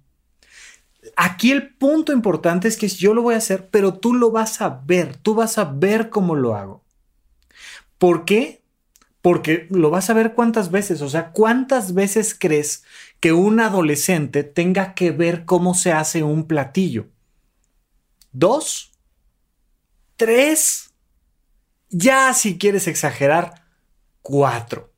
Aquí 1.14 1.52
el 1.52 1.68
punto 1.74 2.12
importante 2.12 2.66
es 2.66 2.78
que 2.78 2.88
yo 2.88 3.12
lo 3.12 3.20
voy 3.20 3.34
a 3.34 3.38
hacer, 3.38 3.68
pero 3.68 3.92
tú 3.92 4.14
lo 4.14 4.30
vas 4.30 4.62
a 4.62 4.80
ver, 4.86 5.16
tú 5.16 5.34
vas 5.34 5.58
a 5.58 5.64
ver 5.64 6.08
cómo 6.08 6.34
lo 6.34 6.56
hago. 6.56 6.82
¿Por 7.98 8.24
qué? 8.24 8.62
Porque 9.20 9.66
lo 9.68 9.90
vas 9.90 10.08
a 10.08 10.14
ver 10.14 10.32
cuántas 10.32 10.70
veces, 10.70 11.02
o 11.02 11.10
sea, 11.10 11.32
cuántas 11.32 11.92
veces 11.92 12.34
crees 12.38 12.84
que 13.20 13.34
un 13.34 13.60
adolescente 13.60 14.44
tenga 14.44 14.94
que 14.94 15.10
ver 15.10 15.44
cómo 15.44 15.74
se 15.74 15.92
hace 15.92 16.22
un 16.22 16.46
platillo. 16.46 17.06
¿Dos? 18.32 18.92
¿Tres? 20.16 20.87
Ya 21.90 22.32
si 22.34 22.58
quieres 22.58 22.86
exagerar, 22.86 23.64
cuatro. 24.22 24.92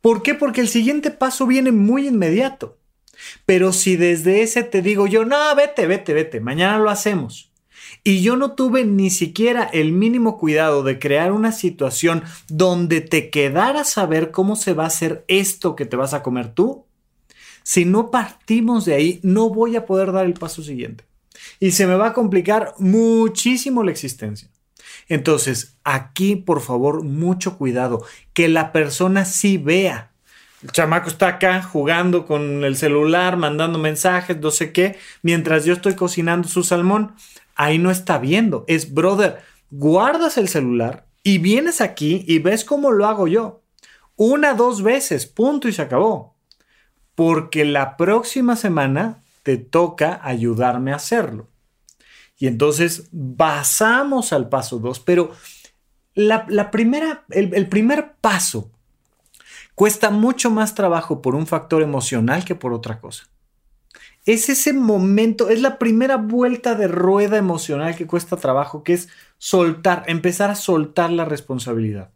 ¿Por 0.00 0.22
qué? 0.22 0.34
Porque 0.34 0.60
el 0.60 0.68
siguiente 0.68 1.10
paso 1.10 1.46
viene 1.46 1.72
muy 1.72 2.08
inmediato. 2.08 2.78
Pero 3.46 3.72
si 3.72 3.96
desde 3.96 4.42
ese 4.42 4.62
te 4.62 4.82
digo 4.82 5.06
yo, 5.06 5.24
no, 5.24 5.54
vete, 5.56 5.86
vete, 5.86 6.12
vete, 6.14 6.40
mañana 6.40 6.78
lo 6.78 6.90
hacemos. 6.90 7.50
Y 8.04 8.22
yo 8.22 8.36
no 8.36 8.52
tuve 8.52 8.84
ni 8.84 9.10
siquiera 9.10 9.64
el 9.64 9.92
mínimo 9.92 10.38
cuidado 10.38 10.82
de 10.82 10.98
crear 10.98 11.32
una 11.32 11.52
situación 11.52 12.22
donde 12.48 13.00
te 13.00 13.30
quedaras 13.30 13.98
a 13.98 14.06
ver 14.06 14.30
cómo 14.30 14.56
se 14.56 14.72
va 14.72 14.84
a 14.84 14.88
hacer 14.88 15.24
esto 15.28 15.74
que 15.74 15.86
te 15.86 15.96
vas 15.96 16.14
a 16.14 16.22
comer 16.22 16.54
tú. 16.54 16.84
Si 17.62 17.84
no 17.84 18.10
partimos 18.10 18.84
de 18.84 18.94
ahí, 18.94 19.20
no 19.22 19.50
voy 19.50 19.76
a 19.76 19.84
poder 19.84 20.12
dar 20.12 20.26
el 20.26 20.34
paso 20.34 20.62
siguiente. 20.62 21.04
Y 21.60 21.72
se 21.72 21.86
me 21.86 21.96
va 21.96 22.08
a 22.08 22.12
complicar 22.12 22.74
muchísimo 22.78 23.82
la 23.82 23.90
existencia. 23.90 24.48
Entonces, 25.08 25.78
aquí, 25.84 26.36
por 26.36 26.60
favor, 26.60 27.02
mucho 27.02 27.56
cuidado, 27.56 28.04
que 28.34 28.48
la 28.48 28.72
persona 28.72 29.24
sí 29.24 29.58
vea. 29.58 30.12
El 30.62 30.72
chamaco 30.72 31.08
está 31.08 31.28
acá 31.28 31.62
jugando 31.62 32.26
con 32.26 32.64
el 32.64 32.76
celular, 32.76 33.36
mandando 33.36 33.78
mensajes, 33.78 34.38
no 34.38 34.50
sé 34.50 34.72
qué, 34.72 34.98
mientras 35.22 35.64
yo 35.64 35.72
estoy 35.72 35.94
cocinando 35.94 36.48
su 36.48 36.62
salmón. 36.62 37.14
Ahí 37.54 37.78
no 37.78 37.90
está 37.90 38.18
viendo. 38.18 38.64
Es, 38.66 38.92
brother, 38.92 39.38
guardas 39.70 40.36
el 40.36 40.48
celular 40.48 41.06
y 41.22 41.38
vienes 41.38 41.80
aquí 41.80 42.24
y 42.26 42.38
ves 42.40 42.64
cómo 42.64 42.90
lo 42.90 43.06
hago 43.06 43.28
yo. 43.28 43.62
Una, 44.16 44.54
dos 44.54 44.82
veces, 44.82 45.26
punto 45.26 45.68
y 45.68 45.72
se 45.72 45.82
acabó. 45.82 46.34
Porque 47.14 47.64
la 47.64 47.96
próxima 47.96 48.56
semana 48.56 49.22
te 49.44 49.56
toca 49.56 50.20
ayudarme 50.22 50.92
a 50.92 50.96
hacerlo. 50.96 51.48
Y 52.38 52.46
entonces 52.46 53.08
pasamos 53.36 54.32
al 54.32 54.48
paso 54.48 54.78
2, 54.78 55.00
pero 55.00 55.32
la, 56.14 56.70
primera, 56.70 57.24
el, 57.30 57.54
el 57.54 57.68
primer 57.68 58.14
paso 58.20 58.70
cuesta 59.74 60.10
mucho 60.10 60.50
más 60.50 60.74
trabajo 60.74 61.22
por 61.22 61.36
un 61.36 61.46
factor 61.46 61.82
emocional 61.82 62.44
que 62.44 62.56
por 62.56 62.72
otra 62.72 63.00
cosa. 63.00 63.28
Es 64.26 64.48
ese 64.48 64.72
momento, 64.72 65.48
es 65.48 65.62
la 65.62 65.78
primera 65.78 66.16
vuelta 66.16 66.74
de 66.74 66.88
rueda 66.88 67.38
emocional 67.38 67.94
que 67.94 68.06
cuesta 68.06 68.36
trabajo, 68.36 68.82
que 68.82 68.94
es 68.94 69.08
soltar, 69.38 70.02
empezar 70.06 70.50
a 70.50 70.54
soltar 70.54 71.10
la 71.10 71.24
responsabilidad. 71.24 72.10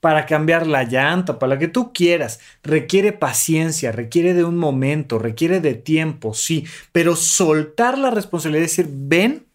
Para 0.00 0.26
cambiar 0.26 0.66
la 0.66 0.84
llanta, 0.84 1.38
para 1.38 1.54
la 1.54 1.58
que 1.58 1.68
tú 1.68 1.92
quieras, 1.92 2.40
requiere 2.62 3.12
paciencia, 3.12 3.92
requiere 3.92 4.34
de 4.34 4.44
un 4.44 4.56
momento, 4.56 5.18
requiere 5.18 5.60
de 5.60 5.74
tiempo, 5.74 6.34
sí, 6.34 6.66
pero 6.92 7.16
soltar 7.16 7.96
la 7.96 8.10
responsabilidad, 8.10 8.64
es 8.64 8.76
decir, 8.76 8.90
ven, 8.92 9.47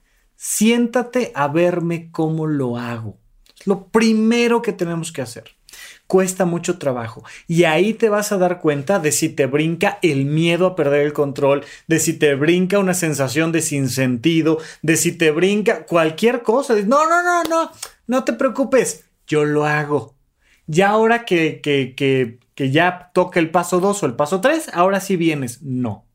siéntate 0.45 1.31
a 1.35 1.47
verme 1.47 2.11
cómo 2.11 2.47
lo 2.47 2.77
hago. 2.77 3.17
Lo 3.63 3.87
primero 3.87 4.61
que 4.61 4.73
tenemos 4.73 5.13
que 5.13 5.21
hacer. 5.21 5.45
Cuesta 6.05 6.43
mucho 6.43 6.77
trabajo 6.77 7.23
y 7.47 7.63
ahí 7.63 7.93
te 7.93 8.09
vas 8.09 8.33
a 8.33 8.37
dar 8.37 8.59
cuenta 8.59 8.99
de 8.99 9.13
si 9.13 9.29
te 9.29 9.45
brinca 9.45 9.99
el 10.01 10.25
miedo 10.25 10.67
a 10.67 10.75
perder 10.75 11.05
el 11.05 11.13
control, 11.13 11.63
de 11.87 11.97
si 11.97 12.13
te 12.19 12.35
brinca 12.35 12.77
una 12.77 12.93
sensación 12.93 13.53
de 13.53 13.61
sinsentido, 13.61 14.59
de 14.81 14.97
si 14.97 15.13
te 15.13 15.31
brinca 15.31 15.85
cualquier 15.85 16.43
cosa. 16.43 16.75
No, 16.75 17.07
no, 17.07 17.23
no, 17.23 17.43
no, 17.43 17.71
no 18.05 18.23
te 18.25 18.33
preocupes, 18.33 19.05
yo 19.25 19.45
lo 19.45 19.65
hago. 19.65 20.13
ya 20.67 20.89
ahora 20.89 21.23
que, 21.23 21.61
que, 21.61 21.95
que, 21.95 22.39
que 22.53 22.69
ya 22.69 23.11
toca 23.13 23.39
el 23.39 23.49
paso 23.49 23.79
2 23.79 24.03
o 24.03 24.05
el 24.07 24.15
paso 24.15 24.41
3, 24.41 24.71
ahora 24.73 24.99
sí 24.99 25.15
vienes. 25.15 25.61
No. 25.61 26.05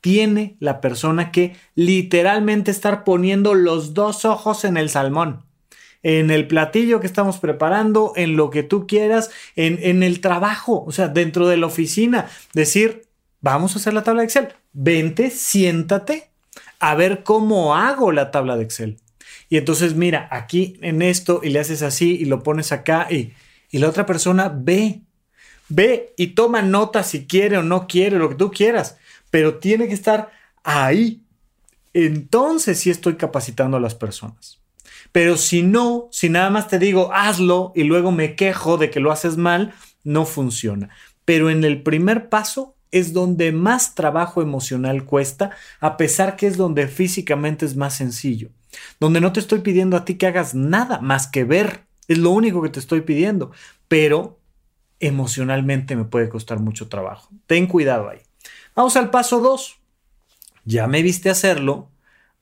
Tiene 0.00 0.56
la 0.60 0.80
persona 0.80 1.30
que 1.30 1.56
literalmente 1.74 2.70
estar 2.70 3.04
poniendo 3.04 3.54
los 3.54 3.94
dos 3.94 4.24
ojos 4.24 4.64
en 4.64 4.76
el 4.76 4.88
salmón 4.88 5.44
en 6.02 6.30
el 6.30 6.46
platillo 6.46 7.00
que 7.00 7.06
estamos 7.06 7.38
preparando, 7.38 8.12
en 8.16 8.36
lo 8.36 8.50
que 8.50 8.62
tú 8.62 8.86
quieras, 8.86 9.30
en, 9.54 9.78
en, 9.82 10.02
el 10.02 10.20
trabajo, 10.20 10.82
o 10.86 10.92
sea, 10.92 11.08
dentro 11.08 11.46
de 11.46 11.58
la 11.58 11.66
oficina. 11.66 12.26
Decir, 12.54 13.02
vamos 13.40 13.74
a 13.74 13.78
hacer 13.78 13.92
la 13.92 14.02
tabla 14.02 14.22
de 14.22 14.26
Excel. 14.26 14.48
Vente, 14.72 15.30
siéntate 15.30 16.30
a 16.78 16.94
ver 16.94 17.22
cómo 17.22 17.76
hago 17.76 18.12
la 18.12 18.30
tabla 18.30 18.56
de 18.56 18.64
Excel. 18.64 18.96
Y 19.48 19.56
entonces 19.56 19.94
mira, 19.94 20.28
aquí 20.30 20.78
en 20.80 21.02
esto 21.02 21.40
y 21.42 21.50
le 21.50 21.60
haces 21.60 21.82
así 21.82 22.16
y 22.16 22.24
lo 22.24 22.42
pones 22.42 22.72
acá 22.72 23.08
y, 23.10 23.32
y 23.70 23.78
la 23.78 23.88
otra 23.88 24.06
persona 24.06 24.52
ve, 24.54 25.00
ve 25.68 26.14
y 26.16 26.28
toma 26.28 26.62
nota 26.62 27.02
si 27.02 27.26
quiere 27.26 27.58
o 27.58 27.62
no 27.62 27.86
quiere, 27.86 28.18
lo 28.18 28.28
que 28.28 28.36
tú 28.36 28.50
quieras, 28.50 28.96
pero 29.30 29.58
tiene 29.58 29.88
que 29.88 29.94
estar 29.94 30.30
ahí. 30.62 31.22
Entonces 31.92 32.78
sí 32.78 32.90
estoy 32.90 33.16
capacitando 33.16 33.76
a 33.76 33.80
las 33.80 33.94
personas. 33.94 34.60
Pero 35.12 35.36
si 35.36 35.62
no, 35.62 36.08
si 36.12 36.28
nada 36.28 36.50
más 36.50 36.68
te 36.68 36.78
digo 36.78 37.10
hazlo 37.12 37.72
y 37.74 37.84
luego 37.84 38.12
me 38.12 38.36
quejo 38.36 38.76
de 38.76 38.90
que 38.90 39.00
lo 39.00 39.10
haces 39.10 39.36
mal, 39.36 39.72
no 40.04 40.24
funciona. 40.24 40.90
Pero 41.24 41.50
en 41.50 41.64
el 41.64 41.82
primer 41.82 42.28
paso 42.28 42.76
es 42.92 43.12
donde 43.12 43.52
más 43.52 43.94
trabajo 43.94 44.42
emocional 44.42 45.04
cuesta, 45.04 45.50
a 45.80 45.96
pesar 45.96 46.36
que 46.36 46.46
es 46.46 46.56
donde 46.56 46.88
físicamente 46.88 47.66
es 47.66 47.76
más 47.76 47.96
sencillo. 47.96 48.50
Donde 48.98 49.20
no 49.20 49.32
te 49.32 49.40
estoy 49.40 49.60
pidiendo 49.60 49.96
a 49.96 50.04
ti 50.04 50.14
que 50.14 50.26
hagas 50.26 50.54
nada 50.54 51.00
más 51.00 51.26
que 51.26 51.44
ver. 51.44 51.84
Es 52.08 52.18
lo 52.18 52.30
único 52.30 52.62
que 52.62 52.68
te 52.68 52.80
estoy 52.80 53.02
pidiendo. 53.02 53.52
Pero 53.88 54.38
emocionalmente 55.00 55.96
me 55.96 56.04
puede 56.04 56.28
costar 56.28 56.60
mucho 56.60 56.88
trabajo. 56.88 57.30
Ten 57.46 57.66
cuidado 57.66 58.08
ahí. 58.08 58.20
Vamos 58.74 58.96
al 58.96 59.10
paso 59.10 59.40
2. 59.40 59.76
Ya 60.64 60.86
me 60.86 61.02
viste 61.02 61.30
hacerlo. 61.30 61.90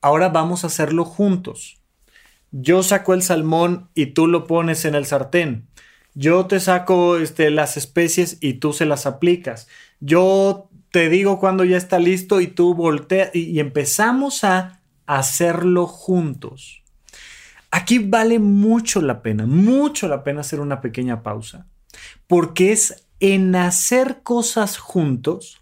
Ahora 0.01 0.29
vamos 0.29 0.63
a 0.63 0.67
hacerlo 0.67 1.05
juntos. 1.05 1.81
Yo 2.51 2.83
saco 2.83 3.13
el 3.13 3.21
salmón 3.21 3.89
y 3.93 4.07
tú 4.07 4.27
lo 4.27 4.47
pones 4.47 4.85
en 4.85 4.95
el 4.95 5.05
sartén. 5.05 5.67
Yo 6.15 6.45
te 6.47 6.59
saco 6.59 7.17
este, 7.17 7.49
las 7.51 7.77
especies 7.77 8.37
y 8.41 8.55
tú 8.55 8.73
se 8.73 8.85
las 8.85 9.05
aplicas. 9.05 9.67
Yo 9.99 10.69
te 10.91 11.09
digo 11.09 11.39
cuando 11.39 11.63
ya 11.63 11.77
está 11.77 11.99
listo 11.99 12.41
y 12.41 12.47
tú 12.47 12.73
volteas 12.73 13.33
y 13.35 13.59
empezamos 13.59 14.43
a 14.43 14.79
hacerlo 15.05 15.85
juntos. 15.87 16.83
Aquí 17.71 17.99
vale 17.99 18.39
mucho 18.39 19.01
la 19.01 19.21
pena, 19.21 19.45
mucho 19.45 20.07
la 20.07 20.23
pena 20.23 20.41
hacer 20.41 20.59
una 20.59 20.81
pequeña 20.81 21.21
pausa, 21.21 21.67
porque 22.25 22.71
es 22.71 23.07
en 23.19 23.55
hacer 23.55 24.21
cosas 24.23 24.77
juntos 24.77 25.58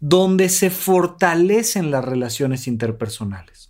donde 0.00 0.48
se 0.48 0.70
fortalecen 0.70 1.90
las 1.90 2.04
relaciones 2.04 2.66
interpersonales. 2.66 3.68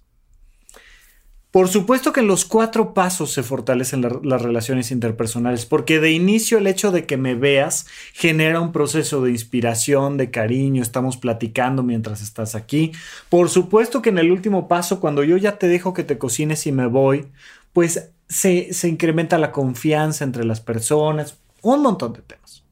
Por 1.51 1.69
supuesto 1.69 2.13
que 2.13 2.21
en 2.21 2.27
los 2.27 2.45
cuatro 2.45 2.93
pasos 2.93 3.33
se 3.33 3.43
fortalecen 3.43 4.03
las 4.23 4.43
relaciones 4.43 4.91
interpersonales, 4.91 5.65
porque 5.65 5.99
de 5.99 6.13
inicio 6.13 6.59
el 6.59 6.67
hecho 6.67 6.93
de 6.93 7.07
que 7.07 7.17
me 7.17 7.35
veas 7.35 7.87
genera 8.13 8.61
un 8.61 8.71
proceso 8.71 9.23
de 9.23 9.31
inspiración, 9.31 10.19
de 10.19 10.31
cariño, 10.31 10.83
estamos 10.83 11.17
platicando 11.17 11.83
mientras 11.83 12.21
estás 12.21 12.55
aquí. 12.55 12.93
Por 13.31 13.49
supuesto 13.49 14.03
que 14.03 14.11
en 14.11 14.19
el 14.19 14.31
último 14.31 14.69
paso, 14.69 15.01
cuando 15.01 15.25
yo 15.25 15.39
ya 15.39 15.59
te 15.59 15.69
dejo 15.69 15.95
que 15.95 16.05
te 16.05 16.19
cocines 16.19 16.67
y 16.67 16.73
me 16.73 16.87
voy, 16.87 17.27
pues 17.73 18.11
se, 18.29 18.75
se 18.75 18.89
incrementa 18.89 19.39
la 19.39 19.51
confianza 19.51 20.25
entre 20.25 20.45
las 20.45 20.61
personas, 20.61 21.39
un 21.63 21.81
montón 21.81 22.13
de 22.13 22.21
temas. 22.21 22.63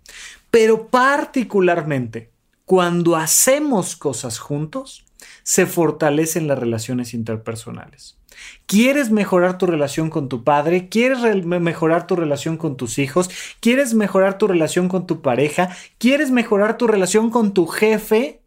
Pero 0.50 0.88
particularmente, 0.88 2.30
cuando 2.66 3.14
hacemos 3.14 3.94
cosas 3.94 4.40
juntos, 4.40 5.04
se 5.44 5.66
fortalecen 5.66 6.48
las 6.48 6.58
relaciones 6.58 7.14
interpersonales. 7.14 8.18
¿Quieres 8.66 9.10
mejorar 9.10 9.56
tu 9.56 9.66
relación 9.66 10.10
con 10.10 10.28
tu 10.28 10.42
padre? 10.42 10.88
¿Quieres 10.88 11.46
mejorar 11.46 12.08
tu 12.08 12.16
relación 12.16 12.56
con 12.56 12.76
tus 12.76 12.98
hijos? 12.98 13.30
¿Quieres 13.60 13.94
mejorar 13.94 14.36
tu 14.36 14.48
relación 14.48 14.88
con 14.88 15.06
tu 15.06 15.22
pareja? 15.22 15.74
¿Quieres 15.98 16.32
mejorar 16.32 16.76
tu 16.76 16.88
relación 16.88 17.30
con 17.30 17.54
tu 17.54 17.66
jefe? 17.66 18.42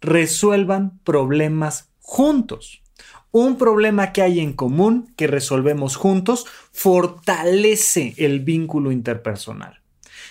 Resuelvan 0.00 0.98
problemas 1.04 1.90
juntos. 2.00 2.82
Un 3.30 3.56
problema 3.56 4.12
que 4.12 4.22
hay 4.22 4.40
en 4.40 4.52
común, 4.52 5.14
que 5.16 5.28
resolvemos 5.28 5.94
juntos, 5.94 6.44
fortalece 6.72 8.14
el 8.16 8.40
vínculo 8.40 8.90
interpersonal. 8.90 9.80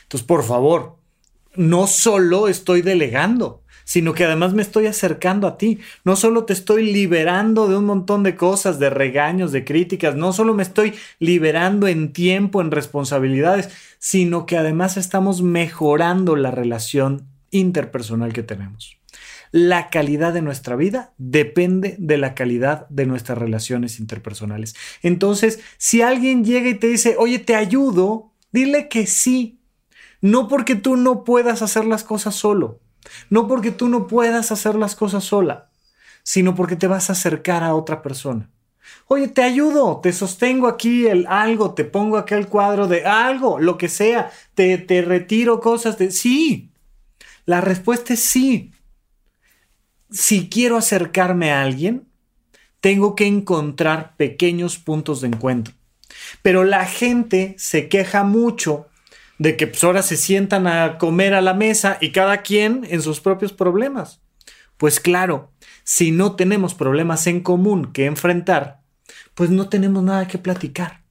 Entonces, 0.03 0.27
por 0.27 0.43
favor, 0.43 0.97
no 1.55 1.87
solo 1.87 2.47
estoy 2.47 2.81
delegando, 2.81 3.63
sino 3.83 4.13
que 4.13 4.25
además 4.25 4.53
me 4.53 4.61
estoy 4.61 4.87
acercando 4.87 5.47
a 5.47 5.57
ti. 5.57 5.79
No 6.03 6.15
solo 6.15 6.45
te 6.45 6.53
estoy 6.53 6.91
liberando 6.91 7.67
de 7.67 7.75
un 7.75 7.85
montón 7.85 8.23
de 8.23 8.35
cosas, 8.35 8.79
de 8.79 8.89
regaños, 8.89 9.51
de 9.51 9.65
críticas, 9.65 10.15
no 10.15 10.33
solo 10.33 10.53
me 10.53 10.63
estoy 10.63 10.93
liberando 11.19 11.87
en 11.87 12.13
tiempo, 12.13 12.61
en 12.61 12.71
responsabilidades, 12.71 13.69
sino 13.99 14.45
que 14.45 14.57
además 14.57 14.97
estamos 14.97 15.41
mejorando 15.41 16.35
la 16.35 16.51
relación 16.51 17.27
interpersonal 17.51 18.33
que 18.33 18.43
tenemos. 18.43 18.97
La 19.51 19.91
calidad 19.91 20.33
de 20.33 20.41
nuestra 20.41 20.75
vida 20.75 21.13
depende 21.19 21.95
de 21.99 22.17
la 22.17 22.33
calidad 22.33 22.87
de 22.89 23.05
nuestras 23.05 23.37
relaciones 23.37 23.99
interpersonales. 23.99 24.75
Entonces, 25.03 25.59
si 25.77 26.01
alguien 26.01 26.43
llega 26.43 26.69
y 26.69 26.73
te 26.73 26.87
dice, 26.87 27.15
oye, 27.19 27.37
te 27.37 27.55
ayudo, 27.55 28.31
dile 28.51 28.89
que 28.89 29.05
sí. 29.05 29.59
No 30.23 30.47
porque 30.47 30.75
tú 30.75 30.95
no 30.95 31.25
puedas 31.25 31.61
hacer 31.61 31.83
las 31.83 32.05
cosas 32.05 32.33
solo, 32.33 32.79
no 33.29 33.45
porque 33.45 33.71
tú 33.71 33.89
no 33.89 34.07
puedas 34.07 34.53
hacer 34.53 34.75
las 34.75 34.95
cosas 34.95 35.25
sola, 35.25 35.69
sino 36.23 36.55
porque 36.55 36.77
te 36.77 36.87
vas 36.87 37.09
a 37.09 37.11
acercar 37.11 37.61
a 37.61 37.75
otra 37.75 38.01
persona. 38.01 38.49
Oye, 39.07 39.27
te 39.27 39.43
ayudo, 39.43 39.99
te 40.01 40.13
sostengo 40.13 40.67
aquí 40.69 41.07
el 41.07 41.27
algo, 41.27 41.73
te 41.73 41.83
pongo 41.83 42.15
aquí 42.15 42.35
el 42.35 42.47
cuadro 42.47 42.87
de 42.87 43.03
algo, 43.03 43.59
lo 43.59 43.77
que 43.77 43.89
sea, 43.89 44.31
te, 44.55 44.77
te 44.77 45.01
retiro 45.01 45.59
cosas 45.59 45.97
de... 45.97 46.09
Sí, 46.09 46.71
la 47.43 47.59
respuesta 47.59 48.13
es 48.13 48.21
sí. 48.21 48.71
Si 50.09 50.47
quiero 50.47 50.77
acercarme 50.77 51.51
a 51.51 51.63
alguien, 51.63 52.07
tengo 52.79 53.13
que 53.13 53.27
encontrar 53.27 54.15
pequeños 54.15 54.77
puntos 54.77 55.19
de 55.19 55.27
encuentro. 55.27 55.73
Pero 56.41 56.63
la 56.63 56.85
gente 56.85 57.55
se 57.57 57.89
queja 57.89 58.23
mucho 58.23 58.87
de 59.37 59.57
que 59.57 59.67
pues, 59.67 59.83
ahora 59.83 60.01
se 60.01 60.17
sientan 60.17 60.67
a 60.67 60.97
comer 60.97 61.33
a 61.33 61.41
la 61.41 61.53
mesa 61.53 61.97
y 62.01 62.11
cada 62.11 62.41
quien 62.41 62.85
en 62.89 63.01
sus 63.01 63.19
propios 63.19 63.53
problemas. 63.53 64.21
Pues 64.77 64.99
claro, 64.99 65.51
si 65.83 66.11
no 66.11 66.35
tenemos 66.35 66.73
problemas 66.73 67.27
en 67.27 67.41
común 67.41 67.91
que 67.91 68.05
enfrentar, 68.05 68.81
pues 69.35 69.49
no 69.49 69.69
tenemos 69.69 70.03
nada 70.03 70.27
que 70.27 70.37
platicar. 70.37 71.02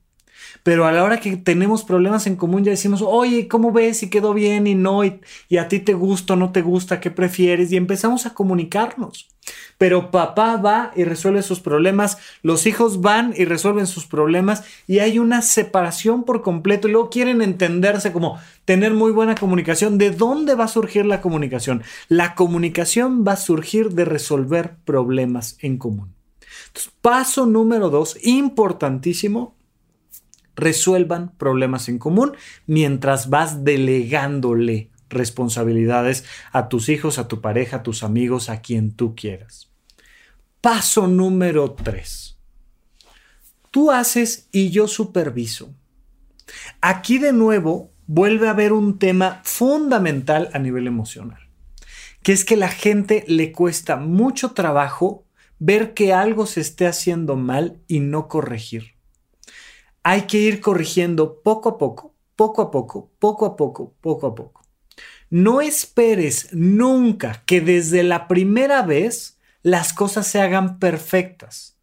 Pero 0.62 0.86
a 0.86 0.92
la 0.92 1.02
hora 1.02 1.18
que 1.18 1.36
tenemos 1.36 1.82
problemas 1.82 2.26
en 2.26 2.36
común 2.36 2.64
ya 2.64 2.70
decimos, 2.70 3.02
oye, 3.04 3.48
¿cómo 3.48 3.72
ves? 3.72 3.98
Si 3.98 4.10
quedó 4.10 4.32
bien 4.32 4.66
y 4.66 4.74
no, 4.74 5.04
y, 5.04 5.20
y 5.48 5.56
a 5.56 5.68
ti 5.68 5.80
te 5.80 5.94
gusta 5.94 6.34
o 6.34 6.36
no 6.36 6.52
te 6.52 6.62
gusta, 6.62 7.00
¿qué 7.00 7.10
prefieres? 7.10 7.72
Y 7.72 7.76
empezamos 7.76 8.26
a 8.26 8.34
comunicarnos. 8.34 9.28
Pero 9.76 10.12
papá 10.12 10.56
va 10.56 10.92
y 10.94 11.02
resuelve 11.02 11.42
sus 11.42 11.58
problemas, 11.58 12.18
los 12.42 12.66
hijos 12.66 13.00
van 13.00 13.34
y 13.36 13.44
resuelven 13.44 13.88
sus 13.88 14.06
problemas 14.06 14.62
y 14.86 15.00
hay 15.00 15.18
una 15.18 15.42
separación 15.42 16.22
por 16.22 16.42
completo 16.42 16.86
y 16.86 16.92
luego 16.92 17.10
quieren 17.10 17.42
entenderse 17.42 18.12
como 18.12 18.38
tener 18.64 18.94
muy 18.94 19.10
buena 19.10 19.34
comunicación. 19.34 19.98
¿De 19.98 20.10
dónde 20.10 20.54
va 20.54 20.64
a 20.64 20.68
surgir 20.68 21.06
la 21.06 21.20
comunicación? 21.20 21.82
La 22.08 22.36
comunicación 22.36 23.24
va 23.26 23.32
a 23.32 23.36
surgir 23.36 23.90
de 23.90 24.04
resolver 24.04 24.76
problemas 24.84 25.56
en 25.60 25.78
común. 25.78 26.14
Paso 27.00 27.46
número 27.46 27.90
dos, 27.90 28.16
importantísimo, 28.22 29.56
resuelvan 30.56 31.32
problemas 31.36 31.88
en 31.88 31.98
común 31.98 32.32
mientras 32.66 33.30
vas 33.30 33.64
delegándole 33.64 34.90
responsabilidades 35.08 36.24
a 36.52 36.68
tus 36.68 36.88
hijos, 36.88 37.18
a 37.18 37.28
tu 37.28 37.40
pareja, 37.40 37.78
a 37.78 37.82
tus 37.82 38.02
amigos, 38.02 38.48
a 38.48 38.60
quien 38.60 38.92
tú 38.92 39.14
quieras. 39.14 39.70
Paso 40.60 41.06
número 41.06 41.72
3. 41.72 42.38
Tú 43.70 43.90
haces 43.90 44.48
y 44.52 44.70
yo 44.70 44.86
superviso. 44.88 45.74
Aquí 46.80 47.18
de 47.18 47.32
nuevo 47.32 47.92
vuelve 48.06 48.48
a 48.48 48.50
haber 48.50 48.72
un 48.72 48.98
tema 48.98 49.40
fundamental 49.44 50.50
a 50.52 50.58
nivel 50.58 50.86
emocional, 50.86 51.48
que 52.22 52.32
es 52.32 52.44
que 52.44 52.56
la 52.56 52.68
gente 52.68 53.24
le 53.26 53.52
cuesta 53.52 53.96
mucho 53.96 54.52
trabajo 54.52 55.24
ver 55.58 55.94
que 55.94 56.12
algo 56.12 56.46
se 56.46 56.60
esté 56.60 56.86
haciendo 56.86 57.36
mal 57.36 57.80
y 57.86 58.00
no 58.00 58.28
corregir. 58.28 58.94
Hay 60.02 60.22
que 60.22 60.38
ir 60.38 60.60
corrigiendo 60.60 61.42
poco 61.42 61.70
a 61.70 61.78
poco, 61.78 62.14
poco 62.36 62.62
a 62.62 62.70
poco, 62.70 63.10
poco 63.18 63.46
a 63.46 63.56
poco, 63.56 63.94
poco 64.00 64.26
a 64.26 64.34
poco. 64.34 64.62
No 65.30 65.60
esperes 65.60 66.48
nunca 66.52 67.42
que 67.46 67.60
desde 67.60 68.02
la 68.02 68.28
primera 68.28 68.82
vez 68.82 69.38
las 69.62 69.92
cosas 69.92 70.26
se 70.26 70.40
hagan 70.40 70.78
perfectas. 70.78 71.76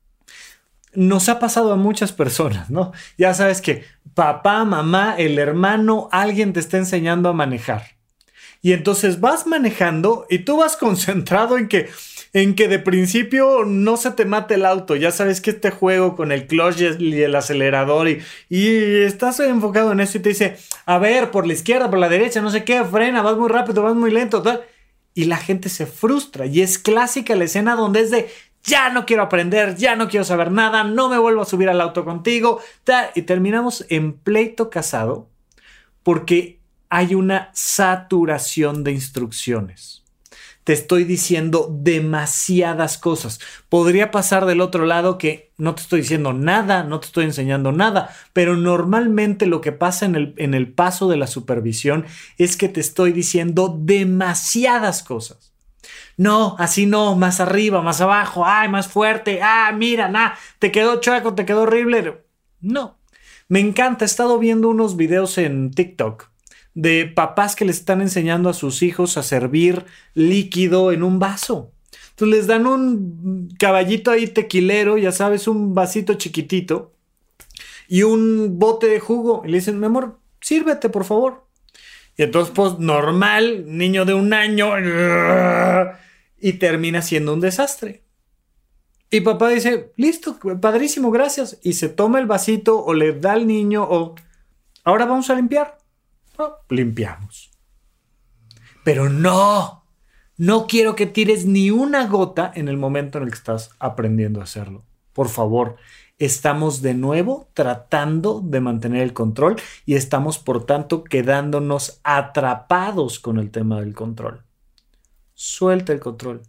nos 0.94 1.30
ha 1.30 1.40
pasado 1.40 1.72
a 1.72 1.76
muchas 1.76 2.12
personas, 2.12 2.70
¿no? 2.70 2.92
Ya 3.18 3.34
sabes 3.34 3.62
que 3.62 3.86
papá, 4.16 4.66
mamá, 4.66 5.16
el 5.18 5.38
hermano, 5.40 6.10
alguien 6.12 6.52
te 6.54 6.60
está 6.60 6.78
enseñando 6.78 7.30
a 7.30 7.34
manejar. 7.34 7.99
Y 8.62 8.74
entonces 8.74 9.20
vas 9.20 9.48
manejando 9.48 10.26
y 10.30 10.40
tú 10.40 10.58
vas 10.58 10.76
concentrado 10.76 11.58
en 11.58 11.68
que 11.68 11.90
en 12.34 12.56
que 12.56 12.68
de 12.68 12.80
principio 12.80 13.66
no 13.66 13.98
se 13.98 14.12
te 14.12 14.26
mate 14.26 14.56
el 14.56 14.66
auto. 14.66 14.96
Ya 14.96 15.12
sabes 15.12 15.42
que 15.42 15.52
este 15.52 15.72
juego 15.72 16.16
con 16.16 16.32
el 16.32 16.48
clutch 16.48 16.82
y 17.00 17.22
el 17.22 17.36
acelerador 17.36 18.08
y, 18.08 18.22
y 18.50 19.02
estás 19.02 19.40
enfocado 19.40 19.92
en 19.92 20.00
eso 20.00 20.18
y 20.18 20.22
te 20.22 20.30
dice, 20.30 20.58
a 20.86 20.98
ver, 21.00 21.32
por 21.32 21.48
la 21.48 21.54
izquierda, 21.54 21.90
por 21.90 22.00
la 22.00 22.10
derecha, 22.10 22.42
no 22.42 22.52
sé 22.52 22.64
qué, 22.64 22.84
frena, 22.84 23.22
vas 23.22 23.38
muy 23.38 23.50
rápido, 23.50 23.84
vas 23.84 23.96
muy 23.96 24.12
lento. 24.12 24.44
Y 25.16 25.26
la 25.26 25.38
gente 25.38 25.70
se 25.70 25.86
frustra. 25.86 26.46
Y 26.46 26.62
es 26.62 26.78
clásica 26.78 27.36
la 27.36 27.46
escena 27.46 27.76
donde 27.76 28.02
es 28.02 28.12
de, 28.12 28.30
ya 28.64 28.90
no 28.90 29.06
quiero 29.06 29.24
aprender, 29.24 29.76
ya 29.76 29.96
no 29.96 30.08
quiero 30.08 30.24
saber 30.24 30.52
nada, 30.52 30.84
no 30.84 31.10
me 31.10 31.18
vuelvo 31.18 31.42
a 31.42 31.46
subir 31.46 31.70
al 31.70 31.82
auto 31.82 32.06
contigo. 32.06 32.62
Y 33.16 33.24
terminamos 33.24 33.86
en 33.90 34.14
pleito 34.14 34.70
casado 34.70 35.28
porque 36.04 36.59
hay 36.90 37.16
una 37.16 37.52
saturación 37.54 38.84
de 38.84 38.92
instrucciones. 38.92 40.04
Te 40.64 40.74
estoy 40.74 41.04
diciendo 41.04 41.68
demasiadas 41.72 42.98
cosas. 42.98 43.40
Podría 43.70 44.12
pasar 44.12 44.46
del 44.46 44.62
otro 44.62 44.86
lado 44.86 45.18
que 45.18 45.52
no 45.58 45.74
te 45.74 45.82
estoy 45.82 46.02
diciendo 46.02 46.34
nada, 46.34 46.84
no 46.84 47.00
te 47.00 47.08
estoy 47.08 47.26
enseñando 47.26 47.72
nada, 47.72 48.14
pero 48.34 48.56
normalmente 48.56 49.46
lo 49.46 49.62
que 49.62 49.72
pasa 49.72 50.06
en 50.06 50.16
el, 50.16 50.34
en 50.38 50.54
el 50.54 50.72
paso 50.72 51.08
de 51.10 51.18
la 51.18 51.28
supervisión 51.28 52.06
es 52.38 52.58
que 52.58 52.70
te 52.70 52.82
estoy 52.82 53.14
diciendo 53.14 53.76
demasiadas 53.80 55.02
cosas. 55.02 55.54
No, 56.18 56.56
así 56.60 56.86
no, 56.86 57.16
más 57.16 57.40
arriba, 57.40 57.82
más 57.82 58.02
abajo, 58.02 58.44
ay, 58.46 58.68
más 58.68 58.88
fuerte, 58.88 59.40
ah, 59.42 59.72
mira, 59.76 60.10
nah, 60.10 60.32
te 60.60 60.72
quedó 60.72 61.00
chueco, 61.00 61.34
te 61.34 61.46
quedó 61.46 61.62
horrible. 61.62 62.26
No, 62.60 63.00
me 63.48 63.60
encanta, 63.60 64.04
he 64.04 64.08
estado 64.08 64.38
viendo 64.38 64.70
unos 64.70 64.98
videos 64.98 65.38
en 65.38 65.72
TikTok 65.72 66.30
de 66.74 67.06
papás 67.06 67.56
que 67.56 67.66
le 67.66 67.72
están 67.72 68.02
enseñando 68.02 68.50
a 68.50 68.54
sus 68.54 68.84
hijos 68.84 69.18
a 69.18 69.24
servir 69.24 69.86
líquido 70.14 70.92
en 70.92 71.04
un 71.04 71.20
vaso. 71.20 71.72
Entonces 72.12 72.38
les 72.38 72.48
dan 72.48 72.68
un 72.68 73.50
caballito 73.58 74.12
ahí 74.12 74.28
tequilero, 74.28 74.98
ya 74.98 75.12
sabes, 75.12 75.48
un 75.48 75.74
vasito 75.74 76.16
chiquitito 76.16 76.94
y 77.88 78.04
un 78.04 78.60
bote 78.60 78.88
de 78.88 79.00
jugo. 79.00 79.42
Y 79.46 79.50
le 79.50 79.58
dicen, 79.58 79.80
mi 79.80 79.88
amor, 79.88 80.20
sírvete, 80.42 80.90
por 80.90 81.06
favor. 81.06 81.48
Y 82.18 82.24
entonces, 82.24 82.54
pues, 82.54 82.78
normal, 82.78 83.64
niño 83.66 84.06
de 84.06 84.14
un 84.14 84.34
año 84.34 84.74
y 86.40 86.54
termina 86.54 87.02
siendo 87.02 87.34
un 87.34 87.40
desastre. 87.40 88.04
Y 89.10 89.22
papá 89.22 89.50
dice, 89.50 89.92
listo, 89.96 90.38
padrísimo, 90.62 91.10
gracias. 91.10 91.58
Y 91.64 91.74
se 91.74 91.90
toma 91.90 92.20
el 92.20 92.28
vasito 92.28 92.84
o 92.84 92.94
le 92.94 93.14
da 93.14 93.34
al 93.34 93.48
niño 93.48 93.88
o, 93.90 94.16
ahora 94.84 95.06
vamos 95.06 95.30
a 95.30 95.36
limpiar. 95.36 95.79
Limpiamos. 96.70 97.52
Pero 98.84 99.10
no, 99.10 99.84
no 100.38 100.68
quiero 100.68 100.96
que 100.96 101.06
tires 101.06 101.46
ni 101.46 101.72
una 101.72 102.08
gota 102.08 102.52
en 102.56 102.68
el 102.68 102.78
momento 102.78 103.18
en 103.18 103.26
el 103.26 103.30
que 103.32 103.38
estás 103.38 103.72
aprendiendo 103.80 104.40
a 104.40 104.44
hacerlo. 104.44 104.84
Por 105.14 105.30
favor, 105.30 105.76
estamos 106.18 106.82
de 106.82 106.94
nuevo 106.94 107.50
tratando 107.54 108.42
de 108.42 108.62
mantener 108.62 109.02
el 109.02 109.14
control 109.14 109.58
y 109.86 109.96
estamos, 109.96 110.40
por 110.40 110.66
tanto, 110.66 111.04
quedándonos 111.04 112.00
atrapados 112.04 113.20
con 113.20 113.38
el 113.38 113.52
tema 113.52 113.82
del 113.82 113.94
control 113.94 114.44
suelta 115.40 115.94
el 115.94 116.02
control. 116.02 116.42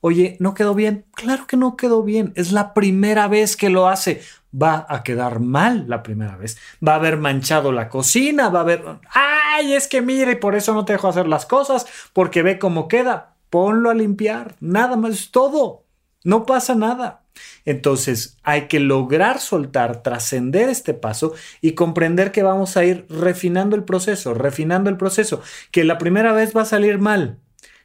Oye, 0.00 0.38
¿no 0.40 0.54
quedó 0.54 0.74
bien? 0.74 1.04
Claro 1.12 1.46
que 1.46 1.58
no 1.58 1.76
quedó 1.76 2.02
bien. 2.02 2.32
Es 2.36 2.52
la 2.52 2.72
primera 2.72 3.28
vez 3.28 3.54
que 3.54 3.68
lo 3.68 3.86
hace. 3.86 4.22
Va 4.56 4.86
a 4.88 5.02
quedar 5.02 5.40
mal 5.40 5.86
la 5.88 6.02
primera 6.02 6.36
vez. 6.36 6.58
Va 6.86 6.92
a 6.92 6.96
haber 6.96 7.16
manchado 7.16 7.72
la 7.72 7.88
cocina, 7.88 8.48
va 8.48 8.60
a 8.60 8.62
haber... 8.62 8.84
¡Ay! 9.12 9.74
Es 9.74 9.88
que 9.88 10.02
mire, 10.02 10.32
y 10.32 10.36
por 10.36 10.54
eso 10.54 10.74
no 10.74 10.84
te 10.84 10.92
dejo 10.92 11.08
hacer 11.08 11.26
las 11.26 11.46
cosas, 11.46 11.86
porque 12.12 12.42
ve 12.42 12.58
cómo 12.58 12.88
queda. 12.88 13.34
Ponlo 13.50 13.90
a 13.90 13.94
limpiar. 13.94 14.56
Nada 14.60 14.96
más 14.96 15.12
es 15.12 15.30
todo. 15.30 15.84
No 16.22 16.46
pasa 16.46 16.74
nada. 16.74 17.24
Entonces 17.64 18.38
hay 18.42 18.68
que 18.68 18.80
lograr 18.80 19.40
soltar, 19.40 20.02
trascender 20.02 20.68
este 20.68 20.94
paso 20.94 21.34
y 21.60 21.72
comprender 21.72 22.32
que 22.32 22.42
vamos 22.42 22.76
a 22.76 22.84
ir 22.84 23.06
refinando 23.08 23.76
el 23.76 23.84
proceso, 23.84 24.34
refinando 24.34 24.90
el 24.90 24.96
proceso, 24.96 25.42
que 25.70 25.84
la 25.84 25.98
primera 25.98 26.32
vez 26.32 26.56
va 26.56 26.62
a 26.62 26.66
salir 26.66 26.98
mal, 26.98 27.40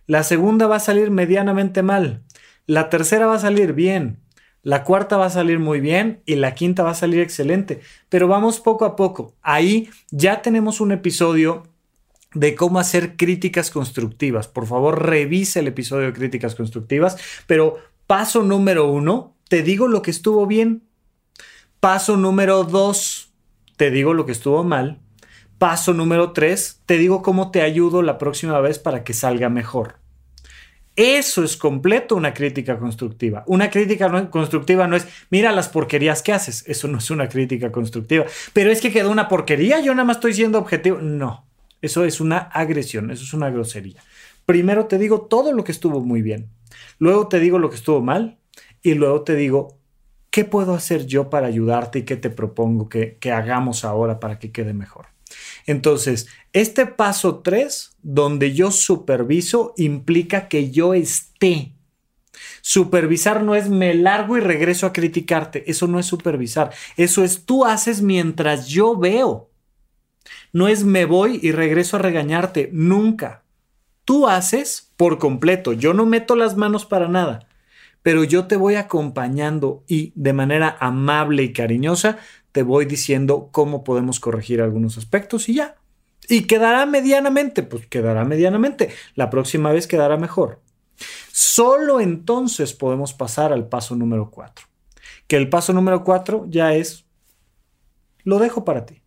la 0.09 0.23
segunda 0.23 0.67
va 0.67 0.77
a 0.77 0.79
salir 0.79 1.11
medianamente 1.11 1.83
mal. 1.83 2.23
La 2.65 2.89
tercera 2.89 3.27
va 3.27 3.35
a 3.35 3.39
salir 3.39 3.73
bien. 3.73 4.19
La 4.69 4.83
cuarta 4.83 5.17
va 5.17 5.25
a 5.25 5.31
salir 5.31 5.57
muy 5.57 5.79
bien 5.79 6.21
y 6.27 6.35
la 6.35 6.53
quinta 6.53 6.83
va 6.83 6.91
a 6.91 6.93
salir 6.93 7.21
excelente. 7.21 7.81
Pero 8.07 8.27
vamos 8.27 8.59
poco 8.59 8.85
a 8.85 8.95
poco. 8.95 9.33
Ahí 9.41 9.89
ya 10.11 10.43
tenemos 10.43 10.79
un 10.79 10.91
episodio 10.91 11.63
de 12.35 12.53
cómo 12.53 12.77
hacer 12.77 13.17
críticas 13.17 13.71
constructivas. 13.71 14.47
Por 14.47 14.67
favor, 14.67 15.07
revise 15.07 15.61
el 15.61 15.67
episodio 15.69 16.05
de 16.05 16.13
críticas 16.13 16.53
constructivas. 16.53 17.17
Pero 17.47 17.79
paso 18.05 18.43
número 18.43 18.85
uno, 18.91 19.33
te 19.47 19.63
digo 19.63 19.87
lo 19.87 20.03
que 20.03 20.11
estuvo 20.11 20.45
bien. 20.45 20.83
Paso 21.79 22.15
número 22.15 22.63
dos, 22.63 23.33
te 23.75 23.89
digo 23.89 24.13
lo 24.13 24.27
que 24.27 24.33
estuvo 24.33 24.63
mal. 24.63 24.99
Paso 25.57 25.95
número 25.95 26.31
tres, 26.31 26.83
te 26.85 26.99
digo 26.99 27.23
cómo 27.23 27.49
te 27.49 27.63
ayudo 27.63 28.03
la 28.03 28.19
próxima 28.19 28.59
vez 28.59 28.77
para 28.77 29.03
que 29.03 29.15
salga 29.15 29.49
mejor. 29.49 29.95
Eso 31.01 31.45
es 31.45 31.55
completo 31.55 32.17
una 32.17 32.33
crítica 32.33 32.77
constructiva. 32.77 33.45
Una 33.47 33.69
crítica 33.69 34.29
constructiva 34.29 34.85
no 34.85 34.97
es, 34.97 35.07
mira 35.29 35.53
las 35.53 35.69
porquerías 35.69 36.21
que 36.21 36.33
haces. 36.33 36.65
Eso 36.67 36.89
no 36.89 36.97
es 36.97 37.09
una 37.09 37.29
crítica 37.29 37.71
constructiva. 37.71 38.25
Pero 38.51 38.69
es 38.69 38.81
que 38.81 38.91
quedó 38.91 39.09
una 39.09 39.29
porquería, 39.29 39.79
yo 39.79 39.93
nada 39.93 40.03
más 40.03 40.17
estoy 40.17 40.33
siendo 40.33 40.59
objetivo. 40.59 40.97
No, 40.99 41.45
eso 41.81 42.03
es 42.03 42.19
una 42.19 42.39
agresión, 42.39 43.11
eso 43.11 43.23
es 43.23 43.33
una 43.33 43.49
grosería. 43.49 44.03
Primero 44.45 44.87
te 44.87 44.97
digo 44.97 45.21
todo 45.21 45.53
lo 45.53 45.63
que 45.63 45.71
estuvo 45.71 46.01
muy 46.01 46.21
bien. 46.21 46.49
Luego 46.97 47.29
te 47.29 47.39
digo 47.39 47.59
lo 47.59 47.69
que 47.69 47.77
estuvo 47.77 48.01
mal. 48.01 48.37
Y 48.81 48.95
luego 48.95 49.21
te 49.21 49.37
digo, 49.37 49.77
¿qué 50.31 50.43
puedo 50.43 50.73
hacer 50.73 51.05
yo 51.05 51.29
para 51.29 51.47
ayudarte 51.47 51.99
y 51.99 52.03
qué 52.03 52.17
te 52.17 52.29
propongo 52.29 52.89
que, 52.89 53.15
que 53.21 53.31
hagamos 53.31 53.85
ahora 53.85 54.19
para 54.19 54.37
que 54.37 54.51
quede 54.51 54.73
mejor? 54.73 55.05
Entonces, 55.69 56.25
este 56.51 56.87
paso 56.87 57.41
3, 57.41 57.95
donde 58.01 58.55
yo 58.55 58.71
superviso, 58.71 59.75
implica 59.77 60.47
que 60.47 60.71
yo 60.71 60.95
esté. 60.95 61.75
Supervisar 62.61 63.43
no 63.43 63.53
es 63.53 63.69
me 63.69 63.93
largo 63.93 64.35
y 64.35 64.39
regreso 64.39 64.87
a 64.87 64.93
criticarte. 64.93 65.69
Eso 65.69 65.85
no 65.85 65.99
es 65.99 66.07
supervisar. 66.07 66.71
Eso 66.97 67.23
es 67.23 67.45
tú 67.45 67.65
haces 67.65 68.01
mientras 68.01 68.67
yo 68.67 68.97
veo. 68.97 69.51
No 70.53 70.67
es 70.67 70.83
me 70.85 71.05
voy 71.05 71.39
y 71.43 71.51
regreso 71.51 71.97
a 71.97 71.99
regañarte. 71.99 72.71
Nunca. 72.73 73.43
Tú 74.05 74.27
haces 74.27 74.91
por 74.97 75.19
completo. 75.19 75.73
Yo 75.73 75.93
no 75.93 76.07
meto 76.07 76.35
las 76.35 76.57
manos 76.57 76.87
para 76.87 77.07
nada. 77.07 77.47
Pero 78.01 78.23
yo 78.23 78.47
te 78.47 78.55
voy 78.55 78.73
acompañando 78.73 79.83
y 79.87 80.13
de 80.15 80.33
manera 80.33 80.77
amable 80.79 81.43
y 81.43 81.53
cariñosa 81.53 82.17
te 82.51 82.63
voy 82.63 82.85
diciendo 82.85 83.49
cómo 83.51 83.83
podemos 83.83 84.19
corregir 84.19 84.61
algunos 84.61 84.97
aspectos 84.97 85.49
y 85.49 85.55
ya. 85.55 85.75
Y 86.27 86.43
quedará 86.43 86.85
medianamente, 86.85 87.63
pues 87.63 87.87
quedará 87.87 88.23
medianamente. 88.23 88.89
La 89.15 89.29
próxima 89.29 89.71
vez 89.71 89.87
quedará 89.87 90.17
mejor. 90.17 90.61
Solo 91.31 92.01
entonces 92.01 92.73
podemos 92.73 93.13
pasar 93.13 93.53
al 93.53 93.67
paso 93.67 93.95
número 93.95 94.29
4. 94.29 94.67
Que 95.27 95.37
el 95.37 95.49
paso 95.49 95.73
número 95.73 96.03
4 96.03 96.45
ya 96.49 96.73
es, 96.73 97.05
lo 98.23 98.39
dejo 98.39 98.65
para 98.65 98.85
ti. 98.85 99.01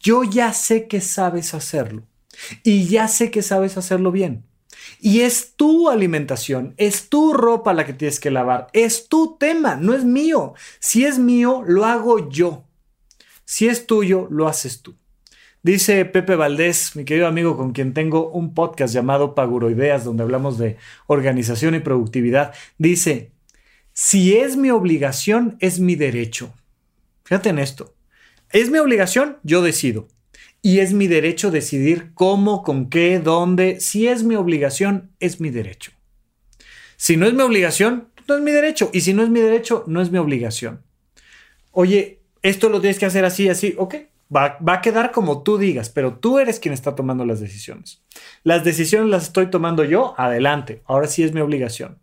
Yo 0.00 0.24
ya 0.24 0.52
sé 0.52 0.88
que 0.88 1.00
sabes 1.00 1.54
hacerlo. 1.54 2.04
Y 2.62 2.86
ya 2.86 3.06
sé 3.08 3.30
que 3.30 3.42
sabes 3.42 3.76
hacerlo 3.76 4.10
bien. 4.10 4.44
Y 5.02 5.22
es 5.22 5.54
tu 5.56 5.88
alimentación, 5.88 6.74
es 6.76 7.08
tu 7.08 7.32
ropa 7.32 7.72
la 7.72 7.86
que 7.86 7.94
tienes 7.94 8.20
que 8.20 8.30
lavar, 8.30 8.66
es 8.74 9.08
tu 9.08 9.38
tema, 9.38 9.76
no 9.76 9.94
es 9.94 10.04
mío. 10.04 10.52
Si 10.78 11.06
es 11.06 11.18
mío, 11.18 11.62
lo 11.66 11.86
hago 11.86 12.28
yo. 12.28 12.64
Si 13.46 13.66
es 13.66 13.86
tuyo, 13.86 14.28
lo 14.30 14.46
haces 14.46 14.82
tú. 14.82 14.96
Dice 15.62 16.04
Pepe 16.04 16.36
Valdés, 16.36 16.96
mi 16.96 17.06
querido 17.06 17.26
amigo 17.26 17.56
con 17.56 17.72
quien 17.72 17.94
tengo 17.94 18.30
un 18.30 18.52
podcast 18.52 18.92
llamado 18.92 19.34
Paguroideas, 19.34 20.04
donde 20.04 20.22
hablamos 20.22 20.58
de 20.58 20.76
organización 21.06 21.74
y 21.74 21.80
productividad. 21.80 22.52
Dice, 22.76 23.32
si 23.94 24.36
es 24.36 24.58
mi 24.58 24.70
obligación, 24.70 25.56
es 25.60 25.80
mi 25.80 25.96
derecho. 25.96 26.52
Fíjate 27.24 27.48
en 27.48 27.58
esto. 27.58 27.94
Es 28.50 28.70
mi 28.70 28.78
obligación, 28.78 29.38
yo 29.44 29.62
decido 29.62 30.08
y 30.62 30.80
es 30.80 30.92
mi 30.92 31.06
derecho 31.06 31.50
decidir 31.50 32.12
cómo, 32.14 32.62
con 32.62 32.90
qué, 32.90 33.18
dónde. 33.18 33.80
Si 33.80 34.08
es 34.08 34.22
mi 34.22 34.36
obligación, 34.36 35.10
es 35.20 35.40
mi 35.40 35.50
derecho. 35.50 35.92
Si 36.96 37.16
no 37.16 37.26
es 37.26 37.32
mi 37.32 37.42
obligación, 37.42 38.08
no 38.28 38.36
es 38.36 38.42
mi 38.42 38.50
derecho. 38.50 38.90
Y 38.92 39.00
si 39.00 39.14
no 39.14 39.22
es 39.22 39.30
mi 39.30 39.40
derecho, 39.40 39.84
no 39.86 40.02
es 40.02 40.10
mi 40.10 40.18
obligación. 40.18 40.82
Oye, 41.72 42.20
esto 42.42 42.68
lo 42.68 42.80
tienes 42.80 42.98
que 42.98 43.06
hacer 43.06 43.24
así, 43.24 43.48
así. 43.48 43.74
Ok, 43.78 43.94
va, 44.34 44.58
va 44.66 44.74
a 44.74 44.80
quedar 44.80 45.12
como 45.12 45.42
tú 45.42 45.56
digas, 45.56 45.88
pero 45.88 46.14
tú 46.14 46.38
eres 46.38 46.60
quien 46.60 46.74
está 46.74 46.94
tomando 46.94 47.24
las 47.24 47.40
decisiones. 47.40 48.02
Las 48.44 48.62
decisiones 48.62 49.08
las 49.08 49.24
estoy 49.24 49.48
tomando 49.48 49.84
yo, 49.84 50.14
adelante. 50.18 50.82
Ahora 50.84 51.06
sí 51.06 51.22
es 51.22 51.32
mi 51.32 51.40
obligación. 51.40 51.98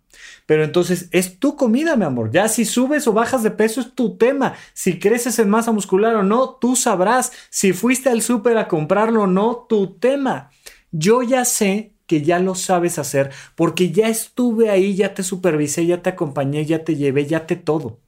Pero 0.46 0.64
entonces 0.64 1.10
es 1.12 1.40
tu 1.40 1.56
comida, 1.56 1.96
mi 1.96 2.06
amor. 2.06 2.32
Ya 2.32 2.48
si 2.48 2.66
subes 2.66 3.08
o 3.08 3.14
bajas 3.14 3.44
de 3.44 3.52
peso 3.52 3.82
es 3.82 3.94
tu 3.94 4.18
tema. 4.18 4.54
Si 4.74 5.00
creces 5.00 5.40
en 5.40 5.50
masa 5.50 5.72
muscular 5.72 6.16
o 6.16 6.24
no, 6.24 6.58
tú 6.62 6.76
sabrás. 6.76 7.32
Si 7.50 7.74
fuiste 7.74 8.10
al 8.10 8.22
súper 8.22 8.58
a 8.58 8.68
comprarlo 8.68 9.24
o 9.24 9.28
no, 9.28 9.66
tu 9.70 9.98
tema. 9.98 10.50
Yo 10.92 11.22
ya 11.22 11.44
sé 11.46 11.94
que 12.08 12.22
ya 12.22 12.40
lo 12.40 12.56
sabes 12.56 12.98
hacer 12.98 13.32
porque 13.56 13.92
ya 13.92 14.08
estuve 14.08 14.70
ahí, 14.70 14.96
ya 14.96 15.14
te 15.14 15.24
supervisé, 15.24 15.86
ya 15.86 16.02
te 16.02 16.10
acompañé, 16.10 16.66
ya 16.66 16.84
te 16.84 16.96
llevé, 16.96 17.26
ya 17.26 17.46
te 17.46 17.58
todo. 17.58 18.00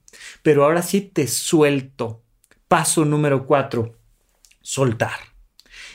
Pero 0.42 0.64
ahora 0.64 0.82
sí 0.82 1.02
te 1.02 1.26
suelto. 1.26 2.22
Paso 2.66 3.04
número 3.04 3.46
cuatro, 3.46 3.96
soltar. 4.62 5.30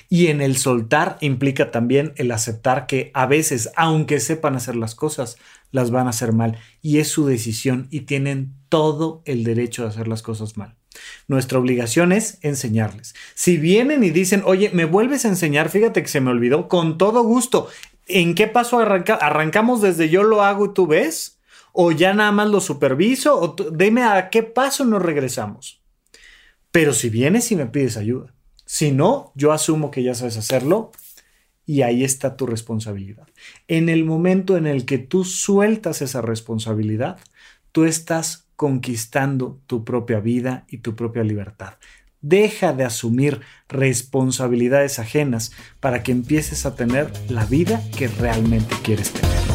Y 0.09 0.28
en 0.28 0.41
el 0.41 0.57
soltar 0.57 1.18
implica 1.22 1.72
también 1.72 2.13
el 2.18 2.32
aceptar 2.32 2.86
que 2.86 3.11
a 3.13 3.26
veces, 3.26 3.72
aunque 3.76 4.20
sepan 4.20 4.55
hacer 4.55 4.76
las 4.76 4.93
cosas, 4.93 5.38
las 5.72 5.91
van 5.91 6.07
a 6.07 6.11
hacer 6.11 6.34
mal. 6.34 6.57
Y 6.82 6.99
es 6.99 7.07
su 7.09 7.26
decisión 7.26 7.88
y 7.91 8.01
tienen 8.01 8.55
todo 8.70 9.22
el 9.26 9.43
derecho 9.43 9.84
de 9.84 9.89
hacer 9.89 10.07
las 10.07 10.22
cosas 10.22 10.57
mal. 10.57 10.76
Nuestra 11.28 11.59
obligación 11.59 12.11
es 12.11 12.38
enseñarles. 12.41 13.16
Si 13.34 13.57
vienen 13.57 14.03
y 14.03 14.09
dicen, 14.09 14.43
oye, 14.45 14.70
me 14.74 14.86
vuelves 14.86 15.26
a 15.26 15.30
enseñar, 15.30 15.70
fíjate 15.70 16.01
que 16.01 16.07
se 16.07 16.22
me 16.22 16.32
olvidó, 16.32 16.68
con 16.68 16.97
todo 16.97 17.24
gusto. 17.24 17.68
¿En 18.07 18.36
qué 18.36 18.47
paso 18.47 18.80
arranca? 18.80 19.16
arrancamos 19.16 19.82
desde 19.82 20.09
yo 20.09 20.24
lo 20.24 20.43
hago 20.43 20.68
y 20.68 20.74
tú 20.74 20.88
ves? 20.88 21.39
¿O 21.74 21.91
ya 21.91 22.13
nada 22.13 22.32
más 22.32 22.49
lo 22.49 22.61
superviso? 22.61 23.39
¿O 23.39 23.55
dime 23.72 24.03
a 24.03 24.30
qué 24.30 24.43
paso 24.43 24.86
nos 24.86 25.01
regresamos? 25.01 25.82
Pero 26.72 26.93
si 26.93 27.09
vienes 27.09 27.51
y 27.51 27.55
me 27.55 27.66
pides 27.66 27.97
ayuda, 27.97 28.34
si 28.66 28.91
no, 28.91 29.32
yo 29.36 29.51
asumo 29.51 29.91
que 29.91 30.03
ya 30.03 30.16
sabes 30.16 30.38
hacerlo 30.38 30.91
y 31.66 31.82
ahí 31.82 32.03
está 32.03 32.38
tu 32.38 32.45
responsabilidad. 32.45 33.28
En 33.68 33.89
el 33.89 34.05
momento 34.05 34.57
en 34.57 34.68
el 34.68 34.86
que 34.86 34.97
tú 34.97 35.24
sueltas 35.24 36.01
esa 36.01 36.22
responsabilidad, 36.22 37.18
tú 37.72 37.86
estás 37.86 38.47
conquistando 38.55 39.59
tu 39.68 39.84
propia 39.84 40.20
vida 40.20 40.66
y 40.70 40.78
tu 40.78 40.95
propia 40.95 41.24
libertad. 41.24 41.76
Deja 42.22 42.74
de 42.74 42.86
asumir 42.86 43.41
responsabilidades 43.68 44.97
ajenas 44.99 45.51
para 45.80 46.01
que 46.01 46.11
empieces 46.11 46.66
a 46.66 46.76
tener 46.76 47.11
la 47.30 47.45
vida 47.45 47.84
que 47.97 48.07
realmente 48.07 48.76
quieres 48.84 49.11
tener. 49.11 49.55